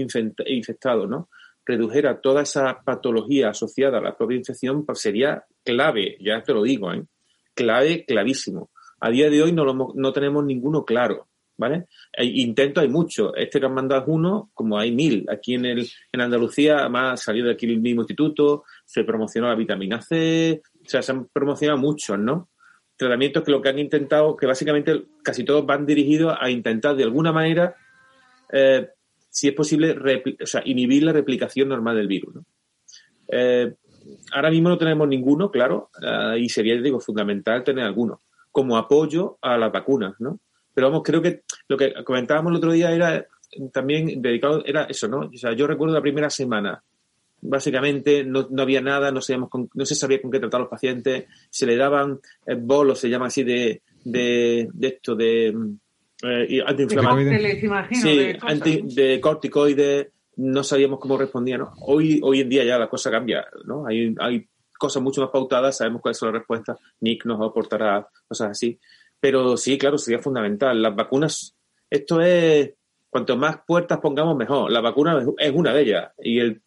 infectado, 0.45 1.07
¿no? 1.07 1.29
redujera 1.65 2.21
toda 2.21 2.43
esa 2.43 2.81
patología 2.83 3.49
asociada 3.49 3.97
a 3.97 4.01
la 4.01 4.15
propia 4.15 4.37
infección, 4.37 4.85
pues 4.85 4.99
sería 4.99 5.45
clave, 5.63 6.17
ya 6.21 6.43
te 6.43 6.53
lo 6.53 6.61
digo, 6.61 6.93
¿eh? 6.93 7.03
clave, 7.53 8.05
clavísimo. 8.05 8.69
A 8.99 9.09
día 9.09 9.29
de 9.29 9.41
hoy 9.41 9.51
no, 9.51 9.65
lo, 9.65 9.91
no 9.95 10.13
tenemos 10.13 10.45
ninguno 10.45 10.85
claro. 10.85 11.27
¿Vale? 11.57 11.85
Hay 12.17 12.41
intentos 12.41 12.83
hay 12.83 12.89
muchos. 12.89 13.31
Este 13.35 13.59
que 13.59 13.65
han 13.65 13.73
mandado 13.73 14.01
es 14.01 14.07
uno, 14.07 14.51
como 14.53 14.77
hay 14.77 14.91
mil. 14.91 15.25
Aquí 15.29 15.55
en, 15.55 15.65
el, 15.65 15.87
en 16.11 16.21
Andalucía, 16.21 16.79
además, 16.79 17.21
salió 17.21 17.45
de 17.45 17.51
aquí 17.51 17.65
el 17.65 17.81
mismo 17.81 18.01
instituto, 18.01 18.63
se 18.85 19.03
promocionó 19.03 19.47
la 19.47 19.55
vitamina 19.55 20.01
C, 20.01 20.61
o 20.85 20.89
sea, 20.89 21.01
se 21.01 21.11
han 21.11 21.25
promocionado 21.27 21.79
muchos, 21.79 22.17
¿no? 22.19 22.49
Tratamientos 22.97 23.43
que 23.43 23.51
lo 23.51 23.61
que 23.61 23.69
han 23.69 23.79
intentado, 23.79 24.35
que 24.35 24.45
básicamente 24.45 25.05
casi 25.23 25.43
todos 25.43 25.65
van 25.65 25.85
dirigidos 25.85 26.35
a 26.39 26.49
intentar 26.49 26.95
de 26.95 27.03
alguna 27.03 27.31
manera, 27.31 27.75
eh, 28.51 28.89
si 29.29 29.49
es 29.49 29.53
posible, 29.53 29.95
o 30.41 30.45
sea, 30.45 30.61
inhibir 30.65 31.03
la 31.03 31.11
replicación 31.11 31.69
normal 31.69 31.97
del 31.97 32.07
virus, 32.07 32.35
¿no? 32.35 32.45
Eh, 33.27 33.73
ahora 34.31 34.49
mismo 34.49 34.69
no 34.69 34.77
tenemos 34.77 35.07
ninguno, 35.07 35.51
claro, 35.51 35.89
eh, 36.01 36.39
y 36.39 36.49
sería, 36.49 36.79
digo, 36.81 36.99
fundamental 36.99 37.63
tener 37.63 37.83
alguno, 37.83 38.21
como 38.51 38.77
apoyo 38.77 39.37
a 39.41 39.57
las 39.57 39.71
vacunas, 39.71 40.13
¿no? 40.19 40.39
Pero 40.75 40.89
vamos, 40.89 41.03
creo 41.03 41.21
que 41.21 41.41
lo 41.67 41.77
que 41.77 41.93
comentábamos 42.03 42.51
el 42.51 42.57
otro 42.57 42.73
día 42.73 42.91
era 42.91 43.25
también 43.71 44.21
dedicado, 44.21 44.63
era 44.65 44.83
eso, 44.83 45.07
¿no? 45.07 45.21
O 45.33 45.37
sea, 45.37 45.53
yo 45.53 45.65
recuerdo 45.65 45.95
la 45.95 46.01
primera 46.01 46.29
semana, 46.29 46.83
básicamente 47.41 48.23
no, 48.23 48.47
había 48.59 48.81
nada, 48.81 49.11
no, 49.11 49.21
sabíamos 49.21 49.49
no 49.73 49.85
se 49.85 49.95
sabía 49.95 50.21
con 50.21 50.31
qué 50.31 50.39
tratar 50.39 50.59
a 50.59 50.63
los 50.63 50.69
pacientes, 50.69 51.25
se 51.49 51.65
le 51.65 51.77
daban 51.77 52.19
eh, 52.45 52.55
bolos, 52.55 52.99
se 52.99 53.09
llama 53.09 53.27
así, 53.27 53.43
de, 53.43 53.81
de, 54.03 54.67
de 54.73 54.87
esto, 54.87 55.15
de 55.15 55.55
eh, 56.23 56.63
antiinflamatorios. 56.65 57.41
Sí, 57.91 58.17
de, 58.17 58.37
anti, 58.41 58.81
de 58.93 59.21
corticoides, 59.21 60.07
no 60.37 60.63
sabíamos 60.63 60.99
cómo 60.99 61.17
respondían, 61.17 61.61
¿no? 61.61 61.73
Hoy, 61.81 62.19
hoy 62.21 62.41
en 62.41 62.49
día 62.49 62.65
ya 62.65 62.77
la 62.77 62.89
cosa 62.89 63.09
cambia, 63.09 63.45
¿no? 63.65 63.87
Hay, 63.87 64.13
hay 64.19 64.47
cosas 64.77 65.01
mucho 65.01 65.21
más 65.21 65.29
pautadas, 65.29 65.77
sabemos 65.77 66.01
cuáles 66.01 66.17
son 66.17 66.27
las 66.27 66.39
respuestas, 66.39 66.77
Nick 66.99 67.25
nos 67.25 67.41
aportará 67.41 68.07
cosas 68.27 68.51
así. 68.51 68.77
Pero 69.25 69.57
sí, 69.57 69.75
claro, 69.79 69.97
sería 69.97 70.21
fundamental. 70.21 70.79
Las 70.79 70.95
vacunas, 70.95 71.55
esto 71.89 72.21
es, 72.21 72.75
cuanto 73.09 73.35
más 73.35 73.57
puertas 73.65 73.97
pongamos, 73.97 74.37
mejor. 74.37 74.71
La 74.71 74.81
vacuna 74.81 75.19
es 75.39 75.51
una 75.51 75.73
de 75.73 75.81
ellas 75.81 76.11
y 76.19 76.37
el 76.37 76.61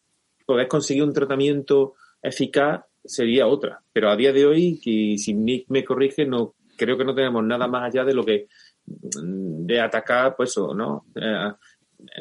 poder 0.45 0.67
conseguir 0.67 1.05
un 1.05 1.13
tratamiento 1.13 1.95
eficaz 2.21 2.81
sería 3.05 3.47
otra. 3.47 3.81
Pero 3.93 4.11
a 4.11 4.17
día 4.17 4.33
de 4.33 4.45
hoy, 4.45 4.81
y 4.83 5.19
si 5.19 5.35
Nick 5.35 5.67
me 5.69 5.85
corrige, 5.85 6.27
no 6.27 6.57
creo 6.77 6.99
que 6.99 7.05
no 7.05 7.15
tenemos 7.15 7.45
nada 7.45 7.69
más 7.69 7.85
allá 7.85 8.05
de 8.05 8.15
lo 8.15 8.25
que 8.25 8.49
de 8.85 9.81
atacar, 9.81 10.35
pues, 10.35 10.59
o 10.59 10.75
¿no? 10.75 11.07
Eh, 11.15 11.53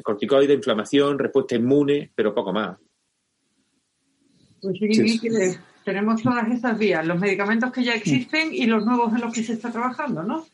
corticoide, 0.03 0.53
inflamación, 0.53 1.17
respuesta 1.17 1.55
inmune, 1.55 2.11
pero 2.13 2.35
poco 2.35 2.53
más. 2.53 2.77
Pues 4.61 4.77
sí, 4.77 5.19
tenemos 5.87 6.21
todas 6.21 6.45
estas 6.51 6.77
vías, 6.77 7.07
los 7.07 7.17
medicamentos 7.17 7.71
que 7.71 7.81
ya 7.81 7.93
existen 7.93 8.49
y 8.51 8.65
los 8.65 8.85
nuevos 8.85 9.13
en 9.13 9.21
los 9.21 9.33
que 9.33 9.41
se 9.41 9.53
está 9.53 9.71
trabajando, 9.71 10.21
¿no? 10.21 10.45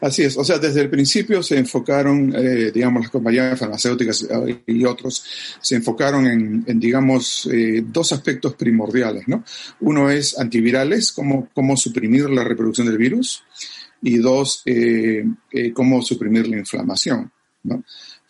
Así 0.00 0.22
es, 0.22 0.38
o 0.38 0.42
sea, 0.42 0.58
desde 0.58 0.80
el 0.80 0.88
principio 0.88 1.42
se 1.42 1.58
enfocaron, 1.58 2.34
eh, 2.34 2.70
digamos, 2.72 3.02
las 3.02 3.10
compañías 3.10 3.58
farmacéuticas 3.58 4.22
eh, 4.22 4.62
y 4.66 4.86
otros, 4.86 5.22
se 5.60 5.76
enfocaron 5.76 6.26
en, 6.26 6.80
digamos, 6.80 7.46
eh, 7.52 7.84
dos 7.86 8.12
aspectos 8.12 8.54
primordiales, 8.54 9.28
¿no? 9.28 9.44
Uno 9.80 10.08
es 10.08 10.38
antivirales, 10.38 11.12
cómo, 11.12 11.50
cómo 11.52 11.76
suprimir 11.76 12.30
la 12.30 12.42
reproducción 12.42 12.86
del 12.86 12.96
virus, 12.96 13.44
y 14.00 14.16
dos, 14.16 14.64
cómo 15.74 16.02
suprimir 16.02 16.46
la 16.48 16.58
inflamación, 16.58 17.30
¿no? 17.64 17.84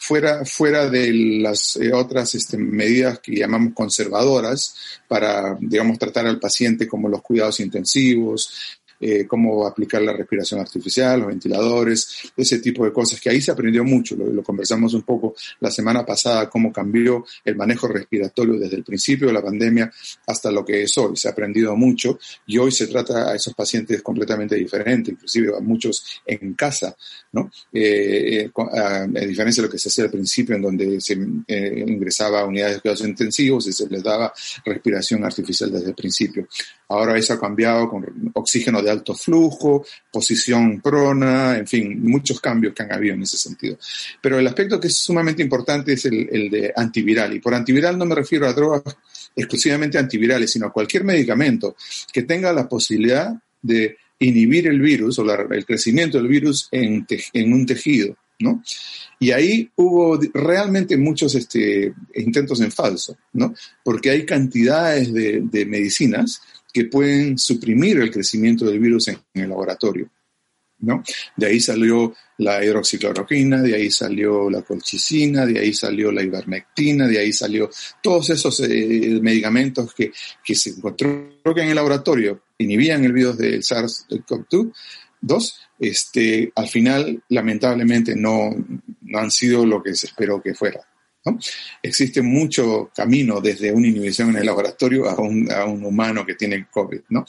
Fuera, 0.04 0.44
fuera 0.44 0.90
de 0.90 1.12
las 1.40 1.76
eh, 1.76 1.92
otras 1.94 2.34
este, 2.34 2.58
medidas 2.58 3.20
que 3.20 3.36
llamamos 3.36 3.72
conservadoras 3.72 4.76
para, 5.08 5.56
digamos, 5.58 5.98
tratar 5.98 6.26
al 6.26 6.38
paciente 6.38 6.86
como 6.86 7.08
los 7.08 7.22
cuidados 7.22 7.60
intensivos, 7.60 8.78
eh, 9.06 9.26
cómo 9.26 9.66
aplicar 9.66 10.00
la 10.00 10.14
respiración 10.14 10.60
artificial, 10.60 11.20
los 11.20 11.28
ventiladores, 11.28 12.32
ese 12.34 12.58
tipo 12.60 12.86
de 12.86 12.92
cosas, 12.92 13.20
que 13.20 13.28
ahí 13.28 13.38
se 13.38 13.50
aprendió 13.50 13.84
mucho, 13.84 14.16
lo, 14.16 14.42
conversamos 14.42 14.94
un 14.94 15.02
poco 15.02 15.34
la 15.60 15.70
semana 15.70 16.06
pasada, 16.06 16.48
cómo 16.48 16.72
cambió 16.72 17.22
el 17.44 17.54
manejo 17.54 17.86
respiratorio 17.86 18.58
desde 18.58 18.76
el 18.76 18.82
principio 18.82 19.26
de 19.26 19.34
la 19.34 19.42
pandemia 19.42 19.92
hasta 20.26 20.50
lo 20.50 20.64
que 20.64 20.84
es 20.84 20.96
hoy, 20.96 21.18
se 21.18 21.28
ha 21.28 21.32
aprendido 21.32 21.76
mucho 21.76 22.18
y 22.46 22.56
hoy 22.56 22.72
se 22.72 22.86
trata 22.86 23.30
a 23.30 23.34
esos 23.34 23.52
pacientes 23.52 24.00
completamente 24.00 24.54
diferente, 24.54 25.10
inclusive 25.10 25.54
a 25.54 25.60
muchos 25.60 26.22
en 26.24 26.54
casa, 26.54 26.96
¿no? 27.32 27.50
Eh, 27.74 28.46
eh, 28.46 28.50
a, 28.72 29.06
diferencia 29.06 29.60
de 29.60 29.68
lo 29.68 29.70
que 29.70 29.78
se 29.78 29.90
hacía 29.90 30.04
al 30.04 30.10
principio, 30.10 30.56
en 30.56 30.62
donde 30.62 30.98
se 31.02 31.12
ingresaba 31.12 32.40
a 32.40 32.46
unidades 32.46 32.76
de 32.76 32.80
cuidados 32.80 33.06
intensivos 33.06 33.66
y 33.66 33.72
se 33.74 33.86
les 33.86 34.02
daba 34.02 34.32
respiración 34.64 35.24
artificial 35.24 35.70
desde 35.70 35.88
el 35.88 35.94
principio. 35.94 36.48
Ahora 36.88 37.18
eso 37.18 37.34
ha 37.34 37.40
cambiado 37.40 37.88
con 37.88 38.32
oxígeno 38.34 38.80
de 38.80 38.93
alto 38.94 39.14
flujo, 39.14 39.84
posición 40.10 40.80
prona, 40.80 41.58
en 41.58 41.66
fin, 41.66 42.02
muchos 42.02 42.40
cambios 42.40 42.74
que 42.74 42.82
han 42.82 42.92
habido 42.92 43.14
en 43.14 43.22
ese 43.22 43.36
sentido. 43.36 43.78
Pero 44.20 44.38
el 44.38 44.46
aspecto 44.46 44.80
que 44.80 44.88
es 44.88 44.96
sumamente 44.96 45.42
importante 45.42 45.92
es 45.92 46.04
el, 46.06 46.50
de 46.50 46.72
antiviral. 46.74 47.34
Y 47.34 47.40
por 47.40 47.54
antiviral 47.54 47.98
no 47.98 48.06
me 48.06 48.14
refiero 48.14 48.46
a 48.46 48.52
drogas 48.52 48.96
exclusivamente 49.36 49.98
antivirales, 49.98 50.50
sino 50.50 50.66
a 50.66 50.72
cualquier 50.72 51.04
medicamento 51.04 51.76
que 52.12 52.22
tenga 52.22 52.52
la 52.52 52.68
posibilidad 52.68 53.34
de 53.60 53.96
inhibir 54.18 54.68
el 54.68 54.80
virus 54.80 55.18
o 55.18 55.52
el 55.52 55.66
crecimiento 55.66 56.18
del 56.18 56.28
virus 56.28 56.68
en, 56.70 57.06
un 57.52 57.66
tejido. 57.66 58.16
¿no? 58.40 58.62
Y 59.18 59.30
ahí 59.30 59.70
hubo 59.76 60.18
realmente 60.34 60.96
muchos 60.96 61.34
este, 61.34 61.94
intentos 62.14 62.60
en 62.60 62.72
falso, 62.72 63.16
¿no? 63.32 63.54
Porque 63.82 64.10
hay 64.10 64.26
cantidades 64.26 65.12
de, 65.12 65.42
de 65.44 65.64
medicinas 65.66 66.42
que 66.74 66.86
pueden 66.86 67.38
suprimir 67.38 67.98
el 68.00 68.10
crecimiento 68.10 68.66
del 68.66 68.80
virus 68.80 69.06
en, 69.06 69.18
el 69.34 69.48
laboratorio. 69.48 70.10
¿no? 70.80 71.04
De 71.36 71.46
ahí 71.46 71.60
salió 71.60 72.12
la 72.38 72.62
hidroxicloroquina, 72.64 73.62
de 73.62 73.76
ahí 73.76 73.90
salió 73.92 74.50
la 74.50 74.62
colchicina, 74.62 75.46
de 75.46 75.60
ahí 75.60 75.72
salió 75.72 76.10
la 76.10 76.24
ivermectina, 76.24 77.06
de 77.06 77.20
ahí 77.20 77.32
salió 77.32 77.70
todos 78.02 78.30
esos 78.30 78.58
eh, 78.60 79.20
medicamentos 79.22 79.94
que, 79.94 80.12
que, 80.44 80.54
se 80.56 80.70
encontró 80.70 81.30
que 81.54 81.62
en 81.62 81.68
el 81.68 81.76
laboratorio 81.76 82.42
inhibían 82.58 83.04
el 83.04 83.12
virus 83.12 83.38
del 83.38 83.62
SARS-CoV-2, 83.62 85.54
este, 85.78 86.52
al 86.56 86.68
final 86.68 87.22
lamentablemente 87.28 88.16
no, 88.16 88.50
no 89.02 89.18
han 89.18 89.30
sido 89.30 89.64
lo 89.64 89.80
que 89.80 89.94
se 89.94 90.08
esperó 90.08 90.42
que 90.42 90.54
fuera. 90.54 90.80
Existe 91.82 92.20
mucho 92.22 92.90
camino 92.94 93.40
desde 93.40 93.72
una 93.72 93.88
inhibición 93.88 94.30
en 94.30 94.36
el 94.36 94.46
laboratorio 94.46 95.08
a 95.08 95.20
un, 95.20 95.84
humano 95.84 96.24
que 96.24 96.34
tiene 96.34 96.66
COVID. 96.70 97.00
¿no? 97.08 97.24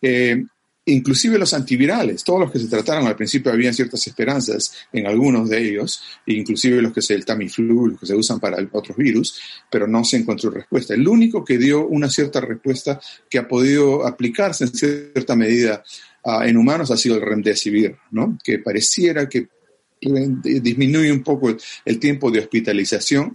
Eh, 0.00 0.44
inclusive 0.86 1.38
los 1.38 1.54
antivirales, 1.54 2.24
todos 2.24 2.40
los 2.40 2.50
que 2.50 2.58
se 2.58 2.68
trataron 2.68 3.06
al 3.06 3.16
principio 3.16 3.52
había 3.52 3.72
ciertas 3.72 4.04
esperanzas 4.06 4.74
en 4.92 5.06
algunos 5.06 5.48
de 5.48 5.68
ellos, 5.68 6.02
inclusive 6.26 6.82
los 6.82 6.92
que 6.92 7.02
se 7.02 7.14
el 7.14 7.24
Tamiflu, 7.24 7.88
los 7.88 8.00
que 8.00 8.06
se 8.06 8.14
usan 8.14 8.40
para 8.40 8.58
otros 8.72 8.96
virus, 8.96 9.40
pero 9.70 9.86
no 9.86 10.04
se 10.04 10.16
encontró 10.16 10.50
respuesta. 10.50 10.94
El 10.94 11.06
único 11.06 11.44
que 11.44 11.58
dio 11.58 11.86
una 11.86 12.10
cierta 12.10 12.40
respuesta 12.40 13.00
que 13.28 13.38
ha 13.38 13.46
podido 13.46 14.06
aplicarse 14.06 14.64
en 14.64 14.74
cierta 14.74 15.36
medida 15.36 15.84
uh, 16.24 16.42
en 16.42 16.56
humanos 16.56 16.90
ha 16.90 16.96
sido 16.96 17.16
el 17.16 17.22
remdesivir, 17.22 17.96
¿no? 18.10 18.38
que 18.42 18.58
pareciera 18.58 19.28
que 19.28 19.48
disminuye 20.02 21.12
un 21.12 21.22
poco 21.22 21.54
el, 21.84 21.98
tiempo 21.98 22.30
de 22.30 22.40
hospitalización, 22.40 23.32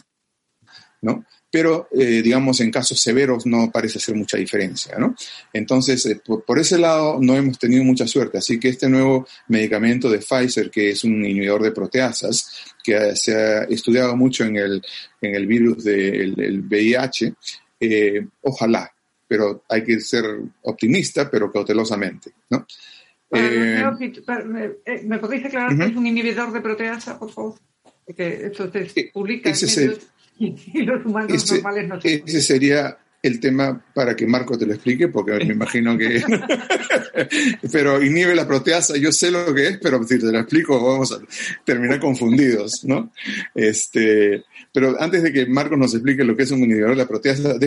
¿no? 1.01 1.25
Pero, 1.49 1.87
eh, 1.93 2.21
digamos, 2.21 2.59
en 2.59 2.71
casos 2.71 2.99
severos 2.99 3.45
no 3.45 3.71
parece 3.71 3.99
hacer 3.99 4.15
mucha 4.15 4.37
diferencia, 4.37 4.97
¿no? 4.99 5.15
Entonces, 5.53 6.05
eh, 6.05 6.21
por, 6.25 6.59
ese 6.59 6.77
lado 6.77 7.19
no 7.21 7.37
hemos 7.37 7.57
tenido 7.57 7.85
mucha 7.85 8.05
suerte. 8.05 8.39
Así 8.39 8.59
que 8.59 8.69
este 8.69 8.89
nuevo 8.89 9.25
medicamento 9.47 10.09
de 10.09 10.19
Pfizer, 10.19 10.69
que 10.69 10.89
es 10.89 11.05
un 11.05 11.23
inhibidor 11.23 11.63
de 11.63 11.71
proteasas, 11.71 12.51
que 12.83 13.15
se 13.15 13.33
ha 13.33 13.63
estudiado 13.63 14.17
mucho 14.17 14.43
en 14.43 14.57
el, 14.57 14.81
en 15.21 15.35
el 15.35 15.47
virus 15.47 15.85
del 15.85 16.65
VIH, 16.67 17.33
eh, 17.79 18.27
ojalá, 18.41 18.91
pero 19.27 19.63
hay 19.69 19.83
que 19.83 19.99
ser 19.99 20.25
optimista, 20.63 21.29
pero 21.29 21.51
cautelosamente, 21.51 22.31
¿no? 22.49 22.65
Eh, 23.31 23.83
eh, 24.85 25.01
¿Me 25.05 25.19
podéis 25.19 25.45
aclarar 25.45 25.75
que 25.77 25.85
es 25.85 25.95
un 25.95 26.07
inhibidor 26.07 26.51
de 26.53 26.61
proteasa, 26.61 27.19
por 27.19 27.31
favor? 27.31 27.55
Porque 28.05 28.45
esto 28.45 28.71
se 28.71 29.11
publica 29.13 29.49
en 29.49 29.55
medios 29.55 29.99
y, 30.39 30.83
los 30.83 31.05
humanos 31.05 31.51
normales 31.51 31.87
no 31.89 32.01
se 32.01 32.23
Ese 32.25 32.41
sería 32.41 32.97
el 33.21 33.39
tema 33.39 33.83
para 33.93 34.15
que 34.15 34.27
Marco 34.27 34.57
te 34.57 34.65
lo 34.65 34.73
explique, 34.73 35.07
porque 35.07 35.33
me 35.43 35.53
imagino 35.53 35.97
que... 35.97 36.23
pero 37.71 38.01
inhibe 38.01 38.35
la 38.35 38.47
proteasa, 38.47 38.95
yo 38.95 39.11
sé 39.11 39.31
lo 39.31 39.53
que 39.53 39.67
es, 39.67 39.77
pero 39.79 40.01
si 40.03 40.19
te 40.19 40.31
lo 40.31 40.39
explico 40.39 40.81
vamos 40.81 41.11
a 41.11 41.19
terminar 41.65 41.99
confundidos, 41.99 42.83
¿no? 42.85 43.11
Este, 43.55 44.45
pero 44.71 44.95
antes 45.01 45.23
de 45.23 45.33
que 45.33 45.45
Marco 45.47 45.75
nos 45.75 45.93
explique 45.93 46.23
lo 46.23 46.37
que 46.37 46.43
es 46.43 46.51
un 46.51 46.59
inhibidor 46.59 46.91
de 46.91 46.95
la 46.95 47.07
proteasa, 47.07 47.57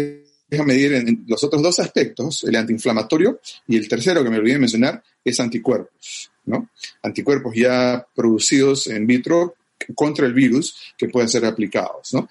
déjame 0.51 0.75
medir 0.75 0.95
en 0.95 1.25
los 1.29 1.43
otros 1.45 1.63
dos 1.63 1.79
aspectos, 1.79 2.45
el 2.45 2.57
antiinflamatorio 2.57 3.41
y 3.69 3.77
el 3.77 3.89
tercero 3.89 4.25
que 4.25 4.31
me 4.31 4.39
olvidé 4.39 4.59
mencionar 4.59 5.03
es 5.25 5.39
anticuerpos, 5.39 6.33
¿no? 6.47 6.71
Anticuerpos 7.03 7.55
ya 7.55 8.05
producidos 8.15 8.89
en 8.89 9.07
vitro 9.07 9.55
contra 9.95 10.27
el 10.27 10.35
virus 10.35 10.95
que 10.99 11.09
pueden 11.09 11.29
ser 11.29 11.45
aplicados, 11.45 12.13
¿no? 12.13 12.29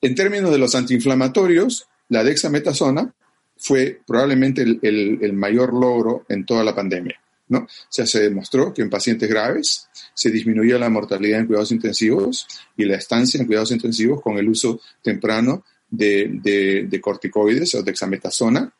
En 0.00 0.14
términos 0.14 0.52
de 0.52 0.58
los 0.58 0.74
antiinflamatorios, 0.76 1.88
la 2.08 2.22
dexametasona 2.22 3.12
fue 3.56 4.00
probablemente 4.06 4.62
el, 4.62 4.78
el, 5.20 5.32
mayor 5.32 5.74
logro 5.74 6.24
en 6.28 6.46
toda 6.46 6.62
la 6.62 6.74
pandemia. 6.74 7.20
¿no? 7.48 7.60
O 7.60 7.68
sea, 7.88 8.06
se 8.06 8.20
demostró 8.20 8.72
que 8.72 8.82
en 8.82 8.90
pacientes 8.90 9.28
graves 9.28 9.88
se 10.14 10.30
disminuía 10.30 10.78
la 10.78 10.90
mortalidad 10.90 11.40
en 11.40 11.46
cuidados 11.46 11.72
intensivos 11.72 12.46
y 12.76 12.84
la 12.84 12.96
estancia 12.96 13.40
en 13.40 13.46
cuidados 13.46 13.72
intensivos 13.72 14.20
con 14.20 14.38
el 14.38 14.48
uso 14.48 14.80
temprano 15.02 15.64
de, 15.90 17.00
corticoides 17.00 17.74
o 17.74 17.82
dexametasona, 17.82 18.72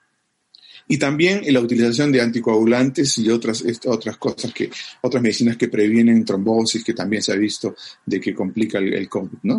y 0.91 0.97
también 0.97 1.43
la 1.53 1.61
utilización 1.61 2.11
de 2.11 2.23
anticoagulantes 2.23 3.19
y 3.19 3.29
otras, 3.29 3.63
otras 3.85 4.17
cosas 4.17 4.55
que, 4.55 4.71
otras 5.03 5.23
medicinas 5.23 5.59
que 5.59 5.69
previenen 5.69 6.25
trombosis, 6.25 6.83
que 6.83 6.95
también 6.95 7.23
se 7.23 7.33
ha 7.33 7.37
visto 7.37 7.77
de 8.07 8.19
que 8.19 8.35
complica 8.35 8.79
el. 8.79 9.09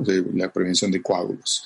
De 0.03 0.25
la 0.33 0.51
prevención 0.51 0.89
de 0.89 1.01
coágulos. 1.01 1.63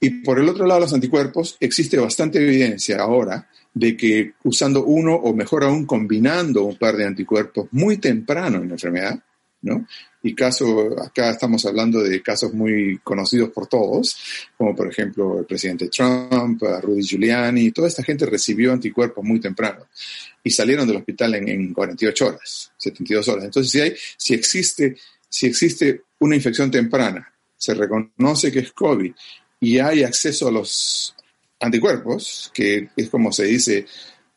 Y 0.00 0.10
por 0.24 0.40
el 0.40 0.48
otro 0.48 0.66
lado, 0.66 0.80
los 0.80 0.92
anticuerpos, 0.92 1.56
existe 1.60 1.96
bastante 1.96 2.42
evidencia 2.42 2.98
ahora 2.98 3.48
de 3.72 3.96
que 3.96 4.32
usando 4.42 4.84
uno 4.84 5.14
o 5.14 5.32
mejor 5.32 5.62
aún 5.62 5.86
combinando 5.86 6.64
un 6.64 6.76
par 6.76 6.96
de 6.96 7.06
anticuerpos 7.06 7.68
muy 7.70 7.98
temprano 7.98 8.58
en 8.58 8.68
la 8.68 8.74
enfermedad, 8.74 9.22
¿no? 9.62 9.86
y 10.22 10.34
caso, 10.34 11.00
acá 11.02 11.30
estamos 11.30 11.66
hablando 11.66 12.00
de 12.00 12.22
casos 12.22 12.54
muy 12.54 12.98
conocidos 13.02 13.50
por 13.50 13.66
todos, 13.66 14.16
como 14.56 14.74
por 14.74 14.88
ejemplo 14.88 15.40
el 15.40 15.46
presidente 15.46 15.88
Trump, 15.88 16.62
Rudy 16.62 17.02
Giuliani, 17.02 17.72
toda 17.72 17.88
esta 17.88 18.04
gente 18.04 18.26
recibió 18.26 18.72
anticuerpos 18.72 19.24
muy 19.24 19.40
temprano 19.40 19.86
y 20.44 20.50
salieron 20.50 20.86
del 20.86 20.98
hospital 20.98 21.34
en, 21.34 21.74
48 21.74 22.26
horas, 22.26 22.72
72 22.76 23.28
horas. 23.28 23.44
Entonces, 23.46 23.72
si, 23.72 23.80
hay, 23.80 23.94
si, 24.16 24.34
existe, 24.34 24.96
si 25.28 25.46
existe 25.46 26.02
una 26.20 26.36
infección 26.36 26.70
temprana, 26.70 27.32
se 27.56 27.74
reconoce 27.74 28.52
que 28.52 28.60
es 28.60 28.72
COVID 28.72 29.12
y 29.60 29.78
hay 29.78 30.04
acceso 30.04 30.48
a 30.48 30.52
los 30.52 31.16
anticuerpos, 31.58 32.50
que 32.54 32.90
es 32.96 33.08
como 33.08 33.32
se 33.32 33.44
dice, 33.44 33.86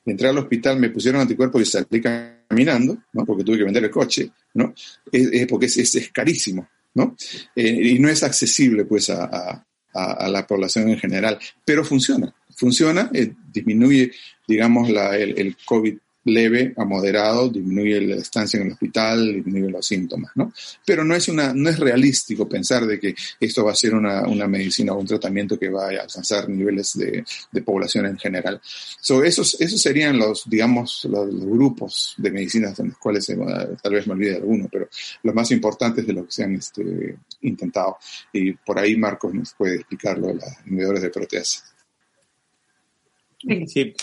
entré 0.06 0.30
al 0.30 0.38
hospital, 0.38 0.80
me 0.80 0.90
pusieron 0.90 1.22
anticuerpos 1.22 1.62
y 1.62 1.66
salí 1.66 2.02
caminando, 2.02 2.98
¿no? 3.14 3.26
porque 3.26 3.44
tuve 3.44 3.58
que 3.58 3.64
vender 3.64 3.84
el 3.84 3.90
coche, 3.90 4.30
¿no? 4.54 4.74
Es, 5.12 5.48
porque 5.48 5.66
es, 5.66 5.78
es, 5.96 6.12
carísimo, 6.12 6.68
¿no? 6.94 7.16
Eh, 7.56 7.92
y 7.96 8.00
no 8.00 8.10
es 8.10 8.24
accesible, 8.24 8.86
pues, 8.86 9.10
a, 9.10 9.64
la 9.94 10.46
población 10.46 10.90
en 10.90 11.00
general, 11.00 11.40
pero 11.64 11.86
funciona, 11.86 12.34
funciona, 12.54 13.10
eh, 13.14 13.32
disminuye, 13.54 14.12
digamos, 14.46 14.90
la, 14.90 15.16
el, 15.16 15.40
el, 15.40 15.56
COVID 15.64 15.98
leve 16.26 16.74
a 16.76 16.86
moderado, 16.86 17.50
disminuye 17.50 18.02
la 18.02 18.16
estancia 18.16 18.60
en 18.60 18.68
el 18.68 18.74
hospital, 18.74 19.34
disminuye 19.34 19.72
los 19.72 19.86
síntomas, 19.86 20.32
¿no? 20.36 20.52
Pero 20.86 21.04
no 21.04 21.16
es, 21.16 21.28
una, 21.28 21.54
no 21.54 21.70
es 21.70 21.80
realístico 21.80 22.50
pensar 22.50 22.86
de 22.86 23.00
que 23.00 23.16
esto 23.40 23.64
va 23.64 23.72
a 23.72 23.76
ser 23.76 23.94
una, 23.94 24.24
una 24.28 24.48
medicina 24.48 24.94
o 24.94 25.00
un 25.00 25.06
tratamiento 25.06 25.58
que 25.58 25.70
va 25.70 25.86
a 25.86 26.02
alcanzar 26.02 26.50
niveles 26.50 26.98
de, 26.98 27.24
de 27.52 27.62
población 27.62 28.08
en 28.08 28.18
general. 28.18 28.60
So, 29.00 29.24
esos, 29.24 29.60
esos 29.62 29.80
serían 29.82 30.18
los, 30.18 30.50
digamos, 30.50 31.06
los, 31.06 31.26
grupos 31.46 32.16
de 32.18 32.32
medicinas 32.32 32.80
en 32.80 32.90
los 32.90 32.98
cuales 32.98 33.28
tal 33.82 33.94
vez 33.94 34.08
me 34.08 34.14
olvide 34.14 34.36
alguno, 34.36 34.68
pero 34.72 34.90
los 35.24 35.36
más 35.36 35.52
importantes 35.52 36.06
de 36.06 36.14
lo 36.14 36.26
que 36.26 36.32
se 36.32 36.44
han 36.44 36.56
este, 36.56 37.18
intentado. 37.42 37.98
Y 38.34 38.54
por 38.54 38.80
ahí 38.80 38.96
Marcos 38.96 39.34
nos 39.34 39.54
puede 39.54 39.76
explicar 39.76 40.18
lo 40.18 40.28
de 40.28 40.36
los 40.36 40.44
inhibidores 40.66 41.02
de 41.02 41.10
proteasa. 41.10 41.64
Sí, 43.68 43.94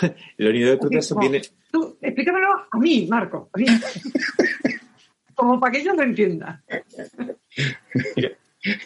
el 0.38 0.48
inhibidor 0.48 0.72
de 0.72 0.78
proteasa 0.78 1.14
viene 1.18 1.42
Tú, 1.72 1.96
explícamelo 2.02 2.48
a 2.70 2.78
mí, 2.78 3.06
Marco. 3.08 3.48
Como 5.34 5.58
para 5.58 5.72
que 5.72 5.82
yo 5.82 5.94
lo 5.94 6.02
entienda. 6.02 6.62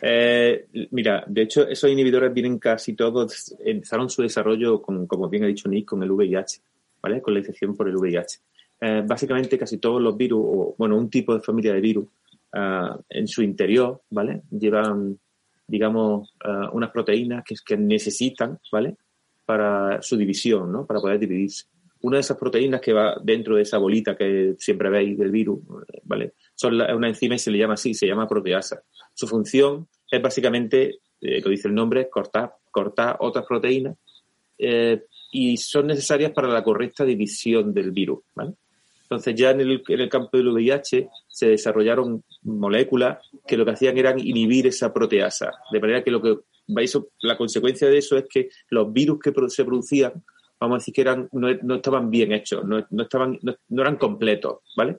Eh, 0.01 0.69
mira, 0.93 1.23
de 1.27 1.43
hecho, 1.43 1.69
esos 1.69 1.91
inhibidores 1.91 2.33
vienen 2.33 2.59
casi 2.59 2.95
todos, 2.95 3.55
empezaron 3.63 4.09
su 4.09 4.23
desarrollo, 4.23 4.81
con, 4.81 5.07
como 5.07 5.29
bien 5.29 5.45
ha 5.45 5.49
dicho 5.49 5.69
Nick, 5.69 5.85
con 5.85 6.03
el 6.03 6.11
VIH, 6.11 6.63
¿vale? 7.03 7.21
Con 7.21 7.35
la 7.35 7.41
infección 7.41 7.77
por 7.77 7.87
el 7.87 7.99
VIH. 7.99 8.39
Eh, 8.81 9.03
básicamente, 9.07 9.59
casi 9.59 9.77
todos 9.77 10.01
los 10.01 10.17
virus, 10.17 10.41
o 10.43 10.75
bueno, 10.79 10.97
un 10.97 11.11
tipo 11.11 11.35
de 11.35 11.43
familia 11.43 11.75
de 11.75 11.83
virus, 11.83 12.07
eh, 12.55 12.89
en 13.11 13.29
su 13.29 13.43
interior, 13.43 14.01
¿vale? 14.09 14.45
Llevan, 14.51 15.19
digamos, 15.67 16.35
unas 16.73 16.91
proteínas 16.91 17.45
que, 17.45 17.55
que 17.63 17.77
necesitan, 17.77 18.59
¿vale? 18.73 18.97
Para 19.45 20.01
su 20.01 20.17
división, 20.17 20.73
¿no? 20.73 20.87
Para 20.87 21.01
poder 21.01 21.19
dividirse 21.19 21.67
una 22.07 22.19
de 22.19 22.21
esas 22.21 22.37
proteínas 22.37 22.81
que 22.81 22.93
va 22.93 23.17
dentro 23.21 23.57
de 23.57 23.63
esa 23.63 23.79
bolita 23.79 24.17
que 24.17 24.55
siempre 24.59 24.91
veis 24.91 25.19
del 25.19 25.33
virus, 25.33 25.59
¿vale? 26.05 26.35
Son 26.55 26.73
una 26.81 27.09
enzima 27.09 27.35
y 27.35 27.39
se 27.41 27.51
le 27.51 27.59
llama 27.59 27.75
así, 27.75 27.95
se 27.95 28.07
llama 28.07 28.29
proteasa. 28.29 28.81
Su 29.13 29.27
función 29.27 29.89
es 30.09 30.23
básicamente, 30.23 31.01
eh, 31.21 31.41
lo 31.43 31.51
dice 31.51 31.67
el 31.67 31.75
nombre, 31.75 32.09
cortar, 32.09 32.55
cortar 32.71 33.17
otras 33.19 33.45
proteínas 33.45 33.97
eh, 34.57 35.03
y 35.33 35.57
son 35.57 35.89
necesarias 35.89 36.31
para 36.31 36.47
la 36.47 36.63
correcta 36.63 37.05
división 37.05 37.75
del 37.75 37.91
virus, 37.91 38.21
¿vale? 38.37 38.53
Entonces 39.03 39.35
ya 39.35 39.51
en 39.51 39.63
el, 39.63 39.83
en 39.89 40.01
el 40.01 40.09
campo 40.09 40.37
del 40.37 40.49
VIH 40.49 41.09
se 41.27 41.49
desarrollaron 41.49 42.23
moléculas 42.43 43.19
que 43.45 43.57
lo 43.57 43.65
que 43.65 43.73
hacían 43.73 43.99
era 43.99 44.15
inhibir 44.17 44.69
esa 44.69 44.93
proteasa, 44.93 45.51
de 45.73 45.81
manera 45.81 46.05
que 46.05 46.13
lo 46.13 46.23
que 46.23 46.37
la 47.21 47.37
consecuencia 47.37 47.89
de 47.89 47.99
eso 47.99 48.17
es 48.17 48.27
que 48.29 48.49
los 48.71 48.93
virus 48.93 49.19
que 49.19 49.33
se 49.49 49.65
producían 49.65 50.25
vamos 50.61 50.77
a 50.77 50.79
decir 50.79 50.95
que 50.95 51.01
eran, 51.03 51.29
no, 51.33 51.75
estaban 51.75 52.11
bien 52.11 52.33
hechos, 52.33 52.65
no, 52.65 52.79
estaban, 53.03 53.39
no, 53.43 53.83
eran 53.83 53.97
completos, 53.97 54.61
¿vale? 54.77 54.99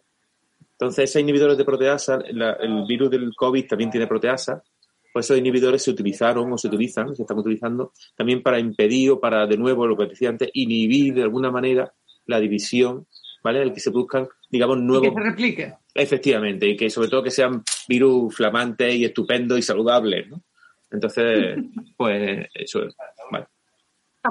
Entonces, 0.71 1.09
esos 1.09 1.21
inhibidores 1.21 1.57
de 1.57 1.65
proteasa, 1.65 2.19
el 2.27 2.85
virus 2.87 3.09
del 3.09 3.31
COVID 3.35 3.67
también 3.67 3.89
tiene 3.89 4.05
proteasa, 4.05 4.63
pues 5.11 5.25
esos 5.25 5.39
inhibidores 5.39 5.81
se 5.81 5.89
utilizaron 5.89 6.53
o 6.53 6.57
se 6.57 6.67
utilizan, 6.67 7.15
se 7.15 7.23
están 7.23 7.39
utilizando 7.39 7.91
también 8.15 8.43
para 8.43 8.59
impedir 8.59 9.11
o 9.11 9.19
para, 9.19 9.47
de 9.47 9.57
nuevo, 9.57 9.87
lo 9.87 9.97
que 9.97 10.05
decía 10.05 10.29
antes, 10.29 10.49
inhibir 10.53 11.15
de 11.15 11.23
alguna 11.23 11.49
manera 11.49 11.91
la 12.27 12.39
división, 12.39 13.07
¿vale? 13.43 13.63
El 13.63 13.73
que 13.73 13.79
se 13.79 13.89
buscan, 13.89 14.27
digamos, 14.51 14.77
nuevos. 14.77 15.07
Y 15.07 15.09
que 15.09 15.15
se 15.15 15.29
replique. 15.29 15.73
Efectivamente, 15.95 16.67
y 16.67 16.77
que 16.77 16.91
sobre 16.91 17.09
todo 17.09 17.23
que 17.23 17.31
sean 17.31 17.63
virus 17.87 18.35
flamantes 18.35 18.93
y 18.93 19.05
estupendos 19.05 19.57
y 19.57 19.63
saludables, 19.63 20.29
¿no? 20.29 20.43
Entonces, 20.91 21.57
pues 21.97 22.47
eso 22.53 22.83
es. 22.83 22.95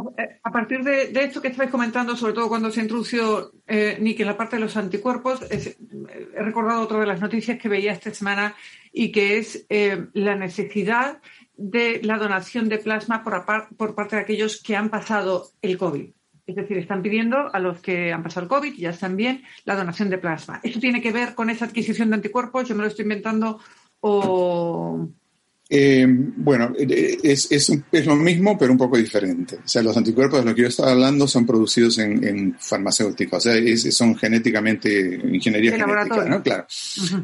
Vale. 0.03 0.41
A 0.43 0.51
partir 0.51 0.83
de, 0.83 1.11
esto 1.13 1.41
que 1.41 1.49
estabais 1.49 1.71
comentando, 1.71 2.17
sobre 2.17 2.33
todo 2.33 2.49
cuando 2.49 2.71
se 2.71 2.81
introdució 2.81 3.53
eh, 3.67 3.99
Nick 4.01 4.21
en 4.21 4.27
la 4.27 4.37
parte 4.37 4.57
de 4.57 4.63
los 4.63 4.77
anticuerpos, 4.77 5.41
he 5.51 6.43
recordado 6.43 6.83
otra 6.83 7.01
de 7.01 7.07
las 7.07 7.21
noticias 7.21 7.59
que 7.59 7.69
veía 7.69 7.93
esta 7.93 8.13
semana 8.13 8.55
y 8.93 9.13
que 9.13 9.39
es 9.39 9.67
eh, 9.69 10.07
la 10.15 10.35
necesidad 10.37 11.21
de 11.57 12.01
la 12.03 12.19
donación 12.19 12.69
de 12.69 12.79
plasma 12.79 13.23
por, 13.23 13.45
por, 13.77 13.95
parte 13.95 14.17
de 14.17 14.23
aquellos 14.23 14.63
que 14.63 14.77
han 14.77 14.91
pasado 14.91 15.51
el 15.63 15.79
COVID. 15.79 16.11
Es 16.47 16.55
decir, 16.55 16.79
están 16.79 17.03
pidiendo 17.03 17.53
a 17.53 17.59
los 17.59 17.81
que 17.81 18.13
han 18.13 18.23
pasado 18.23 18.45
el 18.45 18.49
COVID 18.49 18.75
y 18.75 18.83
ya 18.83 18.91
están 18.91 19.17
bien 19.17 19.43
la 19.65 19.75
donación 19.75 20.11
de 20.11 20.19
plasma. 20.19 20.61
¿Esto 20.63 20.79
tiene 20.79 21.03
que 21.03 21.11
ver 21.11 21.35
con 21.35 21.51
esa 21.51 21.65
adquisición 21.65 22.11
de 22.11 22.17
anticuerpos? 22.17 22.69
Yo 22.69 22.77
me 22.77 22.83
lo 22.83 22.89
estoy 22.89 23.03
inventando 23.03 23.59
o, 24.01 25.09
eh, 25.69 26.07
bueno, 26.09 26.73
eh, 26.79 27.19
es, 27.25 27.51
es, 27.51 27.73
es, 27.91 28.07
lo 28.07 28.15
mismo, 28.15 28.57
pero 28.57 28.71
un 28.71 28.79
poco 28.79 28.97
diferente. 28.97 29.57
O 29.57 29.69
sea, 29.69 29.83
los 29.83 29.97
anticuerpos 29.97 30.39
de 30.39 30.45
los 30.45 30.55
que 30.55 30.63
yo 30.63 30.69
estaba 30.69 30.93
hablando 30.93 31.27
son 31.27 31.45
producidos 31.45 31.99
en, 31.99 32.23
en 32.25 32.57
farmacéutica, 32.59 33.39
o 33.39 33.41
sea, 33.41 33.55
son 33.91 34.17
genéticamente, 34.17 35.21
ingeniería 35.25 35.73
genética, 35.73 36.25
¿no? 36.25 36.43
Claro. 36.43 36.67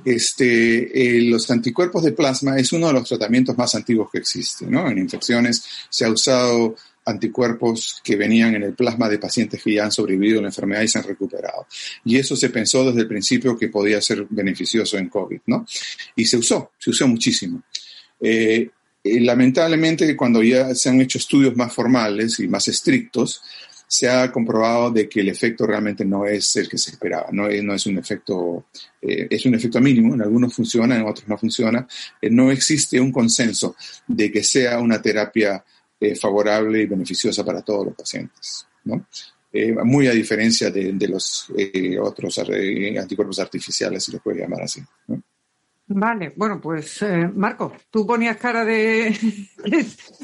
este, 0.04 1.18
eh, 1.18 1.22
los 1.22 1.48
anticuerpos 1.52 2.02
de 2.02 2.12
plasma 2.12 2.58
es 2.58 2.72
uno 2.72 2.88
de 2.88 2.94
los 2.94 3.08
tratamientos 3.08 3.56
más 3.56 3.76
antiguos 3.76 4.10
que 4.10 4.18
existe, 4.18 4.66
¿no? 4.66 4.90
En 4.90 4.98
infecciones 4.98 5.64
se 5.88 6.04
ha 6.04 6.10
usado 6.10 6.74
anticuerpos 7.04 8.00
que 8.02 8.16
venían 8.16 8.56
en 8.56 8.64
el 8.64 8.74
plasma 8.74 9.08
de 9.08 9.18
pacientes 9.18 9.62
que 9.62 9.74
ya 9.74 9.84
han 9.84 9.92
sobrevivido 9.92 10.38
a 10.38 10.42
la 10.42 10.48
enfermedad 10.48 10.82
y 10.82 10.88
se 10.88 10.98
han 10.98 11.04
recuperado. 11.04 11.66
Y 12.04 12.16
eso 12.16 12.34
se 12.34 12.50
pensó 12.50 12.84
desde 12.84 13.02
el 13.02 13.08
principio 13.08 13.56
que 13.56 13.68
podía 13.68 14.00
ser 14.00 14.26
beneficioso 14.30 14.98
en 14.98 15.08
COVID, 15.08 15.40
¿no? 15.46 15.66
Y 16.16 16.24
se 16.24 16.36
usó, 16.36 16.72
se 16.78 16.90
usó 16.90 17.06
muchísimo. 17.06 17.62
Eh, 18.22 18.70
lamentablemente, 19.04 20.16
cuando 20.16 20.42
ya 20.42 20.74
se 20.74 20.88
han 20.88 21.00
hecho 21.00 21.18
estudios 21.18 21.56
más 21.56 21.72
formales 21.72 22.38
y 22.38 22.46
más 22.46 22.68
estrictos, 22.68 23.42
se 23.86 24.08
ha 24.08 24.30
comprobado 24.32 24.90
de 24.90 25.08
que 25.08 25.20
el 25.20 25.28
efecto 25.28 25.66
realmente 25.66 26.04
no 26.04 26.24
es 26.24 26.56
el 26.56 26.68
que 26.68 26.78
se 26.78 26.92
esperaba, 26.92 27.26
no 27.30 27.48
es, 27.48 27.86
un 27.86 27.98
efecto, 27.98 28.66
eh, 29.02 29.26
es 29.28 29.44
un 29.44 29.54
efecto 29.54 29.80
mínimo, 29.80 30.14
en 30.14 30.22
algunos 30.22 30.54
funciona, 30.54 30.96
en 30.96 31.02
otros 31.02 31.28
no 31.28 31.36
funciona. 31.36 31.86
Eh, 32.20 32.30
no 32.30 32.50
existe 32.50 32.98
un 32.98 33.12
consenso 33.12 33.76
de 34.06 34.30
que 34.32 34.42
sea 34.42 34.78
una 34.78 35.02
terapia 35.02 35.62
favorable 36.20 36.82
y 36.82 36.86
beneficiosa 36.86 37.44
para 37.44 37.62
todos 37.62 37.86
los 37.86 37.94
pacientes, 37.94 38.66
muy 39.84 40.08
a 40.08 40.10
diferencia 40.10 40.68
de, 40.68 40.92
los 41.06 41.46
otros 42.00 42.38
anticuerpos 42.38 43.38
artificiales, 43.38 44.02
si 44.02 44.10
los 44.10 44.20
puede 44.20 44.40
llamar 44.40 44.62
así. 44.62 44.82
Vale, 45.94 46.32
bueno, 46.36 46.60
pues 46.60 47.02
eh, 47.02 47.30
Marco, 47.34 47.72
tú 47.90 48.06
ponías 48.06 48.36
cara 48.36 48.64
de... 48.64 49.16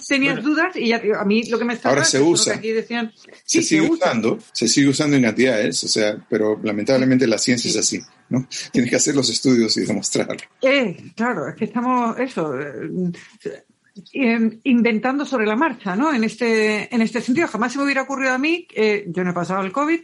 tenías 0.09 0.43
dudas 0.43 0.75
y 0.77 0.89
ya 0.89 1.01
a 1.19 1.25
mí 1.25 1.43
lo 1.45 1.59
que 1.59 1.65
me 1.65 1.75
está... 1.75 1.91
Ahora 1.91 2.05
se 2.05 2.21
usa. 2.21 2.55
Aquí 2.55 2.73
decían, 2.73 3.13
se 3.45 3.63
sigue 3.63 3.83
usando, 3.83 4.39
se 4.53 4.67
sigue 4.67 4.89
usando 4.89 5.17
en 5.17 5.25
cantidades, 5.25 5.85
o 5.85 5.89
sea, 5.89 6.17
pero 6.29 6.59
lamentablemente 6.63 7.27
la 7.27 7.39
ciencia 7.39 7.71
es 7.71 7.77
así, 7.77 8.01
¿no? 8.31 8.49
Tienes 8.73 8.91
que 8.91 8.97
hacer 8.97 9.15
los 9.15 9.29
estudios 9.29 9.77
y 9.77 9.85
demostrarlo. 9.85 10.37
Eh, 10.63 11.13
claro, 11.15 11.49
es 11.49 11.57
que 11.57 11.67
estamos, 11.67 12.19
eso, 12.19 12.59
eh, 12.59 14.61
inventando 14.65 15.27
sobre 15.27 15.47
la 15.47 15.57
marcha, 15.57 15.97
¿no? 15.97 16.15
En 16.15 16.25
este, 16.25 16.95
en 16.95 17.03
este 17.03 17.21
sentido, 17.21 17.49
jamás 17.49 17.73
se 17.73 17.79
me 17.79 17.85
hubiera 17.85 18.03
ocurrido 18.03 18.33
a 18.33 18.39
mí, 18.39 18.67
yo 19.09 19.23
no 19.23 19.31
he 19.31 19.35
pasado 19.35 19.63
el 19.63 19.73
COVID, 19.73 20.01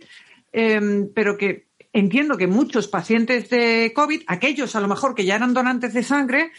pero 1.14 1.38
que 1.38 1.63
entiendo 1.94 2.36
que 2.36 2.46
muchos 2.46 2.88
pacientes 2.88 3.48
de 3.48 3.92
COVID, 3.94 4.22
aquellos 4.26 4.74
a 4.76 4.80
lo 4.80 4.88
mejor 4.88 5.14
que 5.14 5.24
ya 5.24 5.36
eran 5.36 5.54
donantes 5.54 5.94
de 5.94 6.02
sangre, 6.02 6.50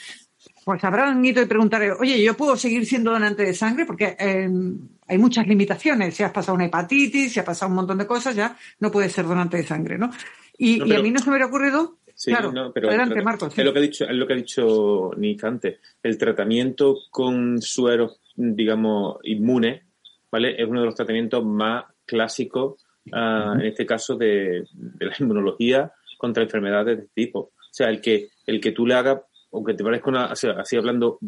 pues 0.64 0.84
habrán 0.84 1.24
ido 1.24 1.44
y 1.44 1.46
preguntar, 1.46 1.84
oye, 2.00 2.24
¿yo 2.24 2.36
puedo 2.36 2.56
seguir 2.56 2.86
siendo 2.86 3.12
donante 3.12 3.44
de 3.44 3.54
sangre? 3.54 3.86
Porque 3.86 4.16
em, 4.18 4.80
hay 5.08 5.18
muchas 5.18 5.46
limitaciones. 5.46 6.16
Si 6.16 6.24
has 6.24 6.32
pasado 6.32 6.56
una 6.56 6.66
hepatitis, 6.66 7.34
si 7.34 7.40
has 7.40 7.46
pasado 7.46 7.70
un 7.70 7.76
montón 7.76 7.98
de 7.98 8.08
cosas, 8.08 8.36
ya 8.36 8.58
no 8.80 8.90
puedes 8.90 9.12
ser 9.12 9.26
donante 9.26 9.58
de 9.58 9.64
sangre, 9.64 9.98
¿no? 9.98 10.10
Y, 10.58 10.82
a 10.82 11.02
mí 11.02 11.12
no 11.12 11.20
se 11.20 11.26
me 11.26 11.32
hubiera 11.32 11.48
ocurrido. 11.48 11.98
claro, 12.24 12.72
adelante, 12.74 13.22
Marcos. 13.22 13.58
Es, 13.58 13.66
lo 13.66 13.74
que 13.74 13.80
ha 13.80 13.82
dicho, 13.82 14.06
es 14.06 14.16
lo 14.16 14.26
que 14.26 14.34
ha 14.34 14.38
dicho 14.38 15.12
Nick 15.18 15.44
antes. 15.44 15.80
El 16.02 16.18
tratamiento 16.18 16.96
con 17.12 17.62
sueros, 17.62 18.22
digamos, 18.36 19.18
inmune, 19.24 19.84
¿vale? 20.32 20.56
Es 20.58 20.66
uno 20.66 20.80
de 20.80 20.86
los 20.86 20.96
tratamientos 20.96 21.44
más 21.44 21.84
clásicos 22.06 22.85
en 23.06 23.62
este 23.62 23.86
caso 23.86 24.16
de, 24.16 24.66
la 25.00 25.14
inmunología 25.20 25.92
contra 26.18 26.44
enfermedades 26.44 26.98
de 26.98 27.04
este 27.04 27.14
tipo. 27.14 27.40
O 27.40 27.52
sea, 27.72 27.90
el 27.90 28.02
que, 28.02 28.30
el 28.46 28.60
que 28.60 28.72
tú 28.72 28.86
le 28.86 28.96
hagas, 28.96 29.22
aunque 29.52 29.74
te 29.74 29.84
parezca 29.84 30.10
una, 30.10 30.26
así 30.26 30.76
hablando 30.76 31.20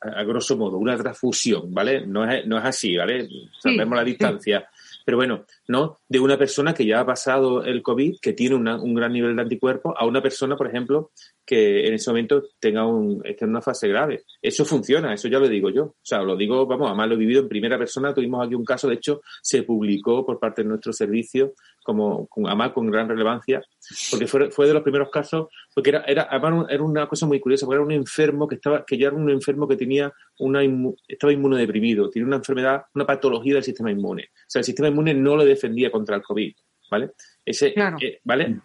a 0.00 0.22
grosso 0.24 0.56
modo, 0.56 0.78
una 0.78 0.96
transfusión, 0.96 1.72
¿vale? 1.72 2.06
No 2.06 2.30
es, 2.30 2.46
no 2.46 2.58
es 2.58 2.64
así, 2.64 2.96
¿vale? 2.96 3.28
Sabemos 3.58 3.96
la 3.96 4.04
distancia. 4.04 4.68
Pero 5.04 5.18
bueno, 5.18 5.44
¿no? 5.68 5.98
De 6.08 6.18
una 6.18 6.38
persona 6.38 6.72
que 6.72 6.86
ya 6.86 7.00
ha 7.00 7.06
pasado 7.06 7.62
el 7.62 7.82
COVID, 7.82 8.16
que 8.20 8.32
tiene 8.32 8.54
un 8.56 8.94
gran 8.94 9.12
nivel 9.12 9.36
de 9.36 9.42
anticuerpos, 9.42 9.94
a 9.96 10.06
una 10.06 10.22
persona, 10.22 10.56
por 10.56 10.66
ejemplo, 10.66 11.10
que 11.44 11.86
en 11.86 11.94
ese 11.94 12.10
momento 12.10 12.42
tenga 12.58 12.86
un, 12.86 13.20
esté 13.24 13.44
en 13.44 13.50
una 13.50 13.60
fase 13.60 13.88
grave. 13.88 14.24
Eso 14.40 14.64
funciona, 14.64 15.12
eso 15.12 15.28
ya 15.28 15.38
lo 15.38 15.48
digo 15.48 15.70
yo. 15.70 15.84
O 15.84 15.96
sea, 16.02 16.22
lo 16.22 16.36
digo, 16.36 16.66
vamos, 16.66 16.88
además 16.88 17.08
lo 17.08 17.14
he 17.14 17.18
vivido 17.18 17.42
en 17.42 17.48
primera 17.48 17.78
persona. 17.78 18.14
Tuvimos 18.14 18.46
aquí 18.46 18.54
un 18.54 18.64
caso, 18.64 18.88
de 18.88 18.94
hecho, 18.94 19.20
se 19.42 19.62
publicó 19.62 20.24
por 20.24 20.38
parte 20.38 20.62
de 20.62 20.68
nuestro 20.68 20.92
servicio, 20.92 21.54
como, 21.84 22.26
con, 22.26 22.46
además 22.46 22.72
con 22.72 22.90
gran 22.90 23.08
relevancia, 23.08 23.62
porque 24.10 24.26
fue, 24.26 24.50
fue 24.50 24.66
de 24.66 24.74
los 24.74 24.82
primeros 24.82 25.10
casos, 25.10 25.48
porque 25.72 25.90
era, 25.90 26.02
era, 26.04 26.26
además 26.28 26.66
era 26.68 26.82
una 26.82 27.06
cosa 27.06 27.26
muy 27.26 27.38
curiosa, 27.38 27.66
porque 27.66 27.76
era 27.76 27.84
un 27.84 27.92
enfermo 27.92 28.48
que 28.48 28.56
estaba, 28.56 28.84
que 28.84 28.98
ya 28.98 29.08
era 29.08 29.16
un 29.16 29.30
enfermo 29.30 29.68
que 29.68 29.76
tenía 29.76 30.12
una, 30.40 30.62
estaba 31.06 31.32
inmunodeprimido, 31.32 32.10
tiene 32.10 32.26
una 32.26 32.36
enfermedad, 32.36 32.86
una 32.94 33.06
patología 33.06 33.54
del 33.54 33.62
sistema 33.62 33.92
inmune. 33.92 34.24
O 34.32 34.44
sea, 34.48 34.60
el 34.60 34.64
sistema 34.64 34.88
inmune 34.88 35.14
no 35.14 35.36
lo 35.36 35.44
defendía 35.44 35.92
contra 35.92 36.16
el 36.16 36.22
COVID, 36.22 36.52
¿vale? 36.90 37.10
Ese, 37.44 37.74
eh, 37.76 38.20
¿vale? 38.24 38.60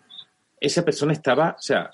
Esa 0.59 0.83
persona 0.83 1.13
estaba, 1.13 1.51
o 1.57 1.61
sea, 1.61 1.91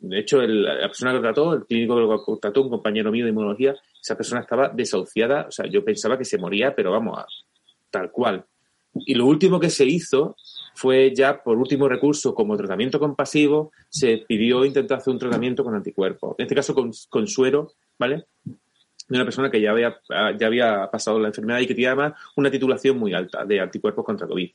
de 0.00 0.18
hecho, 0.18 0.42
la 0.42 0.86
persona 0.86 1.12
que 1.12 1.16
lo 1.16 1.22
trató, 1.22 1.54
el 1.54 1.64
clínico 1.64 1.94
que 1.94 2.00
lo 2.02 2.38
trató, 2.38 2.62
un 2.62 2.68
compañero 2.68 3.10
mío 3.10 3.24
de 3.24 3.30
inmunología, 3.30 3.74
esa 4.02 4.16
persona 4.16 4.42
estaba 4.42 4.68
desahuciada. 4.68 5.46
O 5.48 5.50
sea, 5.50 5.66
yo 5.66 5.82
pensaba 5.82 6.18
que 6.18 6.26
se 6.26 6.36
moría, 6.36 6.74
pero 6.74 6.90
vamos, 6.92 7.46
tal 7.90 8.10
cual. 8.10 8.44
Y 8.94 9.14
lo 9.14 9.26
último 9.26 9.58
que 9.58 9.70
se 9.70 9.86
hizo 9.86 10.36
fue 10.74 11.14
ya, 11.14 11.42
por 11.42 11.56
último 11.58 11.88
recurso, 11.88 12.34
como 12.34 12.56
tratamiento 12.56 12.98
compasivo, 12.98 13.72
se 13.88 14.18
pidió 14.26 14.64
intentar 14.64 14.98
hacer 14.98 15.12
un 15.12 15.18
tratamiento 15.18 15.64
con 15.64 15.74
anticuerpos. 15.74 16.34
En 16.38 16.44
este 16.44 16.54
caso, 16.54 16.74
con, 16.74 16.90
con 17.08 17.26
suero, 17.26 17.72
¿vale? 17.98 18.26
De 18.44 19.16
una 19.16 19.24
persona 19.24 19.50
que 19.50 19.60
ya 19.60 19.70
había, 19.70 20.00
ya 20.38 20.46
había 20.46 20.90
pasado 20.90 21.18
la 21.18 21.28
enfermedad 21.28 21.60
y 21.60 21.66
que 21.66 21.74
tenía 21.74 21.92
además 21.92 22.14
una 22.36 22.50
titulación 22.50 22.98
muy 22.98 23.14
alta 23.14 23.44
de 23.44 23.60
anticuerpos 23.60 24.04
contra 24.04 24.26
COVID 24.26 24.50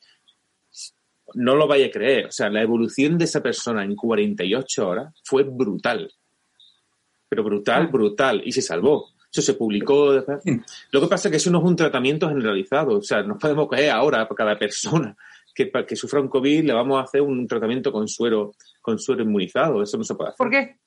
no 1.35 1.55
lo 1.55 1.67
vaya 1.67 1.87
a 1.87 1.91
creer. 1.91 2.27
O 2.27 2.31
sea, 2.31 2.49
la 2.49 2.61
evolución 2.61 3.17
de 3.17 3.25
esa 3.25 3.41
persona 3.41 3.83
en 3.83 3.95
48 3.95 4.87
horas 4.87 5.13
fue 5.23 5.43
brutal. 5.43 6.11
Pero 7.27 7.43
brutal, 7.43 7.83
ah. 7.83 7.89
brutal. 7.91 8.41
Y 8.43 8.51
se 8.51 8.61
salvó. 8.61 9.09
Eso 9.31 9.41
se 9.41 9.53
publicó. 9.53 10.13
Lo 10.91 11.01
que 11.01 11.07
pasa 11.07 11.27
es 11.27 11.31
que 11.31 11.37
eso 11.37 11.51
no 11.51 11.59
es 11.59 11.65
un 11.65 11.75
tratamiento 11.75 12.27
generalizado. 12.27 12.97
O 12.97 13.01
sea, 13.01 13.21
no 13.21 13.37
podemos 13.37 13.67
caer 13.69 13.91
ahora 13.91 14.27
por 14.27 14.37
cada 14.37 14.57
persona 14.57 15.15
que, 15.53 15.71
que 15.71 15.95
sufra 15.95 16.21
un 16.21 16.27
COVID 16.27 16.63
le 16.63 16.73
vamos 16.73 16.99
a 16.99 17.03
hacer 17.03 17.21
un 17.21 17.47
tratamiento 17.47 17.91
con 17.91 18.07
suero, 18.07 18.53
con 18.81 18.99
suero 18.99 19.23
inmunizado. 19.23 19.81
Eso 19.81 19.97
no 19.97 20.03
se 20.03 20.15
puede 20.15 20.29
hacer. 20.29 20.37
¿Por 20.37 20.49
qué? 20.49 20.77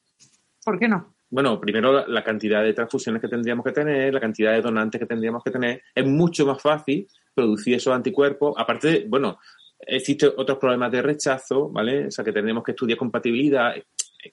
¿Por 0.65 0.79
qué 0.79 0.89
no? 0.89 1.15
Bueno, 1.31 1.59
primero 1.59 2.07
la 2.07 2.23
cantidad 2.23 2.63
de 2.63 2.75
transfusiones 2.75 3.23
que 3.23 3.29
tendríamos 3.29 3.65
que 3.65 3.73
tener, 3.73 4.13
la 4.13 4.21
cantidad 4.21 4.53
de 4.53 4.61
donantes 4.61 5.01
que 5.01 5.07
tendríamos 5.07 5.43
que 5.43 5.51
tener. 5.51 5.83
Es 5.95 6.07
mucho 6.07 6.47
más 6.47 6.61
fácil 6.61 7.09
producir 7.35 7.75
esos 7.75 7.95
anticuerpos. 7.95 8.55
Aparte, 8.59 9.07
bueno, 9.09 9.39
Existen 9.87 10.31
otros 10.37 10.59
problemas 10.59 10.93
de 10.93 11.03
rechazo, 11.03 11.69
¿vale? 11.69 12.07
O 12.07 12.11
sea, 12.11 12.25
que 12.25 12.33
tenemos 12.33 12.63
que 12.63 12.71
estudiar 12.71 12.99
compatibilidad, 12.99 13.75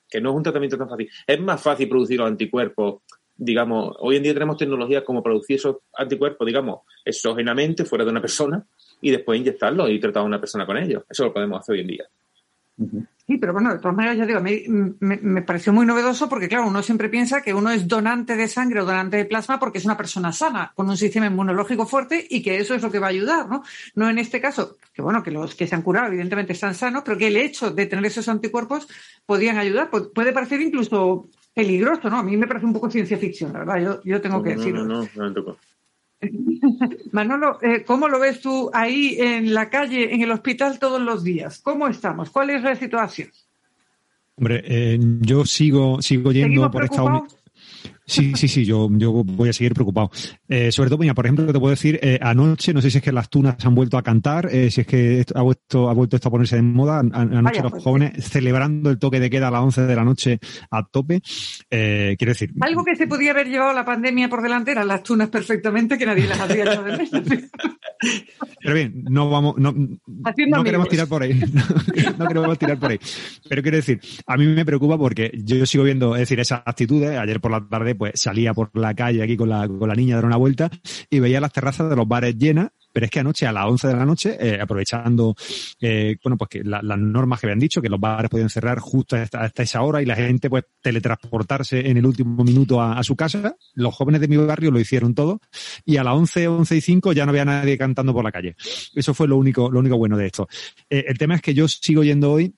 que 0.07 0.21
no 0.21 0.29
es 0.29 0.35
un 0.35 0.43
tratamiento 0.43 0.77
tan 0.77 0.87
fácil. 0.87 1.09
Es 1.25 1.39
más 1.39 1.61
fácil 1.61 1.89
producir 1.89 2.19
los 2.19 2.27
anticuerpos, 2.27 3.01
digamos, 3.35 3.95
hoy 3.99 4.17
en 4.17 4.23
día 4.23 4.33
tenemos 4.33 4.57
tecnologías 4.57 5.03
como 5.03 5.23
producir 5.23 5.55
esos 5.55 5.77
anticuerpos, 5.97 6.45
digamos, 6.45 6.81
exógenamente 7.03 7.85
fuera 7.85 8.03
de 8.03 8.11
una 8.11 8.21
persona 8.21 8.63
y 9.01 9.11
después 9.11 9.39
inyectarlos 9.39 9.89
y 9.89 9.99
tratar 9.99 10.23
a 10.23 10.25
una 10.25 10.39
persona 10.39 10.65
con 10.65 10.77
ellos. 10.77 11.03
Eso 11.09 11.25
lo 11.25 11.33
podemos 11.33 11.59
hacer 11.59 11.73
hoy 11.73 11.81
en 11.81 11.87
día. 11.87 12.05
Sí, 13.27 13.37
pero 13.37 13.53
bueno, 13.53 13.71
de 13.71 13.77
todas 13.77 13.95
maneras, 13.95 14.17
ya 14.17 14.25
digo, 14.25 14.39
a 14.39 14.41
mí 14.41 14.63
me, 14.67 15.41
pareció 15.43 15.71
muy 15.71 15.85
novedoso 15.85 16.27
porque, 16.27 16.47
claro, 16.47 16.67
uno 16.67 16.81
siempre 16.81 17.09
piensa 17.09 17.43
que 17.43 17.53
uno 17.53 17.69
es 17.69 17.87
donante 17.87 18.35
de 18.35 18.47
sangre 18.47 18.81
o 18.81 18.85
donante 18.85 19.17
de 19.17 19.25
plasma 19.25 19.59
porque 19.59 19.77
es 19.77 19.85
una 19.85 19.97
persona 19.97 20.31
sana, 20.31 20.71
con 20.73 20.89
un 20.89 20.97
sistema 20.97 21.27
inmunológico 21.27 21.85
fuerte 21.85 22.25
y 22.27 22.41
que 22.41 22.57
eso 22.57 22.73
es 22.73 22.81
lo 22.81 22.89
que 22.89 22.97
va 22.97 23.07
a 23.07 23.11
ayudar, 23.11 23.47
¿no? 23.47 23.63
No 23.93 24.09
en 24.09 24.17
este 24.17 24.41
caso, 24.41 24.77
que 24.93 25.03
bueno, 25.03 25.21
que 25.21 25.29
los 25.29 25.53
que 25.53 25.67
se 25.67 25.75
han 25.75 25.83
curado 25.83 26.07
evidentemente 26.07 26.53
están 26.53 26.73
sanos, 26.73 27.03
pero 27.05 27.19
que 27.19 27.27
el 27.27 27.37
hecho 27.37 27.69
de 27.69 27.85
tener 27.85 28.05
esos 28.05 28.27
anticuerpos 28.29 28.87
podían 29.27 29.59
ayudar. 29.59 29.91
Puede 29.91 30.33
parecer 30.33 30.61
incluso 30.61 31.27
peligroso, 31.53 32.09
¿no? 32.09 32.17
A 32.17 32.23
mí 32.23 32.35
me 32.35 32.47
parece 32.47 32.65
un 32.65 32.73
poco 32.73 32.89
ciencia 32.89 33.17
ficción, 33.17 33.53
la 33.53 33.59
verdad, 33.59 33.79
yo, 33.79 34.03
yo 34.03 34.21
tengo 34.21 34.41
que 34.41 34.55
decirlo. 34.55 34.85
No, 34.85 35.07
no, 35.15 35.29
no, 35.29 35.57
Manolo, 37.11 37.59
eh, 37.61 37.83
¿cómo 37.85 38.07
lo 38.07 38.19
ves 38.19 38.41
tú 38.41 38.69
ahí 38.73 39.17
en 39.19 39.53
la 39.53 39.69
calle, 39.69 40.13
en 40.13 40.21
el 40.21 40.31
hospital 40.31 40.79
todos 40.79 41.01
los 41.01 41.23
días? 41.23 41.59
¿Cómo 41.59 41.87
estamos? 41.87 42.29
¿Cuál 42.29 42.49
es 42.51 42.63
la 42.63 42.75
situación? 42.75 43.29
Hombre, 44.35 44.63
eh, 44.65 44.97
yo 45.19 45.45
sigo, 45.45 46.01
sigo 46.01 46.31
yendo 46.31 46.71
por 46.71 46.85
esta 46.85 47.03
Sí, 48.09 48.33
sí, 48.35 48.47
sí, 48.47 48.65
yo, 48.65 48.89
yo 48.91 49.11
voy 49.23 49.49
a 49.49 49.53
seguir 49.53 49.73
preocupado. 49.75 50.09
Eh, 50.47 50.71
sobre 50.71 50.89
todo, 50.89 50.97
mira, 50.97 51.13
por 51.13 51.27
ejemplo, 51.27 51.45
te 51.45 51.59
puedo 51.59 51.69
decir, 51.69 51.99
eh, 52.01 52.17
anoche, 52.19 52.73
no 52.73 52.81
sé 52.81 52.89
si 52.89 52.97
es 52.97 53.03
que 53.03 53.11
las 53.11 53.29
tunas 53.29 53.63
han 53.63 53.75
vuelto 53.75 53.99
a 53.99 54.01
cantar, 54.01 54.49
eh, 54.51 54.71
si 54.71 54.81
es 54.81 54.87
que 54.87 55.23
ha 55.35 55.41
vuelto, 55.43 55.89
ha 55.89 55.93
vuelto 55.93 56.15
esto 56.15 56.29
a 56.29 56.31
ponerse 56.31 56.55
de 56.55 56.63
moda, 56.63 56.99
anoche 56.99 57.61
los 57.61 57.71
pues 57.71 57.83
jóvenes 57.83 58.25
celebrando 58.25 58.89
el 58.89 58.97
toque 58.97 59.19
de 59.19 59.29
queda 59.29 59.49
a 59.49 59.51
las 59.51 59.61
11 59.61 59.81
de 59.83 59.95
la 59.95 60.03
noche 60.03 60.39
a 60.71 60.83
tope. 60.83 61.21
quiero 61.69 62.31
decir. 62.31 62.51
Algo 62.61 62.83
que 62.83 62.95
se 62.95 63.05
podía 63.05 63.29
haber 63.29 63.47
llevado 63.47 63.73
la 63.73 63.85
pandemia 63.85 64.27
por 64.27 64.41
delante 64.41 64.71
eran 64.71 64.87
las 64.87 65.03
tunas 65.03 65.29
perfectamente, 65.29 65.95
que 65.99 66.07
nadie 66.07 66.25
las 66.25 66.39
había 66.39 66.63
hecho 66.63 66.83
de 66.83 66.97
menos. 66.97 67.43
Pero 68.61 68.75
bien, 68.75 69.03
no 69.09 69.29
vamos, 69.29 69.55
no, 69.57 69.73
no 69.73 70.63
queremos 70.63 70.89
tirar 70.89 71.07
por 71.07 71.23
ahí. 71.23 71.39
No, 72.17 72.27
queremos 72.27 72.57
tirar 72.57 72.77
por 72.77 72.91
ahí. 72.91 72.99
Pero 73.47 73.61
quiero 73.61 73.77
decir, 73.77 73.99
a 74.25 74.35
mí 74.35 74.45
me 74.45 74.65
preocupa 74.65 74.97
porque 74.97 75.31
yo 75.43 75.65
sigo 75.65 75.83
viendo, 75.83 76.15
es 76.15 76.21
decir, 76.21 76.39
esas 76.39 76.61
actitudes. 76.65 77.17
Ayer 77.17 77.39
por 77.39 77.51
la 77.51 77.65
tarde, 77.67 77.95
pues 77.99 78.13
salía 78.15 78.55
por 78.55 78.71
la 78.75 78.95
calle 78.95 79.21
aquí 79.21 79.37
con 79.37 79.49
la, 79.49 79.67
con 79.67 79.87
la 79.87 79.93
niña 79.93 80.15
a 80.15 80.17
dar 80.17 80.25
una 80.25 80.37
vuelta 80.37 80.71
y 81.11 81.19
veía 81.19 81.39
las 81.39 81.53
terrazas 81.53 81.87
de 81.87 81.95
los 81.95 82.07
bares 82.07 82.35
llenas 82.35 82.69
pero 82.91 83.05
es 83.05 83.11
que 83.11 83.19
anoche 83.19 83.45
a 83.45 83.51
las 83.51 83.65
11 83.65 83.87
de 83.87 83.93
la 83.93 84.05
noche, 84.05 84.37
eh, 84.39 84.59
aprovechando, 84.59 85.35
eh, 85.79 86.17
bueno, 86.23 86.37
pues 86.37 86.49
que 86.49 86.63
las 86.63 86.83
normas 86.83 87.39
que 87.39 87.47
habían 87.47 87.59
dicho, 87.59 87.81
que 87.81 87.89
los 87.89 87.99
bares 87.99 88.29
podían 88.29 88.49
cerrar 88.49 88.79
justo 88.79 89.15
hasta, 89.15 89.63
esa 89.63 89.81
hora 89.83 90.01
y 90.01 90.05
la 90.05 90.15
gente, 90.15 90.49
pues, 90.49 90.65
teletransportarse 90.81 91.89
en 91.89 91.97
el 91.97 92.05
último 92.05 92.43
minuto 92.43 92.81
a, 92.81 93.01
su 93.03 93.15
casa, 93.15 93.55
los 93.75 93.95
jóvenes 93.95 94.21
de 94.21 94.27
mi 94.27 94.37
barrio 94.37 94.71
lo 94.71 94.79
hicieron 94.79 95.13
todo 95.15 95.39
y 95.85 95.97
a 95.97 96.03
las 96.03 96.13
11, 96.13 96.47
11 96.47 96.75
y 96.75 96.81
5 96.81 97.13
ya 97.13 97.25
no 97.25 97.29
había 97.29 97.45
nadie 97.45 97.77
cantando 97.77 98.13
por 98.13 98.23
la 98.23 98.31
calle. 98.31 98.55
Eso 98.93 99.13
fue 99.13 99.27
lo 99.27 99.37
único, 99.37 99.71
lo 99.71 99.79
único 99.79 99.97
bueno 99.97 100.17
de 100.17 100.25
esto. 100.25 100.47
Eh, 100.89 101.05
el 101.07 101.17
tema 101.17 101.35
es 101.35 101.41
que 101.41 101.53
yo 101.53 101.67
sigo 101.67 102.03
yendo 102.03 102.31
hoy 102.31 102.53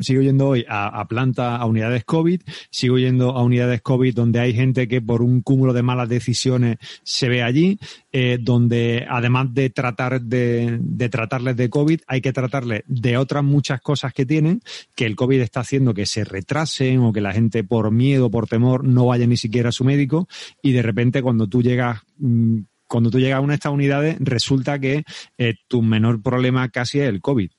sigo 0.00 0.22
yendo 0.22 0.48
hoy 0.48 0.64
a, 0.68 1.06
planta, 1.08 1.56
a 1.56 1.66
unidades 1.66 2.04
COVID, 2.04 2.42
sigo 2.70 2.98
yendo 2.98 3.30
a 3.30 3.42
unidades 3.42 3.82
COVID 3.82 4.14
donde 4.14 4.40
hay 4.40 4.54
gente 4.54 4.88
que 4.88 5.00
por 5.00 5.22
un 5.22 5.42
cúmulo 5.42 5.72
de 5.72 5.82
malas 5.82 6.08
decisiones 6.08 6.78
se 7.02 7.28
ve 7.28 7.42
allí, 7.42 7.78
eh, 8.12 8.38
donde 8.40 9.06
además 9.08 9.52
de 9.54 9.70
tratar 9.70 10.20
de, 10.20 10.78
de, 10.80 11.08
tratarles 11.08 11.56
de 11.56 11.70
COVID, 11.70 12.00
hay 12.06 12.20
que 12.20 12.32
tratarles 12.32 12.82
de 12.86 13.16
otras 13.16 13.44
muchas 13.44 13.80
cosas 13.80 14.12
que 14.12 14.26
tienen, 14.26 14.62
que 14.94 15.06
el 15.06 15.16
COVID 15.16 15.40
está 15.40 15.60
haciendo 15.60 15.94
que 15.94 16.06
se 16.06 16.24
retrasen 16.24 17.00
o 17.00 17.12
que 17.12 17.20
la 17.20 17.32
gente 17.32 17.64
por 17.64 17.90
miedo, 17.90 18.30
por 18.30 18.48
temor, 18.48 18.84
no 18.84 19.06
vaya 19.06 19.26
ni 19.26 19.36
siquiera 19.36 19.68
a 19.68 19.72
su 19.72 19.84
médico. 19.84 20.28
Y 20.62 20.72
de 20.72 20.82
repente 20.82 21.22
cuando 21.22 21.46
tú 21.46 21.62
llegas 21.62 22.00
mm, 22.18 22.60
cuando 22.90 23.08
tú 23.08 23.20
llegas 23.20 23.36
a 23.38 23.40
una 23.40 23.52
de 23.52 23.54
estas 23.54 23.72
unidades, 23.72 24.16
resulta 24.18 24.80
que 24.80 25.04
eh, 25.38 25.54
tu 25.68 25.80
menor 25.80 26.20
problema 26.20 26.68
casi 26.70 26.98
es 26.98 27.08
el 27.08 27.20
COVID 27.20 27.50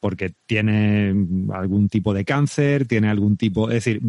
porque 0.00 0.32
tiene 0.46 1.14
algún 1.52 1.88
tipo 1.88 2.14
de 2.14 2.24
cáncer, 2.24 2.86
tiene 2.86 3.08
algún 3.08 3.36
tipo, 3.36 3.68
es 3.68 3.84
decir, 3.84 4.00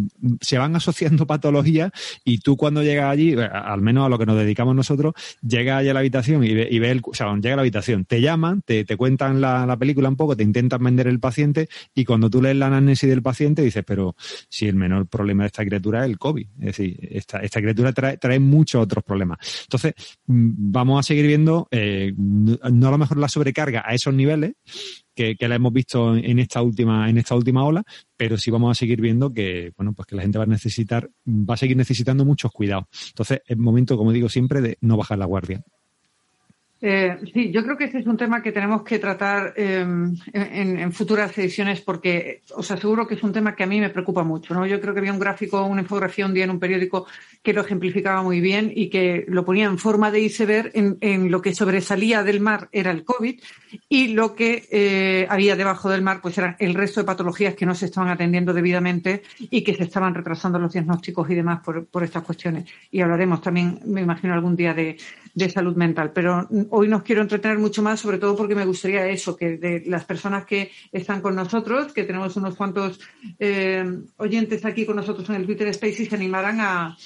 se 0.41 0.57
van 0.57 0.75
asociando 0.75 1.25
patologías 1.27 1.91
y 2.23 2.39
tú 2.39 2.57
cuando 2.57 2.83
llegas 2.83 3.11
allí, 3.11 3.35
al 3.35 3.81
menos 3.81 4.05
a 4.05 4.09
lo 4.09 4.17
que 4.17 4.25
nos 4.25 4.37
dedicamos 4.37 4.75
nosotros, 4.75 5.13
llegas 5.41 5.79
allí 5.79 5.89
a 5.89 5.93
la 5.93 5.99
habitación 5.99 6.43
y 6.43 6.53
ves, 6.53 6.67
y 6.71 6.77
el, 6.77 7.01
o 7.03 7.13
sea, 7.13 7.33
llega 7.35 7.53
a 7.53 7.55
la 7.55 7.61
habitación, 7.61 8.05
te 8.05 8.21
llaman, 8.21 8.61
te, 8.61 8.85
te 8.85 8.97
cuentan 8.97 9.41
la, 9.41 9.65
la, 9.65 9.77
película 9.77 10.09
un 10.09 10.15
poco, 10.15 10.35
te 10.35 10.43
intentan 10.43 10.83
vender 10.83 11.07
el 11.07 11.19
paciente 11.19 11.69
y 11.93 12.05
cuando 12.05 12.29
tú 12.29 12.41
lees 12.41 12.55
la 12.55 12.67
anamnesis 12.67 13.09
del 13.09 13.21
paciente 13.21 13.61
dices, 13.61 13.83
pero 13.85 14.15
si 14.49 14.67
el 14.67 14.75
menor 14.75 15.07
problema 15.07 15.43
de 15.43 15.47
esta 15.47 15.65
criatura 15.65 16.03
es 16.03 16.11
el 16.11 16.17
COVID, 16.17 16.47
es 16.59 16.65
decir, 16.65 16.97
esta, 17.11 17.39
esta 17.39 17.61
criatura 17.61 17.93
trae, 17.93 18.17
trae 18.17 18.39
muchos 18.39 18.81
otros 18.83 19.03
problemas. 19.03 19.39
Entonces, 19.63 19.93
mm, 20.27 20.71
vamos 20.71 20.99
a 20.99 21.03
seguir 21.03 21.27
viendo, 21.27 21.67
eh, 21.71 22.13
no 22.17 22.87
a 22.87 22.91
lo 22.91 22.97
mejor 22.97 23.17
la 23.17 23.29
sobrecarga 23.29 23.83
a 23.85 23.93
esos 23.93 24.13
niveles, 24.13 24.53
que, 25.37 25.47
la 25.47 25.55
hemos 25.55 25.73
visto 25.73 26.15
en 26.15 26.39
esta 26.39 26.61
última, 26.61 27.09
en 27.09 27.17
esta 27.17 27.35
última 27.35 27.65
ola, 27.65 27.83
pero 28.15 28.37
sí 28.37 28.51
vamos 28.51 28.71
a 28.71 28.79
seguir 28.79 29.01
viendo 29.01 29.33
que, 29.33 29.71
bueno, 29.75 29.93
pues 29.93 30.05
que 30.07 30.15
la 30.15 30.21
gente 30.21 30.37
va 30.37 30.45
a 30.45 30.47
necesitar, 30.47 31.09
va 31.27 31.55
a 31.55 31.57
seguir 31.57 31.75
necesitando 31.75 32.23
muchos 32.25 32.51
cuidados. 32.51 32.85
Entonces, 33.09 33.41
es 33.45 33.57
momento, 33.57 33.97
como 33.97 34.13
digo 34.13 34.29
siempre, 34.29 34.61
de 34.61 34.77
no 34.81 34.97
bajar 34.97 35.17
la 35.17 35.25
guardia. 35.25 35.61
Eh, 36.81 37.17
sí, 37.33 37.51
yo 37.51 37.61
creo 37.63 37.77
que 37.77 37.85
este 37.85 37.99
es 37.99 38.07
un 38.07 38.15
tema 38.15 38.41
que 38.41 38.53
tenemos 38.53 38.83
que 38.83 38.99
tratar 38.99 39.53
em, 39.57 40.15
en, 40.31 40.91
futuras 40.93 41.37
ediciones 41.37 41.81
porque 41.81 42.41
os 42.55 42.71
aseguro 42.71 43.05
que 43.05 43.15
es 43.15 43.23
un 43.23 43.33
tema 43.33 43.53
que 43.53 43.63
a 43.63 43.67
mí 43.67 43.81
me 43.81 43.89
preocupa 43.89 44.23
mucho. 44.23 44.53
¿no? 44.53 44.65
Yo 44.65 44.79
creo 44.79 44.93
que 44.93 45.01
había 45.01 45.11
un 45.11 45.19
gráfico, 45.19 45.65
una 45.65 45.81
infografía 45.81 46.25
un 46.25 46.33
día 46.33 46.45
en 46.45 46.51
un 46.51 46.59
periódico 46.59 47.05
que 47.43 47.51
lo 47.51 47.61
ejemplificaba 47.61 48.23
muy 48.23 48.39
bien 48.39 48.71
y 48.73 48.89
que 48.89 49.25
lo 49.27 49.43
ponía 49.43 49.65
en 49.65 49.77
forma 49.77 50.09
de 50.09 50.21
iceberg 50.21 50.71
en, 50.73 51.31
lo 51.31 51.41
que 51.41 51.53
sobresalía 51.53 52.23
del 52.23 52.39
mar 52.39 52.69
era 52.71 52.91
el 52.91 53.03
COVID 53.03 53.39
y 53.89 54.07
lo 54.09 54.33
que 54.33 54.67
eh, 54.71 55.27
había 55.29 55.55
debajo 55.55 55.89
del 55.89 56.01
mar 56.01 56.21
pues 56.21 56.37
eran 56.37 56.55
el 56.59 56.73
resto 56.73 57.01
de 57.01 57.05
patologías 57.05 57.55
que 57.55 57.65
no 57.65 57.75
se 57.75 57.85
estaban 57.85 58.09
atendiendo 58.09 58.53
debidamente 58.53 59.23
y 59.37 59.63
que 59.63 59.75
se 59.75 59.83
estaban 59.83 60.15
retrasando 60.15 60.57
los 60.59 60.71
diagnósticos 60.71 61.29
y 61.29 61.35
demás 61.35 61.59
por, 61.63 61.85
por 61.87 62.03
estas 62.03 62.23
cuestiones. 62.23 62.65
Y 62.89 63.01
hablaremos 63.01 63.41
también, 63.41 63.79
me 63.85 64.01
imagino, 64.01 64.33
algún 64.33 64.55
día 64.55 64.73
de, 64.73 64.97
de 65.33 65.49
salud 65.49 65.75
mental. 65.75 66.11
Pero 66.13 66.47
hoy 66.71 66.87
nos 66.87 67.03
quiero 67.03 67.21
entretener 67.21 67.57
mucho 67.57 67.81
más, 67.81 67.99
sobre 67.99 68.17
todo 68.17 68.35
porque 68.35 68.55
me 68.55 68.65
gustaría 68.65 69.07
eso, 69.07 69.35
que 69.35 69.57
de 69.57 69.83
las 69.85 70.05
personas 70.05 70.45
que 70.45 70.71
están 70.91 71.21
con 71.21 71.35
nosotros, 71.35 71.93
que 71.93 72.03
tenemos 72.03 72.35
unos 72.35 72.55
cuantos 72.55 72.99
eh, 73.39 73.83
oyentes 74.17 74.65
aquí 74.65 74.85
con 74.85 74.95
nosotros 74.95 75.29
en 75.29 75.35
el 75.35 75.45
Twitter 75.45 75.67
Space 75.67 76.03
y 76.03 76.05
se 76.05 76.15
animaran 76.15 76.59
a, 76.59 76.97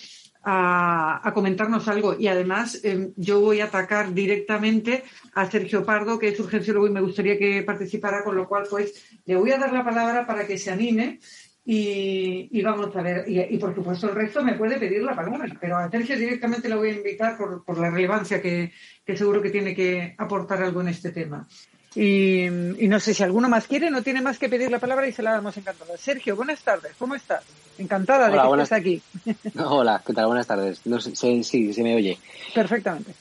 a, 0.44 1.32
comentarnos 1.34 1.88
algo. 1.88 2.16
Y 2.20 2.28
además, 2.28 2.80
eh, 2.84 3.12
yo 3.16 3.40
voy 3.40 3.62
a 3.62 3.66
atacar 3.66 4.14
directamente 4.14 5.04
a 5.34 5.50
Sergio 5.50 5.86
Pardo, 5.86 6.20
que 6.20 6.30
es 6.30 6.40
urgenciólogo 6.40 6.88
y 6.88 6.92
me 6.92 7.02
gustaría 7.02 7.38
que 7.38 7.64
participara, 7.64 8.24
con 8.24 8.36
lo 8.36 8.48
cual, 8.48 8.66
pues, 8.70 8.94
le 9.26 9.36
voy 9.36 9.52
a 9.52 9.58
dar 9.58 9.72
la 9.72 9.86
palabra 9.86 10.28
para 10.28 10.46
que 10.46 10.58
se 10.58 10.72
anime 10.72 11.20
y, 11.66 12.62
vamos 12.62 12.94
a 12.96 13.02
ver, 13.02 13.26
y, 13.28 13.58
por 13.58 13.74
supuesto 13.74 14.10
el 14.10 14.16
resto 14.16 14.44
me 14.44 14.54
puede 14.54 14.78
pedir 14.78 15.02
la 15.02 15.16
palabra, 15.16 15.46
pero 15.62 15.78
a 15.78 15.90
Sergio 15.90 16.18
directamente 16.18 16.68
la 16.68 16.76
voy 16.76 16.90
a 16.90 16.94
invitar 16.96 17.38
por, 17.38 17.64
por 17.64 17.78
la 17.78 17.90
relevancia 17.90 18.42
que, 18.42 18.74
que, 19.06 19.16
seguro 19.16 19.42
que 19.42 19.50
tiene 19.50 19.74
que 19.74 20.14
aportar 20.18 20.62
algo 20.62 20.82
en 20.82 20.90
este 20.90 21.12
tema. 21.12 21.48
Y, 21.96 22.48
no 22.50 23.00
sé 23.00 23.14
si 23.14 23.24
alguno 23.24 23.48
más 23.48 23.68
quiere, 23.68 23.92
no 23.92 24.02
tiene 24.02 24.22
más 24.22 24.40
que 24.40 24.50
pedir 24.50 24.72
la 24.72 24.80
palabra 24.80 25.08
y 25.08 25.14
se 25.14 25.24
la 25.24 25.32
damos 25.32 25.56
encantada. 25.56 25.96
Sergio, 25.98 26.36
buenas 26.36 26.62
tardes, 26.62 26.94
¿cómo 26.98 27.16
estás? 27.16 27.44
Encantada 27.78 28.30
de 28.30 28.38
que 28.38 28.62
estés 28.62 28.72
aquí. 28.72 29.02
Hola, 29.64 30.02
¿qué 30.06 30.14
tal? 30.14 30.26
Buenas 30.26 30.48
tardes. 30.48 30.82
No 30.86 31.00
sé, 31.00 31.16
sí, 31.16 31.74
se 31.74 31.84
me 31.84 31.96
oye. 31.96 32.18
Perfectamente. 32.54 33.14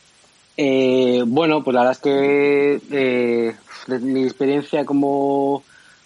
Eh, 0.57 1.23
bueno, 1.27 1.63
pues 1.63 1.75
la 1.75 1.81
verdad 1.81 1.93
es 1.93 1.99
que 1.99 2.81
eh, 2.91 3.55
mi 4.01 4.25
experiencia 4.25 4.85
como 4.85 5.63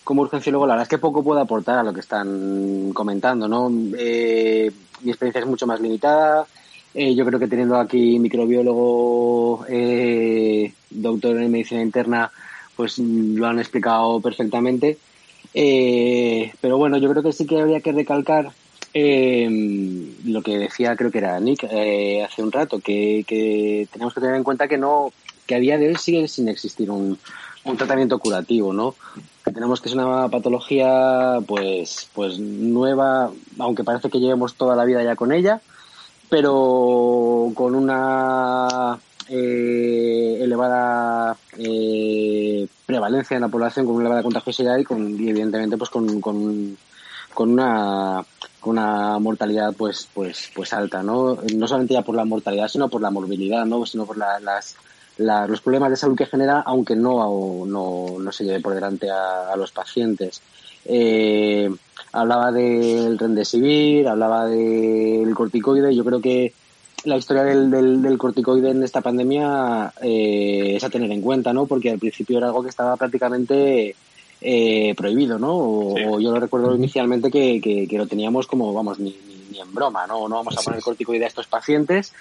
como 0.06 0.22
urgenciólogo, 0.22 0.68
la 0.68 0.74
verdad 0.74 0.84
es 0.84 0.88
que 0.88 0.98
poco 0.98 1.24
puedo 1.24 1.40
aportar 1.40 1.80
a 1.80 1.82
lo 1.82 1.92
que 1.92 1.98
están 1.98 2.92
comentando, 2.94 3.48
¿no? 3.48 3.68
Eh, 3.98 4.70
mi 5.02 5.10
experiencia 5.10 5.40
es 5.40 5.48
mucho 5.48 5.66
más 5.66 5.80
limitada. 5.80 6.46
Eh, 6.94 7.12
yo 7.16 7.26
creo 7.26 7.40
que 7.40 7.48
teniendo 7.48 7.76
aquí 7.76 8.16
microbiólogo, 8.20 9.66
eh, 9.68 10.72
doctor 10.90 11.36
en 11.38 11.50
medicina 11.50 11.82
interna, 11.82 12.30
pues 12.76 13.00
lo 13.00 13.48
han 13.48 13.58
explicado 13.58 14.20
perfectamente. 14.20 14.96
pero 15.52 16.78
bueno, 16.78 16.98
yo 16.98 17.10
creo 17.10 17.24
que 17.24 17.32
sí 17.32 17.44
que 17.44 17.60
habría 17.60 17.80
que 17.80 17.90
recalcar 17.90 18.52
lo 18.94 20.42
que 20.42 20.56
decía, 20.56 20.94
creo 20.94 21.10
que 21.10 21.18
era 21.18 21.40
Nick 21.40 21.64
hace 21.64 22.42
un 22.44 22.52
rato, 22.52 22.78
que, 22.78 23.24
que 23.26 23.88
tenemos 23.92 24.14
que 24.14 24.20
tener 24.20 24.36
en 24.36 24.44
cuenta 24.44 24.68
que 24.68 24.78
no, 24.78 25.12
que 25.46 25.56
a 25.56 25.58
día 25.58 25.78
de 25.78 25.88
hoy 25.88 25.96
sigue 25.96 26.28
sin 26.28 26.48
existir 26.48 26.92
un, 26.92 27.18
un 27.64 27.76
tratamiento 27.76 28.20
curativo, 28.20 28.72
¿no? 28.72 28.94
Tenemos 29.52 29.80
que 29.80 29.88
es 29.88 29.94
una 29.94 30.28
patología, 30.28 31.38
pues, 31.46 32.08
pues 32.14 32.38
nueva, 32.38 33.30
aunque 33.58 33.84
parece 33.84 34.10
que 34.10 34.18
llevemos 34.18 34.54
toda 34.54 34.76
la 34.76 34.84
vida 34.84 35.02
ya 35.02 35.16
con 35.16 35.32
ella, 35.32 35.60
pero 36.28 37.52
con 37.54 37.74
una 37.74 38.98
eh, 39.28 40.38
elevada 40.42 41.36
eh, 41.58 42.66
prevalencia 42.86 43.36
en 43.36 43.42
la 43.42 43.48
población, 43.48 43.86
con 43.86 43.94
una 43.94 44.04
elevada 44.04 44.22
contagiosidad 44.22 44.78
y, 44.78 44.84
con, 44.84 45.14
evidentemente 45.14 45.76
pues 45.76 45.90
con, 45.90 46.20
con, 46.20 46.76
con 47.32 47.50
una 47.50 48.24
una 48.66 49.20
mortalidad 49.20 49.74
pues 49.76 50.08
pues 50.12 50.50
pues 50.52 50.72
alta 50.72 51.00
no 51.00 51.38
no 51.54 51.68
solamente 51.68 51.94
ya 51.94 52.02
por 52.02 52.16
la 52.16 52.24
mortalidad 52.24 52.66
sino 52.66 52.88
por 52.88 53.00
la 53.00 53.10
morbilidad 53.10 53.64
no 53.64 53.86
sino 53.86 54.06
por 54.06 54.18
las 54.18 54.74
los 55.18 55.60
problemas 55.60 55.90
de 55.90 55.96
salud 55.96 56.16
que 56.16 56.26
genera, 56.26 56.60
aunque 56.60 56.96
no, 56.96 57.64
no, 57.66 58.18
no 58.18 58.32
se 58.32 58.44
lleve 58.44 58.60
por 58.60 58.74
delante 58.74 59.08
a, 59.10 59.54
los 59.56 59.72
pacientes. 59.72 60.42
eh, 60.84 61.70
hablaba 62.12 62.52
del 62.52 63.18
rendesivir, 63.18 64.08
hablaba 64.08 64.46
del 64.46 65.34
corticoide. 65.34 65.94
Yo 65.94 66.04
creo 66.04 66.20
que 66.20 66.52
la 67.04 67.16
historia 67.16 67.44
del, 67.44 67.70
del, 68.02 68.18
corticoide 68.18 68.70
en 68.70 68.82
esta 68.82 69.00
pandemia 69.00 69.92
eh, 70.02 70.74
es 70.76 70.84
a 70.84 70.90
tener 70.90 71.10
en 71.10 71.20
cuenta, 71.20 71.52
¿no? 71.52 71.66
Porque 71.66 71.90
al 71.90 71.98
principio 71.98 72.38
era 72.38 72.48
algo 72.48 72.62
que 72.62 72.70
estaba 72.70 72.96
prácticamente 72.96 73.94
eh, 74.40 74.94
prohibido, 74.96 75.38
¿no? 75.38 75.56
O, 75.56 76.20
yo 76.20 76.32
lo 76.32 76.40
recuerdo 76.40 76.74
inicialmente 76.74 77.30
que, 77.30 77.60
que, 77.60 77.98
lo 77.98 78.06
teníamos 78.06 78.46
como, 78.46 78.72
vamos, 78.72 78.98
ni, 78.98 79.10
ni, 79.28 79.35
en 79.60 79.74
broma, 79.74 80.06
¿no? 80.06 80.28
No 80.28 80.36
vamos 80.36 80.56
a 80.56 80.62
poner 80.62 80.80
corticoide 80.80 81.24
a 81.24 81.28
estos 81.28 81.46
pacientes 81.46 82.12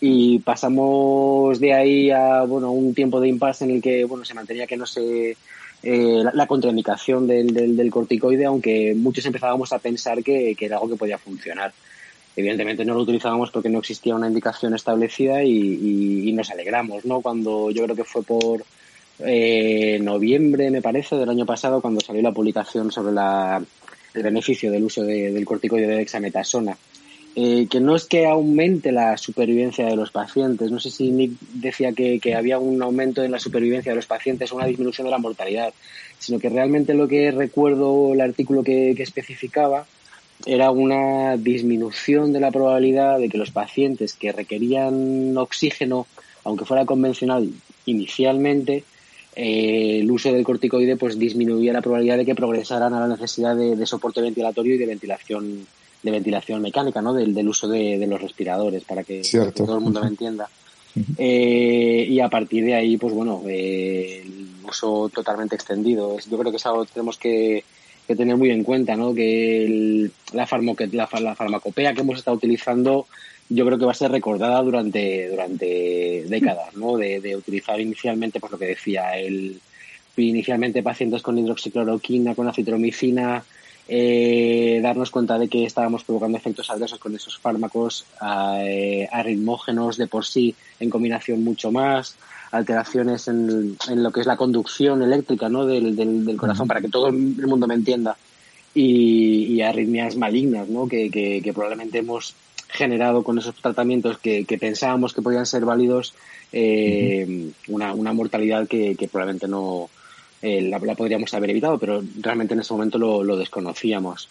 y 0.00 0.38
pasamos 0.40 1.58
de 1.60 1.74
ahí 1.74 2.10
a, 2.10 2.42
bueno, 2.42 2.70
un 2.70 2.94
tiempo 2.94 3.20
de 3.20 3.28
impasse 3.28 3.64
en 3.64 3.72
el 3.72 3.82
que, 3.82 4.04
bueno, 4.04 4.24
se 4.24 4.34
mantenía 4.34 4.66
que 4.66 4.76
no 4.76 4.86
se 4.86 5.36
eh, 5.82 6.22
la, 6.32 6.46
contraindicación 6.46 7.26
del, 7.26 7.76
del, 7.76 7.90
corticoide, 7.90 8.46
aunque 8.46 8.94
muchos 8.96 9.24
empezábamos 9.26 9.72
a 9.72 9.78
pensar 9.78 10.22
que, 10.22 10.54
que, 10.54 10.66
era 10.66 10.76
algo 10.76 10.88
que 10.90 10.96
podía 10.96 11.18
funcionar. 11.18 11.72
Evidentemente 12.34 12.84
no 12.84 12.94
lo 12.94 13.02
utilizábamos 13.02 13.50
porque 13.50 13.68
no 13.68 13.78
existía 13.78 14.14
una 14.14 14.26
indicación 14.26 14.74
establecida 14.74 15.42
y, 15.42 16.28
y, 16.28 16.32
nos 16.32 16.50
alegramos, 16.50 17.04
¿no? 17.04 17.20
Cuando 17.20 17.70
yo 17.70 17.84
creo 17.84 17.96
que 17.96 18.04
fue 18.04 18.22
por 18.22 18.64
eh, 19.20 19.98
noviembre, 20.02 20.70
me 20.70 20.82
parece, 20.82 21.16
del 21.16 21.30
año 21.30 21.46
pasado, 21.46 21.80
cuando 21.80 22.00
salió 22.00 22.20
la 22.20 22.32
publicación 22.32 22.90
sobre 22.90 23.14
la, 23.14 23.62
el 24.16 24.22
beneficio 24.22 24.70
del 24.70 24.84
uso 24.84 25.02
del 25.02 25.44
corticoide 25.44 25.86
de 25.86 25.96
dexametasona. 25.96 26.76
Eh, 27.38 27.66
que 27.70 27.80
no 27.80 27.94
es 27.94 28.06
que 28.06 28.26
aumente 28.26 28.92
la 28.92 29.18
supervivencia 29.18 29.84
de 29.84 29.94
los 29.94 30.10
pacientes. 30.10 30.70
No 30.70 30.80
sé 30.80 30.90
si 30.90 31.10
Nick 31.10 31.32
decía 31.52 31.92
que, 31.92 32.18
que, 32.18 32.34
había 32.34 32.58
un 32.58 32.82
aumento 32.82 33.22
en 33.22 33.30
la 33.30 33.38
supervivencia 33.38 33.92
de 33.92 33.96
los 33.96 34.06
pacientes 34.06 34.50
o 34.50 34.56
una 34.56 34.64
disminución 34.64 35.04
de 35.04 35.10
la 35.10 35.18
mortalidad, 35.18 35.74
sino 36.18 36.38
que 36.38 36.48
realmente 36.48 36.94
lo 36.94 37.06
que 37.08 37.30
recuerdo 37.30 38.14
el 38.14 38.22
artículo 38.22 38.62
que, 38.62 38.94
que 38.96 39.02
especificaba 39.02 39.86
era 40.46 40.70
una 40.70 41.36
disminución 41.36 42.32
de 42.32 42.40
la 42.40 42.50
probabilidad 42.50 43.18
de 43.18 43.28
que 43.28 43.36
los 43.36 43.50
pacientes 43.50 44.14
que 44.14 44.32
requerían 44.32 45.36
oxígeno, 45.36 46.06
aunque 46.42 46.64
fuera 46.64 46.86
convencional 46.86 47.50
inicialmente, 47.84 48.84
eh, 49.36 49.98
el 50.00 50.10
uso 50.10 50.32
del 50.32 50.44
corticoide 50.44 50.96
pues 50.96 51.18
disminuía 51.18 51.74
la 51.74 51.82
probabilidad 51.82 52.16
de 52.16 52.24
que 52.24 52.34
progresaran 52.34 52.94
a 52.94 53.00
la 53.00 53.06
necesidad 53.06 53.54
de, 53.54 53.84
soporte 53.84 54.22
ventilatorio 54.22 54.74
y 54.74 54.78
de 54.78 54.86
ventilación 54.86 55.66
de 56.02 56.10
ventilación 56.10 56.62
mecánica, 56.62 57.02
¿no? 57.02 57.12
Del, 57.12 57.34
del 57.34 57.48
uso 57.48 57.68
de, 57.68 58.04
los 58.06 58.20
respiradores, 58.20 58.84
para 58.84 59.02
que, 59.02 59.22
todo 59.54 59.74
el 59.74 59.80
mundo 59.80 60.00
me 60.00 60.08
entienda. 60.08 60.48
Eh, 61.18 62.06
y 62.08 62.20
a 62.20 62.28
partir 62.28 62.64
de 62.64 62.74
ahí, 62.74 62.96
pues 62.96 63.12
bueno, 63.12 63.42
eh, 63.46 64.22
el 64.24 64.66
uso 64.66 65.10
totalmente 65.12 65.56
extendido. 65.56 66.16
Yo 66.30 66.38
creo 66.38 66.50
que 66.50 66.56
es 66.56 66.66
algo 66.66 66.84
que 66.84 66.92
tenemos 66.92 67.18
que, 67.18 67.64
que 68.06 68.16
tener 68.16 68.36
muy 68.36 68.50
en 68.50 68.62
cuenta, 68.62 68.96
¿no? 68.96 69.14
Que 69.14 70.08
la, 70.32 70.48
la, 71.20 71.34
farmacopea 71.34 71.92
que 71.92 72.00
hemos 72.00 72.18
estado 72.18 72.36
utilizando 72.36 73.06
yo 73.48 73.64
creo 73.64 73.78
que 73.78 73.84
va 73.84 73.92
a 73.92 73.94
ser 73.94 74.10
recordada 74.10 74.60
durante, 74.62 75.28
durante 75.28 76.24
décadas, 76.26 76.74
¿no? 76.74 76.96
De, 76.96 77.36
utilizar 77.36 77.80
inicialmente, 77.80 78.40
pues 78.40 78.52
lo 78.52 78.58
que 78.58 78.66
decía, 78.66 79.16
el 79.18 79.60
inicialmente 80.16 80.82
pacientes 80.82 81.22
con 81.22 81.38
hidroxicloroquina, 81.38 82.34
con 82.34 82.48
acitromicina, 82.48 83.44
eh, 83.86 84.80
darnos 84.82 85.10
cuenta 85.10 85.38
de 85.38 85.48
que 85.48 85.64
estábamos 85.64 86.04
provocando 86.04 86.38
efectos 86.38 86.70
adversos 86.70 86.98
con 86.98 87.14
esos 87.14 87.38
fármacos 87.38 88.06
eh, 88.60 89.06
arritmógenos 89.12 89.96
de 89.96 90.06
por 90.06 90.24
sí 90.24 90.54
en 90.80 90.90
combinación 90.90 91.44
mucho 91.44 91.70
más, 91.70 92.16
alteraciones 92.50 93.28
en, 93.28 93.76
en, 93.88 94.02
lo 94.02 94.10
que 94.10 94.20
es 94.20 94.26
la 94.26 94.36
conducción 94.36 95.02
eléctrica 95.02 95.48
¿no? 95.48 95.66
del, 95.66 95.94
del, 95.94 96.36
corazón, 96.36 96.66
para 96.66 96.80
que 96.80 96.88
todo 96.88 97.08
el 97.08 97.14
mundo 97.46 97.66
me 97.66 97.74
entienda, 97.74 98.16
y, 98.74 99.44
y 99.54 99.62
arritmias 99.62 100.16
malignas 100.16 100.68
¿no? 100.68 100.88
que, 100.88 101.10
que, 101.10 101.40
que, 101.42 101.52
probablemente 101.52 101.98
hemos 101.98 102.34
generado 102.68 103.22
con 103.22 103.38
esos 103.38 103.54
tratamientos 103.54 104.18
que, 104.18 104.44
que 104.44 104.58
pensábamos 104.58 105.14
que 105.14 105.22
podían 105.22 105.46
ser 105.46 105.64
válidos 105.64 106.14
eh, 106.52 107.50
una, 107.68 107.94
una 107.94 108.12
mortalidad 108.12 108.68
que, 108.68 108.96
que 108.96 109.08
probablemente 109.08 109.48
no 109.48 109.88
eh, 110.42 110.62
la, 110.62 110.78
la, 110.78 110.94
podríamos 110.94 111.32
haber 111.34 111.50
evitado, 111.50 111.78
pero 111.78 112.02
realmente 112.20 112.54
en 112.54 112.60
ese 112.60 112.72
momento 112.72 112.98
lo, 112.98 113.22
lo 113.22 113.36
desconocíamos. 113.36 114.28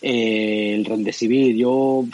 Eh, 0.00 0.74
el 0.74 0.84
rendesivir, 0.84 1.56
yo 1.56 2.04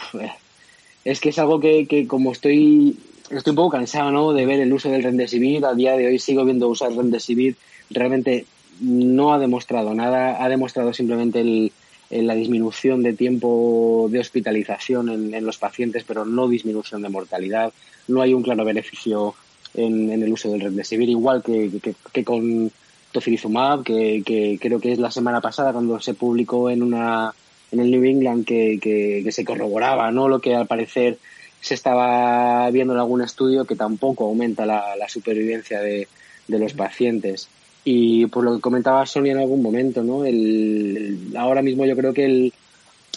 es 1.04 1.20
que 1.20 1.28
es 1.28 1.38
algo 1.38 1.60
que, 1.60 1.86
que 1.86 2.06
como 2.06 2.32
estoy 2.32 2.96
estoy 3.30 3.50
un 3.50 3.56
poco 3.56 3.70
cansado 3.70 4.10
¿no? 4.10 4.32
de 4.32 4.46
ver 4.46 4.60
el 4.60 4.72
uso 4.72 4.90
del 4.90 5.02
Remdesivir. 5.02 5.64
A 5.64 5.74
día 5.74 5.96
de 5.96 6.06
hoy 6.06 6.18
sigo 6.18 6.44
viendo 6.44 6.68
usar 6.68 6.92
Remdesivir. 6.92 7.56
Realmente 7.90 8.46
no 8.80 9.34
ha 9.34 9.38
demostrado 9.38 9.94
nada. 9.94 10.42
Ha 10.42 10.48
demostrado 10.48 10.92
simplemente 10.92 11.40
el, 11.40 11.72
la 12.11 12.34
disminución 12.34 13.02
de 13.02 13.14
tiempo 13.14 14.09
de 14.11 14.20
hospitalización 14.20 15.09
en, 15.09 15.34
en, 15.34 15.44
los 15.44 15.59
pacientes, 15.59 16.05
pero 16.07 16.24
no 16.24 16.48
disminución 16.48 17.02
de 17.02 17.09
mortalidad. 17.09 17.72
No 18.09 18.22
hay 18.22 18.34
un 18.34 18.42
claro 18.42 18.64
beneficio 18.64 19.34
en, 19.74 20.11
en 20.11 20.22
el 20.22 20.32
uso 20.32 20.50
del 20.50 20.61
Remdesivir, 20.61 21.09
igual 21.09 21.42
que, 21.42 21.70
que, 21.82 21.94
que 22.12 22.24
con 22.24 22.70
tocilizumab, 23.14 23.84
que, 23.84 24.59
creo 24.61 24.80
que 24.80 24.92
es 24.92 24.98
la 24.98 25.11
semana 25.11 25.40
pasada 25.40 25.72
cuando 25.72 26.00
se 26.00 26.14
publicó 26.14 26.68
en 26.68 26.82
una 26.82 27.32
en 27.70 27.80
el 27.80 27.90
New 27.90 28.05
England 28.05 28.44
que, 28.44 28.78
que, 28.80 29.22
que 29.24 29.32
se 29.32 29.44
corroboraba, 29.44 30.11
¿no? 30.12 30.28
Lo 30.28 30.40
que 30.40 30.55
al 30.55 30.66
parecer 30.66 31.18
se 31.61 31.74
estaba 31.74 32.70
viendo 32.70 32.92
en 32.92 33.00
algún 33.00 33.22
estudio 33.22 33.64
que 33.64 33.74
tampoco 33.74 34.26
aumenta 34.26 34.66
la, 34.66 34.94
la 34.96 35.09
supervivencia 35.09 35.80
de, 35.80 36.07
de, 36.46 36.59
los 36.59 36.74
pacientes. 36.74 37.48
Y 37.85 38.26
por 38.26 38.45
lo 38.45 38.55
que 38.55 38.61
comentaba 38.61 39.05
Sonia 39.05 39.32
en 39.32 39.39
algún 39.39 39.62
momento, 39.62 40.03
¿no? 40.03 40.24
El, 40.24 41.35
ahora 41.37 41.62
mismo 41.62 41.85
yo 41.85 41.95
creo 41.97 42.14
que 42.14 42.24
el, 42.24 42.53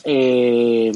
eh, 0.03 0.91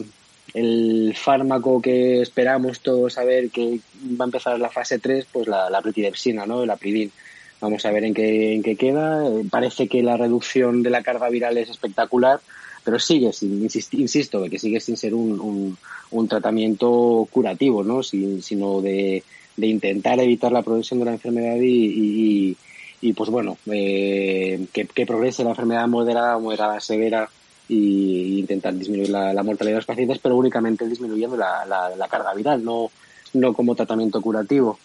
el 0.53 1.15
fármaco 1.15 1.81
que 1.81 2.21
esperamos 2.21 2.81
todos 2.81 3.13
saber 3.13 3.49
que 3.49 3.79
va 4.19 4.25
a 4.25 4.27
empezar 4.27 4.59
la 4.59 4.69
fase 4.69 4.99
3, 4.99 5.25
pues 5.31 5.47
la, 5.47 5.69
la 5.69 5.81
pretidepsina, 5.81 6.45
¿no? 6.45 6.63
El 6.63 6.69
apridin. 6.69 7.11
Vamos 7.61 7.85
a 7.85 7.91
ver 7.91 8.03
en 8.03 8.13
qué, 8.13 8.55
en 8.55 8.63
qué 8.63 8.75
queda. 8.75 9.23
Parece 9.49 9.87
que 9.87 10.01
la 10.01 10.17
reducción 10.17 10.81
de 10.81 10.89
la 10.89 11.03
carga 11.03 11.29
viral 11.29 11.57
es 11.57 11.69
espectacular, 11.69 12.41
pero 12.83 12.99
sigue, 12.99 13.31
sin, 13.33 13.61
insisto, 13.63 14.43
que 14.49 14.59
sigue 14.59 14.79
sin 14.79 14.97
ser 14.97 15.13
un, 15.13 15.39
un, 15.39 15.77
un 16.09 16.27
tratamiento 16.27 17.27
curativo, 17.31 17.83
¿no? 17.83 18.01
sino 18.03 18.81
de, 18.81 19.23
de, 19.55 19.67
intentar 19.67 20.19
evitar 20.19 20.51
la 20.51 20.63
progresión 20.63 20.99
de 20.99 21.05
la 21.05 21.11
enfermedad 21.13 21.57
y, 21.57 21.67
y, 21.67 22.57
y 23.01 23.13
pues 23.13 23.29
bueno, 23.29 23.57
eh, 23.65 24.67
que, 24.71 25.05
progrese 25.05 25.43
la 25.43 25.49
enfermedad 25.49 25.87
moderada 25.87 26.37
o 26.37 26.41
moderada 26.41 26.79
severa 26.79 27.27
y 27.67 28.39
intentar 28.39 28.73
disminuir 28.75 29.09
la, 29.09 29.33
la, 29.33 29.43
mortalidad 29.43 29.75
de 29.75 29.79
los 29.79 29.85
pacientes, 29.85 30.19
pero 30.19 30.35
únicamente 30.35 30.87
disminuyendo 30.87 31.35
la, 31.35 31.65
la, 31.65 31.95
la 31.95 32.07
carga 32.07 32.33
viral, 32.33 32.63
no, 32.63 32.91
no 33.33 33.53
como 33.53 33.75
tratamiento 33.75 34.21
curativo. 34.21 34.77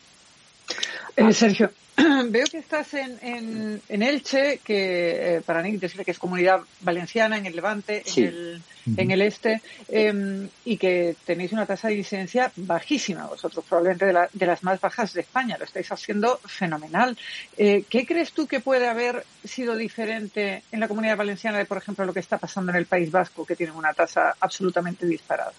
Eh, 1.17 1.33
Sergio, 1.33 1.71
veo 2.29 2.47
que 2.47 2.59
estás 2.59 2.93
en, 2.93 3.19
en, 3.23 3.83
en 3.89 4.03
Elche, 4.03 4.61
que 4.63 5.37
eh, 5.37 5.41
para 5.41 5.63
mí 5.63 5.77
decirle 5.79 6.05
que 6.05 6.11
es 6.11 6.19
comunidad 6.19 6.61
valenciana, 6.83 7.39
en 7.39 7.47
el 7.47 7.57
Levante, 7.57 8.03
sí. 8.05 8.25
en, 8.25 8.27
el, 8.27 8.63
en 8.99 9.11
el 9.11 9.23
Este, 9.23 9.63
eh, 9.89 10.49
y 10.67 10.77
que 10.77 11.17
tenéis 11.25 11.53
una 11.53 11.65
tasa 11.65 11.89
de 11.89 11.97
incidencia 11.97 12.53
bajísima, 12.57 13.27
vosotros 13.27 13.65
probablemente 13.67 14.05
de, 14.05 14.13
la, 14.13 14.29
de, 14.31 14.47
las 14.47 14.63
más 14.63 14.79
bajas 14.79 15.15
de 15.15 15.23
España, 15.23 15.57
lo 15.57 15.65
estáis 15.65 15.91
haciendo 15.91 16.39
fenomenal. 16.45 17.17
Eh, 17.57 17.85
¿Qué 17.89 18.05
crees 18.05 18.33
tú 18.33 18.47
que 18.47 18.61
puede 18.61 18.89
haber 18.89 19.25
sido 19.43 19.75
diferente 19.75 20.65
en 20.73 20.81
la 20.81 20.89
comunidad 20.89 21.17
valenciana 21.17 21.57
de, 21.57 21.65
por 21.65 21.79
ejemplo, 21.79 22.05
lo 22.05 22.13
que 22.13 22.21
está 22.21 22.37
pasando 22.37 22.73
en 22.73 22.79
el 22.79 22.87
País 22.87 23.11
Vasco, 23.11 23.47
que 23.47 23.57
tiene 23.57 23.73
una 23.73 23.95
tasa 23.95 24.35
absolutamente 24.39 25.07
disparada? 25.07 25.55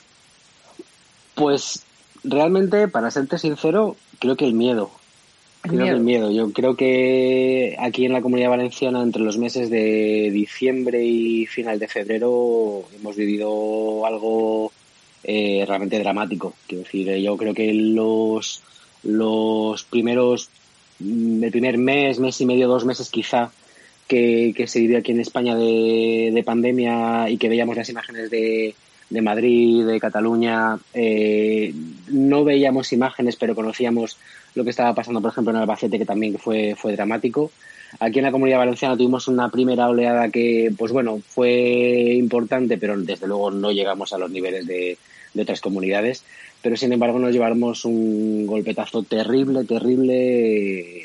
Pues 1.34 1.84
realmente, 2.24 2.88
para 2.88 3.10
serte 3.10 3.40
sincero, 3.40 3.96
creo 4.20 4.36
que 4.36 4.46
el 4.46 4.54
miedo 4.54 4.92
El 5.72 6.00
miedo. 6.02 6.32
Yo 6.32 6.52
creo 6.52 6.76
que 6.76 7.76
aquí 7.80 8.06
en 8.06 8.14
la 8.14 8.22
comunidad 8.22 8.50
valenciana, 8.50 9.02
entre 9.02 9.22
los 9.22 9.38
meses 9.38 9.70
de 9.70 10.30
diciembre 10.32 11.04
y 11.04 11.46
final 11.46 11.80
de 11.80 11.88
febrero, 11.88 12.84
hemos 12.96 13.16
vivido 13.16 14.06
algo 14.06 14.72
eh, 15.24 15.66
realmente 15.68 16.00
dramático. 16.00 16.54
Quiero 16.68 16.84
decir, 16.84 17.16
yo 17.18 17.38
creo 17.38 17.54
que 17.54 17.74
los, 17.74 18.62
los 19.04 19.84
primeros, 19.84 20.50
mm, 21.00 21.44
el 21.44 21.52
primer 21.52 21.78
mes, 21.78 22.20
mes 22.20 22.40
y 22.42 22.46
medio, 22.46 22.68
dos 22.68 22.86
meses 22.86 23.10
quizá, 23.10 23.52
que, 24.08 24.54
que 24.56 24.68
se 24.68 24.80
vivió 24.80 25.00
aquí 25.00 25.12
en 25.12 25.20
España 25.20 25.56
de, 25.56 26.32
de 26.34 26.44
pandemia 26.44 27.30
y 27.30 27.38
que 27.38 27.50
veíamos 27.50 27.76
las 27.76 27.90
imágenes 27.90 28.30
de, 28.30 28.74
de 29.10 29.22
Madrid, 29.22 29.86
de 29.86 30.00
Cataluña, 30.00 30.78
eh, 30.94 31.74
no 32.10 32.44
veíamos 32.44 32.92
imágenes, 32.94 33.36
pero 33.36 33.56
conocíamos 33.56 34.18
lo 34.56 34.64
que 34.64 34.72
estaba 34.72 34.94
pasando, 34.94 35.22
por 35.22 35.32
ejemplo, 35.32 35.52
en 35.52 35.58
Albacete, 35.58 35.98
que 35.98 36.06
también 36.06 36.38
fue, 36.38 36.76
fue 36.76 36.94
dramático. 36.94 37.52
Aquí 38.00 38.20
en 38.20 38.26
la 38.26 38.32
Comunidad 38.32 38.58
Valenciana 38.58 38.98
tuvimos 38.98 39.28
una 39.28 39.50
primera 39.50 39.88
oleada 39.88 40.30
que, 40.30 40.74
pues 40.78 40.92
bueno, 40.92 41.22
fue 41.26 42.16
importante, 42.18 42.78
pero 42.78 42.98
desde 42.98 43.28
luego 43.28 43.50
no 43.50 43.72
llegamos 43.72 44.12
a 44.12 44.18
los 44.18 44.30
niveles 44.30 44.68
de, 44.68 44.98
de 45.34 45.42
otras 45.42 45.62
comunidades. 45.62 46.24
pero 46.62 46.76
sin 46.76 46.92
embargo 46.92 47.20
nos 47.20 47.32
llevamos 47.32 47.86
un 47.86 48.46
golpetazo 48.46 49.04
terrible, 49.04 49.64
terrible 49.64 50.16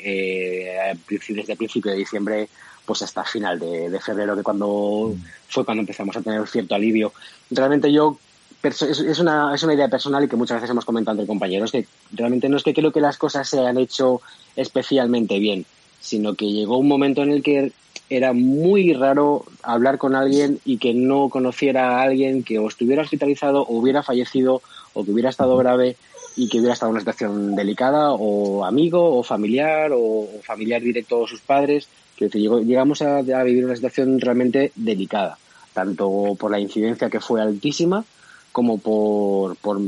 eh, 0.03 0.97
desde 1.29 1.51
el 1.53 1.57
principio 1.57 1.91
de 1.91 1.97
diciembre 1.97 2.49
pues 2.85 3.01
hasta 3.01 3.23
final 3.23 3.59
de, 3.59 3.99
febrero, 3.99 4.35
que 4.35 4.43
cuando 4.43 5.13
fue 5.47 5.65
cuando 5.65 5.81
empezamos 5.81 6.15
a 6.17 6.21
tener 6.21 6.45
cierto 6.47 6.75
alivio. 6.75 7.13
Realmente 7.49 7.91
yo 7.91 8.17
es, 8.61 9.19
una, 9.19 9.53
es 9.53 9.63
una 9.63 9.73
idea 9.73 9.87
personal 9.87 10.23
y 10.23 10.27
que 10.27 10.35
muchas 10.35 10.57
veces 10.57 10.69
hemos 10.69 10.85
comentado 10.85 11.15
entre 11.15 11.27
compañeros 11.27 11.71
que 11.71 11.85
realmente 12.11 12.49
no 12.49 12.57
es 12.57 12.63
que 12.63 12.73
creo 12.73 12.91
que 12.91 13.01
las 13.01 13.17
cosas 13.17 13.47
se 13.47 13.59
hayan 13.59 13.77
hecho 13.77 14.21
especialmente 14.55 15.39
bien, 15.39 15.65
sino 15.99 16.35
que 16.35 16.51
llegó 16.51 16.77
un 16.77 16.87
momento 16.87 17.23
en 17.23 17.31
el 17.31 17.43
que 17.43 17.71
era 18.09 18.33
muy 18.33 18.93
raro 18.93 19.45
hablar 19.61 19.97
con 19.97 20.15
alguien 20.15 20.59
y 20.65 20.77
que 20.77 20.93
no 20.93 21.29
conociera 21.29 21.97
a 21.97 22.03
alguien 22.03 22.43
que 22.43 22.59
o 22.59 22.67
estuviera 22.67 23.01
hospitalizado 23.01 23.63
o 23.63 23.77
hubiera 23.77 24.03
fallecido 24.03 24.61
o 24.93 25.03
que 25.03 25.11
hubiera 25.11 25.29
estado 25.29 25.57
grave 25.57 25.97
y 26.35 26.49
que 26.49 26.59
hubiera 26.59 26.73
estado 26.73 26.89
en 26.89 26.93
una 26.93 27.01
situación 27.01 27.55
delicada 27.55 28.11
o 28.11 28.65
amigo 28.65 29.17
o 29.17 29.23
familiar 29.23 29.91
o, 29.93 30.27
familiar 30.43 30.81
directo 30.81 31.25
a 31.25 31.27
sus 31.27 31.41
padres. 31.41 31.87
Llegamos 32.29 33.01
a, 33.01 33.21
vivir 33.21 33.65
una 33.65 33.75
situación 33.75 34.19
realmente 34.19 34.71
delicada, 34.75 35.37
tanto 35.73 36.35
por 36.39 36.51
la 36.51 36.59
incidencia 36.59 37.09
que 37.09 37.19
fue 37.19 37.41
altísima 37.41 38.03
como 38.51 38.77
por, 38.77 39.55
por 39.57 39.81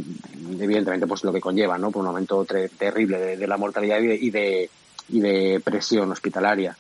evidentemente, 0.60 1.06
pues 1.06 1.24
lo 1.24 1.32
que 1.32 1.40
conlleva, 1.40 1.78
¿no? 1.78 1.92
Por 1.92 2.02
un 2.02 2.08
aumento 2.08 2.46
terrible 2.46 3.38
de, 3.38 3.48
la 3.48 3.58
mortalidad 3.58 4.00
y 4.00 4.30
de, 4.32 4.70
y 5.10 5.20
de 5.20 5.62
presión 5.64 6.12
hospitalaria. 6.12 6.76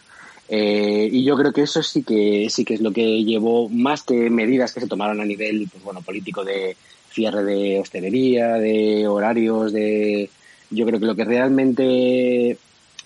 Eh, 0.47 1.10
y 1.12 1.24
yo 1.24 1.36
creo 1.36 1.51
que 1.51 1.64
eso 1.64 1.82
sí 1.82 2.03
que 2.03 2.47
sí 2.51 2.66
que 2.66 2.76
es 2.76 2.82
lo 2.82 2.91
que 2.91 3.24
llevó 3.24 3.68
más 3.68 4.03
que 4.03 4.30
medidas 4.30 4.74
que 4.74 4.80
se 4.80 4.88
tomaron 4.88 5.20
a 5.20 5.26
nivel 5.26 5.68
pues 5.72 5.84
bueno 5.84 6.03
político 6.03 6.43
de 6.43 6.78
cierre 7.10 7.43
de 7.43 7.80
hostelería, 7.80 8.53
de 8.53 9.08
horarios, 9.08 9.74
de 9.74 10.30
yo 10.70 10.86
creo 10.86 10.99
que 10.99 11.06
lo 11.08 11.16
que 11.16 11.26
realmente 11.26 12.58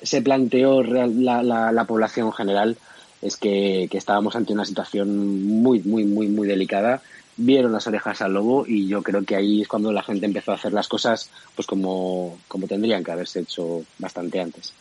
se 0.01 0.21
planteó 0.21 0.83
la, 0.83 1.43
la, 1.43 1.85
población 1.85 2.31
general 2.31 2.77
es 3.21 3.35
que, 3.35 3.87
que, 3.91 3.97
estábamos 3.97 4.35
ante 4.35 4.53
una 4.53 4.65
situación 4.65 5.43
muy, 5.43 5.81
muy, 5.81 6.05
muy, 6.05 6.27
muy 6.27 6.47
delicada. 6.47 7.01
Vieron 7.37 7.71
las 7.71 7.87
orejas 7.87 8.21
al 8.21 8.33
lobo 8.33 8.65
y 8.67 8.87
yo 8.87 9.01
creo 9.01 9.23
que 9.23 9.35
ahí 9.35 9.61
es 9.61 9.67
cuando 9.67 9.91
la 9.91 10.03
gente 10.03 10.25
empezó 10.25 10.51
a 10.51 10.55
hacer 10.55 10.73
las 10.73 10.87
cosas 10.87 11.29
pues 11.55 11.67
como, 11.67 12.37
como 12.47 12.67
tendrían 12.67 13.03
que 13.03 13.11
haberse 13.11 13.41
hecho 13.41 13.83
bastante 13.97 14.41
antes. 14.41 14.73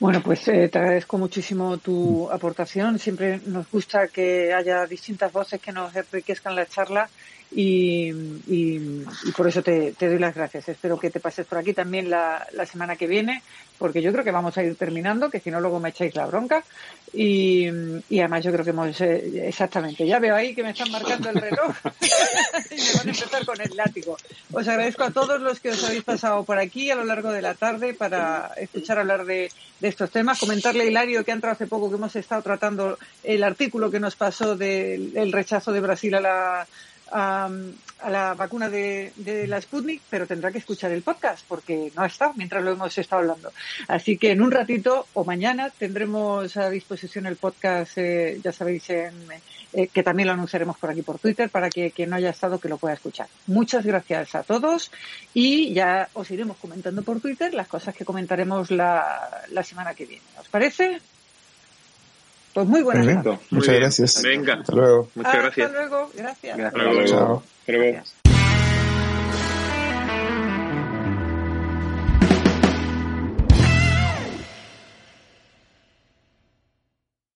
Bueno, 0.00 0.22
pues 0.22 0.48
eh, 0.48 0.68
te 0.68 0.78
agradezco 0.78 1.18
muchísimo 1.18 1.76
tu 1.76 2.30
aportación. 2.30 2.98
Siempre 2.98 3.40
nos 3.44 3.70
gusta 3.70 4.08
que 4.08 4.52
haya 4.54 4.86
distintas 4.86 5.30
voces 5.30 5.60
que 5.60 5.72
nos 5.72 5.94
enriquezcan 5.94 6.56
la 6.56 6.66
charla 6.66 7.10
y, 7.52 8.12
por 9.36 9.48
eso 9.48 9.62
te, 9.62 9.94
doy 9.98 10.18
las 10.18 10.34
gracias. 10.34 10.68
Espero 10.68 10.98
que 10.98 11.10
te 11.10 11.20
pases 11.20 11.46
por 11.46 11.58
aquí 11.58 11.72
también 11.72 12.08
la, 12.08 12.46
semana 12.70 12.96
que 12.96 13.06
viene, 13.06 13.42
porque 13.78 14.02
yo 14.02 14.12
creo 14.12 14.24
que 14.24 14.30
vamos 14.30 14.56
a 14.56 14.62
ir 14.62 14.76
terminando, 14.76 15.30
que 15.30 15.40
si 15.40 15.50
no 15.50 15.60
luego 15.60 15.80
me 15.80 15.88
echáis 15.88 16.14
la 16.14 16.26
bronca. 16.26 16.62
Y, 17.12 17.66
además 18.20 18.44
yo 18.44 18.52
creo 18.52 18.64
que 18.64 18.70
hemos, 18.70 19.00
eh, 19.00 19.48
exactamente, 19.48 20.06
ya 20.06 20.20
veo 20.20 20.36
ahí 20.36 20.54
que 20.54 20.62
me 20.62 20.70
están 20.70 20.92
marcando 20.92 21.30
el 21.30 21.36
reloj 21.36 21.74
y 22.70 22.76
me 22.76 22.92
van 22.94 23.08
a 23.08 23.10
empezar 23.10 23.44
con 23.44 23.60
el 23.60 23.76
látigo. 23.76 24.16
Os 24.52 24.68
agradezco 24.68 25.04
a 25.04 25.10
todos 25.10 25.40
los 25.40 25.58
que 25.58 25.70
os 25.70 25.82
habéis 25.82 26.04
pasado 26.04 26.44
por 26.44 26.58
aquí 26.58 26.90
a 26.90 26.94
lo 26.94 27.04
largo 27.04 27.32
de 27.32 27.42
la 27.42 27.54
tarde 27.54 27.94
para 27.94 28.52
escuchar 28.56 28.98
hablar 28.98 29.24
de, 29.24 29.50
estos 29.80 30.10
temas. 30.10 30.38
Comentarle 30.38 30.84
a 30.84 30.86
Hilario 30.86 31.24
que 31.24 31.32
ha 31.32 31.34
entrado 31.34 31.54
hace 31.54 31.66
poco 31.66 31.88
que 31.88 31.96
hemos 31.96 32.14
estado 32.14 32.42
tratando 32.42 32.98
el 33.24 33.42
artículo 33.42 33.90
que 33.90 33.98
nos 33.98 34.14
pasó 34.14 34.54
del 34.54 35.32
rechazo 35.32 35.72
de 35.72 35.80
Brasil 35.80 36.14
a 36.14 36.20
la 36.20 36.66
a, 37.10 37.50
la 38.08 38.34
vacuna 38.34 38.68
de, 38.68 39.12
la 39.46 39.60
Sputnik, 39.60 40.02
pero 40.08 40.26
tendrá 40.26 40.50
que 40.50 40.58
escuchar 40.58 40.90
el 40.92 41.02
podcast 41.02 41.44
porque 41.46 41.92
no 41.94 42.02
ha 42.02 42.06
estado 42.06 42.32
mientras 42.36 42.62
lo 42.62 42.72
hemos 42.72 42.96
estado 42.96 43.22
hablando. 43.22 43.52
Así 43.88 44.16
que 44.16 44.30
en 44.30 44.42
un 44.42 44.50
ratito 44.50 45.06
o 45.14 45.24
mañana 45.24 45.70
tendremos 45.70 46.56
a 46.56 46.70
disposición 46.70 47.26
el 47.26 47.36
podcast, 47.36 47.98
eh, 47.98 48.40
ya 48.42 48.52
sabéis, 48.52 48.88
en, 48.90 49.14
eh, 49.72 49.88
que 49.88 50.02
también 50.02 50.26
lo 50.26 50.32
anunciaremos 50.32 50.78
por 50.78 50.90
aquí 50.90 51.02
por 51.02 51.18
Twitter 51.18 51.50
para 51.50 51.70
que 51.70 51.90
quien 51.90 52.10
no 52.10 52.16
haya 52.16 52.30
estado 52.30 52.58
que 52.58 52.68
lo 52.68 52.78
pueda 52.78 52.94
escuchar. 52.94 53.28
Muchas 53.46 53.84
gracias 53.84 54.34
a 54.34 54.42
todos 54.42 54.90
y 55.34 55.72
ya 55.74 56.08
os 56.14 56.30
iremos 56.30 56.56
comentando 56.56 57.02
por 57.02 57.20
Twitter 57.20 57.54
las 57.54 57.68
cosas 57.68 57.94
que 57.94 58.04
comentaremos 58.04 58.70
la, 58.70 59.44
la 59.50 59.62
semana 59.62 59.94
que 59.94 60.06
viene. 60.06 60.24
¿Os 60.40 60.48
parece? 60.48 61.00
Pues 62.52 62.66
muy 62.66 62.82
buenas 62.82 63.06
Perfecto. 63.06 63.38
Muchas 63.50 63.74
gracias. 63.76 64.22
Venga. 64.22 64.54
Hasta 64.54 64.74
luego. 64.74 65.08
Muchas 65.14 65.34
gracias. 65.34 65.66
Hasta 65.68 65.80
luego. 65.80 66.10
Gracias. 66.14 66.60
Hasta 66.60 66.78
luego. 66.78 67.04
Chao. 67.06 67.42
Hasta 67.60 67.72
luego. 67.72 68.02